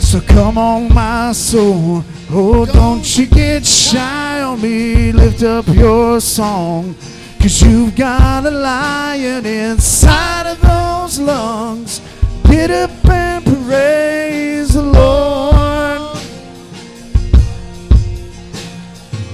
So 0.00 0.20
come 0.20 0.58
on, 0.58 0.92
my 0.92 1.30
soul. 1.32 2.02
Oh, 2.28 2.66
don't 2.66 3.06
you 3.16 3.26
get 3.26 3.64
shy 3.64 4.42
on 4.42 4.60
me. 4.60 5.12
Lift 5.12 5.44
up 5.44 5.68
your 5.68 6.20
song. 6.20 6.96
Cause 7.42 7.60
you've 7.60 7.96
got 7.96 8.46
a 8.46 8.50
lion 8.52 9.44
inside 9.44 10.46
of 10.46 10.60
those 10.60 11.18
lungs. 11.18 12.00
Get 12.44 12.70
up 12.70 13.04
and 13.10 13.44
praise 13.44 14.74
the 14.74 14.82
Lord. 14.82 16.16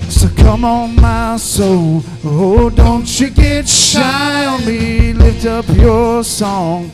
So 0.08 0.26
come 0.42 0.64
on, 0.64 0.96
my 0.96 1.36
soul. 1.36 2.02
Oh, 2.24 2.70
don't 2.70 3.20
you 3.20 3.28
get 3.28 3.68
shy 3.68 4.46
on 4.46 4.64
me. 4.64 5.12
Lift 5.12 5.44
up 5.44 5.68
your 5.76 6.24
song. 6.24 6.90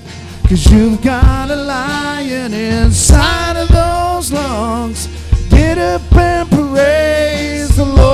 Cause 0.49 0.67
you've 0.73 1.01
got 1.01 1.49
a 1.49 1.55
lion 1.55 2.53
inside 2.53 3.57
of 3.57 3.69
those 3.69 4.33
lungs. 4.33 5.07
Get 5.49 5.79
up 5.79 6.13
and 6.17 6.51
praise 6.51 7.77
the 7.77 7.85
Lord. 7.85 8.14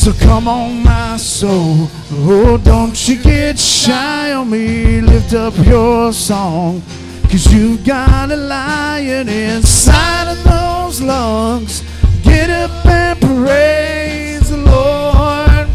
So 0.00 0.14
come 0.14 0.48
on, 0.48 0.82
my 0.82 1.18
soul. 1.18 1.86
Oh, 2.10 2.56
don't 2.56 3.06
you 3.06 3.22
get 3.22 3.58
shy 3.58 4.32
on 4.32 4.48
me. 4.48 5.02
Lift 5.02 5.34
up 5.34 5.54
your 5.58 6.10
song. 6.14 6.82
Cause 7.24 7.52
you've 7.52 7.84
got 7.84 8.30
a 8.30 8.36
lion 8.36 9.28
inside 9.28 10.32
of 10.32 10.42
those 10.42 11.02
lungs. 11.02 11.82
Get 12.22 12.48
up 12.48 12.70
and 12.86 13.20
praise 13.20 14.48
the 14.48 14.56
Lord. 14.56 15.68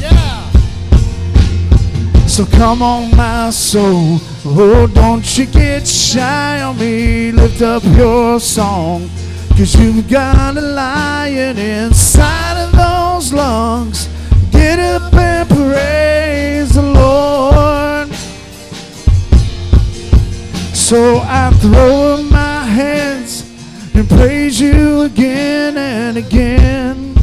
Yeah. 0.00 0.50
So 2.26 2.46
come 2.46 2.80
on, 2.80 3.14
my 3.14 3.50
soul. 3.50 4.18
Oh, 4.46 4.86
don't 4.86 5.36
you 5.36 5.44
get 5.44 5.86
shy 5.86 6.62
on 6.62 6.78
me. 6.78 7.32
Lift 7.32 7.60
up 7.60 7.84
your 7.84 8.40
song. 8.40 9.10
Cause 9.56 9.76
you've 9.76 10.08
got 10.08 10.56
a 10.56 10.60
lion 10.60 11.56
inside 11.58 12.64
of 12.64 12.72
those 12.72 13.32
lungs. 13.32 14.08
Get 14.50 14.80
up 14.80 15.14
and 15.14 15.48
praise 15.48 16.74
the 16.74 16.82
Lord. 16.82 18.12
So 20.74 21.18
I 21.22 21.52
throw 21.60 22.14
up 22.14 22.24
my 22.32 22.64
hands 22.64 23.44
and 23.94 24.08
praise 24.08 24.60
you 24.60 25.02
again 25.02 25.78
and 25.78 26.16
again. 26.16 27.14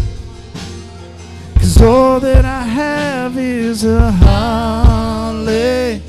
Cause 1.55 1.81
all 1.81 2.21
that 2.21 2.45
I 2.45 2.63
have 2.63 3.37
is 3.37 3.83
a 3.83 4.09
hallelujah, 4.09 6.01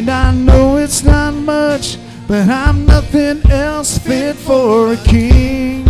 And 0.00 0.08
I 0.08 0.32
know 0.32 0.78
it's 0.78 1.04
not 1.04 1.34
much, 1.34 1.98
but 2.26 2.48
I'm 2.48 2.86
nothing 2.86 3.42
else 3.50 3.98
fit 3.98 4.34
for 4.34 4.94
a 4.94 4.96
king 4.96 5.86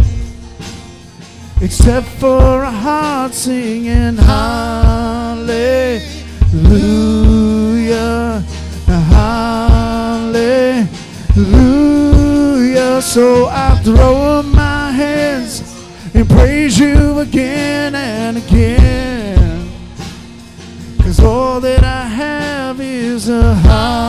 except 1.61 2.09
for 2.19 2.65
a 2.65 2.71
heart 2.73 3.33
singing 3.35 4.17
hallelujah, 4.17 6.03
hallelujah. 8.89 9.31
So 13.01 13.47
I 13.47 13.81
throw 13.85 14.17
up 14.17 14.45
my 14.47 14.91
hands 14.91 15.63
and 16.15 16.29
praise 16.29 16.81
you 16.81 17.21
again 17.21 17.95
and 17.95 18.39
again. 18.39 19.71
Cause 21.01 21.21
all 21.21 21.61
that 21.61 21.85
I 21.85 22.07
have 22.07 22.81
is 22.81 23.29
a 23.29 23.55
hallelujah, 23.55 23.99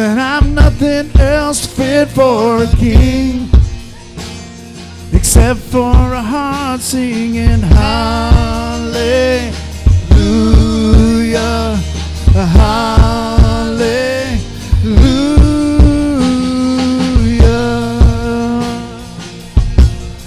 but 0.00 0.16
I'm 0.16 0.54
nothing 0.54 1.10
else 1.20 1.66
fit 1.66 2.08
for 2.08 2.62
a 2.62 2.66
king 2.78 3.50
except 5.12 5.60
for 5.60 5.90
a 5.90 6.22
heart 6.22 6.80
singing 6.80 7.60
hallelujah, 7.60 8.96
hallelujah. 12.32 13.10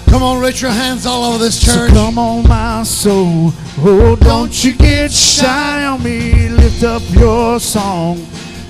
Come 0.06 0.22
on, 0.22 0.40
raise 0.40 0.62
your 0.62 0.70
hands 0.70 1.08
all 1.08 1.24
over 1.24 1.40
this 1.44 1.60
church. 1.60 1.74
So 1.74 1.88
church. 1.88 1.94
come 1.94 2.20
on, 2.20 2.48
my 2.48 2.84
soul. 2.84 3.52
Oh, 3.80 4.16
don't 4.18 4.64
you 4.64 4.76
get 4.76 5.12
shy 5.12 5.84
on 5.86 6.04
me. 6.04 6.50
Lift 6.50 6.84
up 6.84 7.02
your 7.16 7.60
song. 7.60 8.24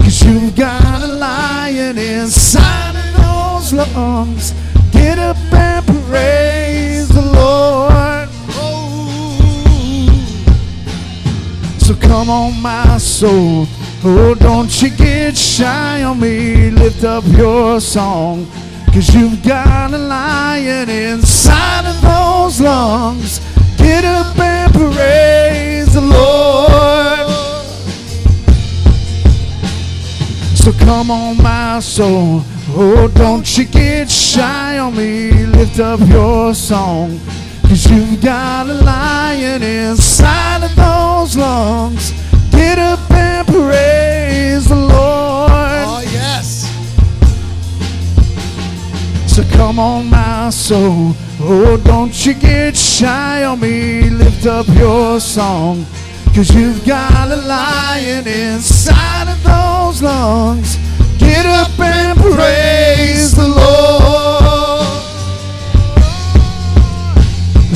Cause 0.04 0.22
you've 0.22 0.56
got 0.56 1.01
a 1.01 1.08
lion 1.08 1.97
inside 1.97 2.95
of 2.95 3.10
those 3.24 3.74
lungs. 3.74 4.54
Get 4.91 5.18
up 5.18 5.38
and 5.51 5.86
praise 6.08 7.08
the 7.08 7.22
Lord. 7.22 8.30
So 11.80 11.95
come 11.95 12.30
on, 12.30 12.62
my 12.62 12.97
soul. 12.97 13.66
Oh, 14.04 14.36
don't 14.36 14.82
you 14.82 14.89
get 14.89 15.38
shy 15.38 16.04
on 16.04 16.20
me. 16.20 16.70
Lift 16.70 17.06
up 17.06 17.24
your 17.28 17.80
song. 17.80 18.45
Cause 18.93 19.16
you've 19.16 19.41
got 19.41 19.93
a 19.93 19.97
lion 19.97 20.89
inside 20.89 21.86
of 21.86 22.01
those 22.01 22.60
lungs. 22.60 23.39
Get 23.78 24.04
up 24.04 24.38
and 24.38 24.74
praise 24.74 25.93
the 25.93 26.01
Lord. 26.01 27.22
So 30.64 30.72
come 30.72 31.11
on, 31.11 31.43
my 31.43 31.82
soul. 31.82 32.41
Oh, 32.70 33.11
don't 33.14 33.45
you 33.57 33.66
get 33.66 34.09
shy 34.09 34.78
on 34.80 34.95
me. 34.95 35.45
Lift 35.47 35.82
up 35.82 35.99
your 36.07 36.53
song. 36.53 37.20
Cause 37.64 37.91
you've 37.91 38.22
got 38.22 38.70
a 38.70 38.74
lion 38.74 39.61
inside 39.61 40.64
of 40.64 40.74
those 40.74 41.36
lungs. 41.36 42.14
Get 42.51 42.80
up 42.80 43.11
and 43.11 43.45
praise 43.45 44.70
the 44.70 44.78
Lord. 44.78 45.51
Oh, 45.51 46.01
yes. 46.14 46.72
So 49.28 49.43
come 49.57 49.80
on, 49.80 50.09
my 50.09 50.49
soul. 50.49 51.14
Oh, 51.41 51.76
don't 51.84 52.26
you 52.26 52.36
get 52.36 52.78
shy 52.78 53.43
on 53.43 53.59
me. 53.59 54.09
Lift 54.09 54.45
up 54.45 54.70
your 54.70 55.20
song. 55.20 55.86
Cause 56.36 56.49
you've 56.55 56.84
got 56.84 57.29
a 57.31 57.36
lion 57.36 58.27
inside 58.27 59.31
of 59.31 59.43
those 59.43 60.01
lungs. 60.01 60.77
Get 61.19 61.45
up 61.45 61.79
and 61.79 62.17
praise 62.19 63.36
the 63.36 63.47
Lord. 63.47 64.88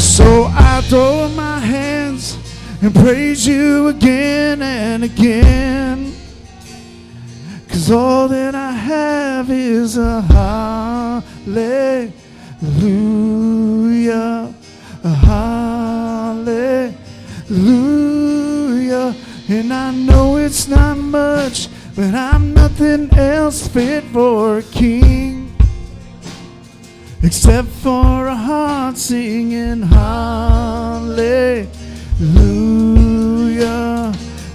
So 0.02 0.46
I 0.50 0.82
throw 0.90 1.26
up 1.26 1.34
my 1.34 1.60
hands 1.60 2.36
and 2.82 2.96
praise 2.96 3.46
you 3.46 3.90
again 3.90 4.64
and 4.64 5.04
again. 5.04 6.16
Cause 7.70 7.92
all 7.92 8.28
that 8.28 8.56
I 8.56 8.72
have 8.72 9.52
is 9.52 9.98
a 9.98 10.22
hallelujah. 10.22 11.62
A 15.04 15.10
hallelujah. 15.10 16.98
And 19.50 19.74
I 19.74 19.92
know 19.92 20.36
it's 20.36 20.68
not 20.68 20.98
much, 20.98 21.70
but 21.96 22.14
I'm 22.14 22.54
nothing 22.54 23.10
else 23.18 23.66
fit 23.66 24.04
for 24.06 24.58
a 24.58 24.64
king. 24.64 25.56
Except 27.24 27.70
for 27.70 28.28
a 28.28 28.36
heart 28.36 28.98
singing 28.98 29.84
hallelujah. 29.84 31.72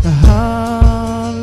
Hallelujah. 0.02 1.42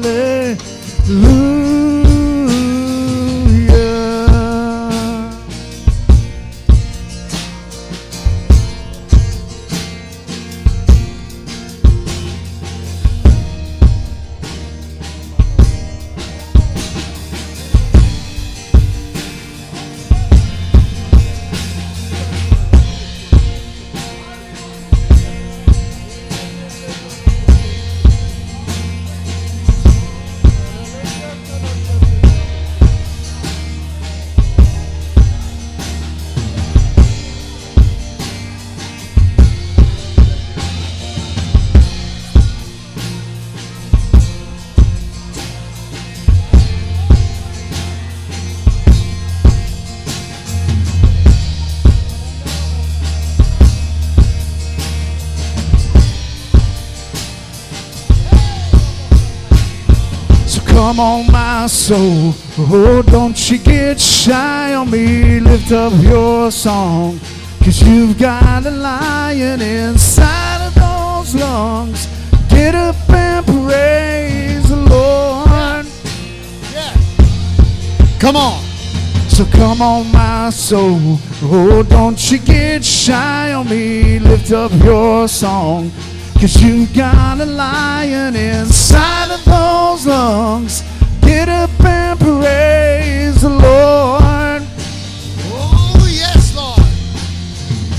Come 60.90 61.00
on, 61.00 61.32
my 61.32 61.68
soul. 61.68 62.34
Oh, 62.58 63.04
don't 63.06 63.38
you 63.52 63.60
get 63.60 64.00
shy 64.00 64.74
on 64.74 64.90
me. 64.90 65.40
Lift 65.40 65.72
up 65.72 65.94
your 66.02 66.50
song. 66.50 67.20
Cause 67.64 67.84
you've 67.84 68.18
got 68.18 68.66
a 68.66 68.72
lion 68.72 69.62
inside 69.62 70.66
of 70.66 70.74
those 70.74 71.36
lungs. 71.36 72.08
Get 72.50 72.74
up 72.74 72.96
and 73.12 73.46
praise 73.46 74.68
the 74.68 74.78
Lord. 74.78 75.86
Yes. 76.74 78.20
Come 78.20 78.36
on. 78.36 78.60
So 79.30 79.46
come 79.46 79.84
on, 79.84 80.12
my 80.12 80.50
soul. 80.50 81.20
Oh, 81.44 81.84
don't 81.88 82.20
you 82.32 82.40
get 82.40 82.84
shy 82.84 83.54
on 83.54 83.70
me. 83.70 84.18
Lift 84.18 84.52
up 84.52 84.72
your 84.84 85.28
song. 85.28 85.92
Cause 86.40 86.62
you 86.62 86.88
got 86.96 87.42
a 87.42 87.46
lion 87.46 88.34
inside 88.34 89.30
of 89.30 89.44
those 89.44 90.08
lungs. 90.08 90.84
Get 91.20 91.50
up 91.50 91.70
and 91.84 92.18
praise 92.18 93.42
the 93.42 93.50
Lord. 93.50 94.64
Oh, 95.52 96.08
yes, 96.10 96.56
Lord. 96.56 96.80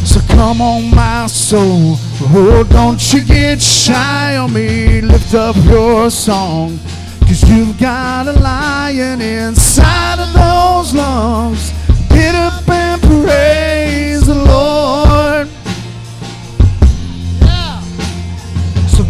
So 0.06 0.20
come 0.34 0.62
on, 0.62 0.90
my 0.94 1.26
soul. 1.26 1.96
Oh, 2.32 2.66
don't 2.70 3.12
you 3.12 3.22
get 3.22 3.60
shy 3.60 4.38
on 4.38 4.54
me. 4.54 5.02
Lift 5.02 5.34
up 5.34 5.56
your 5.66 6.08
song. 6.08 6.78
Cause 7.20 7.46
you've 7.46 7.78
got 7.78 8.26
a 8.26 8.32
lion 8.32 9.20
inside 9.20 10.18
of 10.18 10.32
those 10.32 10.94
lungs. 10.94 11.72
Get 12.08 12.34
up 12.34 12.66
and 12.70 13.02
praise 13.02 14.26
the 14.26 14.34
Lord. 14.34 14.99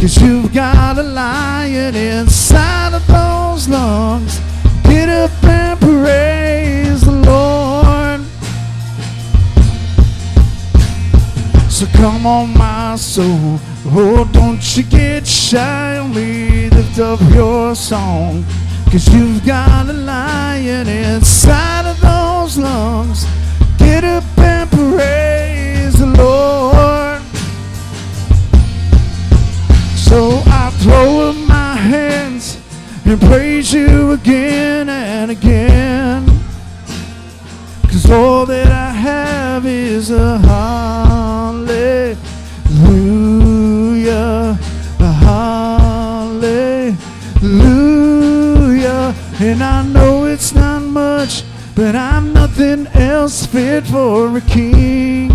Cause 0.00 0.22
you've 0.22 0.54
got 0.54 0.96
a 0.96 1.02
lion 1.02 1.96
inside 1.96 2.94
of 2.94 3.04
those 3.08 3.68
lungs. 3.68 4.38
Get 4.84 5.08
up 5.08 5.32
and 5.42 5.80
praise 5.80 7.00
the 7.00 7.10
Lord. 7.10 8.20
So 11.68 11.86
come 11.98 12.26
on, 12.26 12.56
my 12.56 12.94
soul. 12.94 13.58
Oh, 13.86 14.28
don't 14.32 14.76
you 14.76 14.84
get 14.84 15.26
shy 15.26 15.98
on 15.98 16.14
me. 16.14 16.70
Lift 16.70 17.00
up 17.00 17.20
your 17.34 17.74
song. 17.74 18.44
Cause 18.92 19.12
you've 19.12 19.44
got 19.44 19.88
a 19.88 19.92
lion 19.92 20.86
inside 20.86 21.90
of 21.90 22.00
those 22.00 22.56
lungs. 22.56 23.26
Get 23.78 24.04
up 24.04 24.24
and 24.38 24.70
praise 24.70 25.98
the 25.98 26.06
Lord. 26.06 26.77
And 33.08 33.20
praise 33.22 33.72
you 33.72 34.12
again 34.12 34.88
and 34.88 35.30
again. 35.30 36.26
Cause 37.84 38.10
all 38.10 38.44
that 38.46 38.70
I 38.70 38.90
have 38.90 39.64
is 39.66 40.10
a 40.10 40.38
hallelujah. 40.38 42.18
A 45.00 45.12
hallelujah. 45.12 46.94
And 49.40 49.62
I 49.62 49.82
know 49.84 50.26
it's 50.26 50.54
not 50.54 50.82
much, 50.82 51.44
but 51.74 51.94
I'm 51.94 52.34
nothing 52.34 52.86
else 52.88 53.46
fit 53.46 53.86
for 53.86 54.36
a 54.36 54.40
king. 54.42 55.32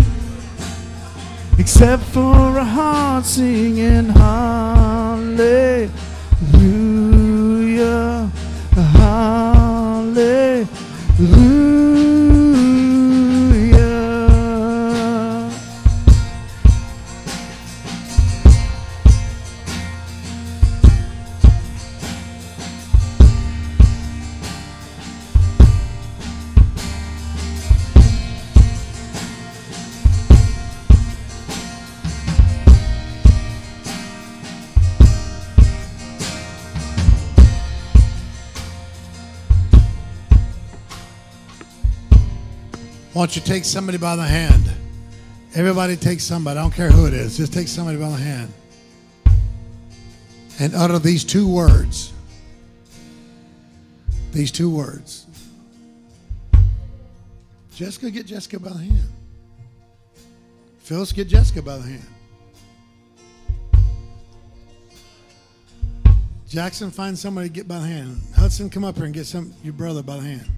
except 1.58 2.02
for 2.02 2.58
a 2.58 2.64
heart 2.64 3.24
singing 3.24 4.08
hallelujah, 4.10 5.88
hallelujah. 7.76 8.13
Don't 43.24 43.36
you 43.36 43.40
take 43.40 43.64
somebody 43.64 43.96
by 43.96 44.16
the 44.16 44.22
hand? 44.22 44.70
Everybody 45.54 45.96
take 45.96 46.20
somebody. 46.20 46.58
I 46.58 46.62
don't 46.62 46.74
care 46.74 46.90
who 46.90 47.06
it 47.06 47.14
is. 47.14 47.38
Just 47.38 47.54
take 47.54 47.68
somebody 47.68 47.96
by 47.96 48.10
the 48.10 48.16
hand. 48.16 48.52
And 50.60 50.74
utter 50.74 50.98
these 50.98 51.24
two 51.24 51.50
words. 51.50 52.12
These 54.32 54.52
two 54.52 54.68
words. 54.68 55.24
Jessica, 57.74 58.10
get 58.10 58.26
Jessica 58.26 58.60
by 58.60 58.68
the 58.68 58.80
hand. 58.80 59.08
Phyllis, 60.80 61.10
get 61.12 61.26
Jessica 61.26 61.62
by 61.62 61.78
the 61.78 61.82
hand. 61.82 62.06
Jackson, 66.46 66.90
find 66.90 67.18
somebody 67.18 67.48
to 67.48 67.54
get 67.54 67.66
by 67.66 67.78
the 67.78 67.86
hand. 67.86 68.20
Hudson, 68.36 68.68
come 68.68 68.84
up 68.84 68.96
here 68.96 69.06
and 69.06 69.14
get 69.14 69.24
some 69.24 69.54
your 69.62 69.72
brother 69.72 70.02
by 70.02 70.16
the 70.16 70.22
hand. 70.24 70.50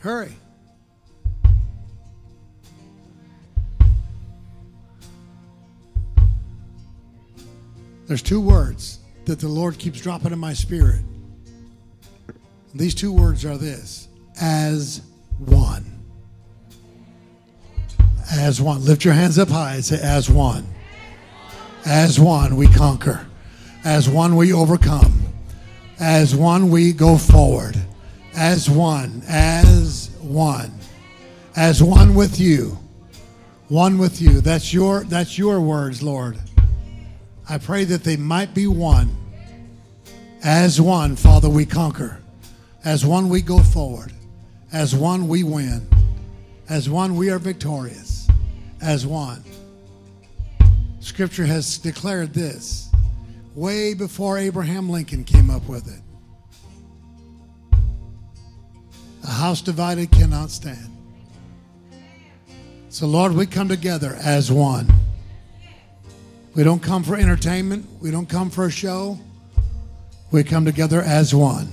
Hurry. 0.00 0.32
There's 8.06 8.22
two 8.22 8.40
words 8.40 9.00
that 9.24 9.40
the 9.40 9.48
Lord 9.48 9.78
keeps 9.78 10.00
dropping 10.00 10.32
in 10.32 10.38
my 10.38 10.52
spirit. 10.52 11.02
These 12.74 12.94
two 12.94 13.12
words 13.12 13.44
are 13.44 13.56
this 13.56 14.08
as 14.40 15.02
one. 15.38 15.84
As 18.30 18.60
one. 18.60 18.84
Lift 18.84 19.04
your 19.04 19.14
hands 19.14 19.38
up 19.38 19.48
high 19.48 19.74
and 19.74 19.84
say, 19.84 20.00
as 20.00 20.28
one. 20.30 20.66
As 21.84 22.18
one, 22.18 22.56
we 22.56 22.66
conquer. 22.66 23.26
As 23.84 24.08
one, 24.08 24.36
we 24.36 24.52
overcome. 24.52 25.22
As 25.98 26.34
one, 26.34 26.70
we 26.70 26.92
go 26.92 27.16
forward. 27.16 27.76
As 28.34 28.68
one. 28.68 29.22
As 29.28 30.10
one. 30.20 30.72
As 31.54 31.82
one 31.82 32.14
with 32.14 32.38
you. 32.38 32.78
One 33.68 33.98
with 33.98 34.20
you. 34.20 34.40
That's 34.40 34.72
your 34.74 35.04
that's 35.04 35.38
your 35.38 35.60
words, 35.60 36.02
Lord. 36.02 36.38
I 37.48 37.58
pray 37.58 37.84
that 37.84 38.02
they 38.02 38.16
might 38.16 38.54
be 38.54 38.66
one. 38.66 39.14
As 40.42 40.80
one, 40.80 41.16
Father, 41.16 41.48
we 41.48 41.64
conquer. 41.64 42.20
As 42.84 43.06
one, 43.06 43.28
we 43.28 43.40
go 43.40 43.58
forward. 43.60 44.12
As 44.72 44.94
one, 44.94 45.28
we 45.28 45.44
win. 45.44 45.88
As 46.68 46.90
one, 46.90 47.16
we 47.16 47.30
are 47.30 47.38
victorious. 47.38 48.28
As 48.80 49.06
one. 49.06 49.44
Scripture 51.00 51.46
has 51.46 51.78
declared 51.78 52.34
this 52.34 52.90
way 53.54 53.94
before 53.94 54.38
Abraham 54.38 54.90
Lincoln 54.90 55.24
came 55.24 55.50
up 55.50 55.66
with 55.68 55.86
it. 55.88 56.02
A 59.22 59.30
house 59.30 59.60
divided 59.60 60.10
cannot 60.10 60.50
stand. 60.50 60.90
So, 62.88 63.06
Lord, 63.06 63.32
we 63.32 63.46
come 63.46 63.68
together 63.68 64.16
as 64.20 64.50
one. 64.50 64.92
We 66.56 66.64
don't 66.64 66.82
come 66.82 67.04
for 67.04 67.16
entertainment. 67.16 67.86
We 68.00 68.10
don't 68.10 68.28
come 68.28 68.48
for 68.48 68.64
a 68.64 68.70
show. 68.70 69.18
We 70.32 70.42
come 70.42 70.64
together 70.64 71.02
as 71.02 71.34
one 71.34 71.68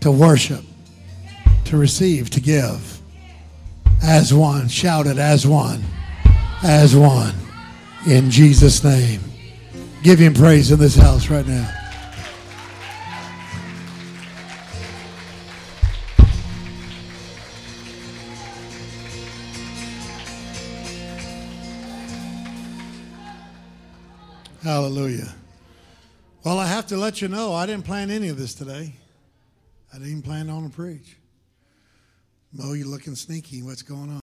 to 0.00 0.10
worship, 0.10 0.64
to 1.66 1.76
receive, 1.76 2.28
to 2.30 2.40
give. 2.40 3.00
As 4.02 4.34
one. 4.34 4.66
Shout 4.68 5.06
it 5.06 5.18
as 5.18 5.46
one. 5.46 5.84
As 6.64 6.96
one. 6.96 7.34
In 8.06 8.30
Jesus' 8.30 8.82
name. 8.82 9.20
Give 10.02 10.18
him 10.18 10.34
praise 10.34 10.72
in 10.72 10.80
this 10.80 10.96
house 10.96 11.30
right 11.30 11.46
now. 11.46 11.77
Hallelujah. 24.68 25.34
Well, 26.44 26.58
I 26.58 26.66
have 26.66 26.86
to 26.88 26.98
let 26.98 27.22
you 27.22 27.28
know, 27.28 27.54
I 27.54 27.64
didn't 27.64 27.86
plan 27.86 28.10
any 28.10 28.28
of 28.28 28.36
this 28.36 28.52
today. 28.52 28.92
I 29.94 29.96
didn't 29.96 30.20
plan 30.20 30.50
on 30.50 30.64
to 30.64 30.68
preach. 30.68 31.16
Mo, 32.52 32.74
you're 32.74 32.86
looking 32.86 33.14
sneaky. 33.14 33.62
What's 33.62 33.80
going 33.80 34.10
on? 34.10 34.16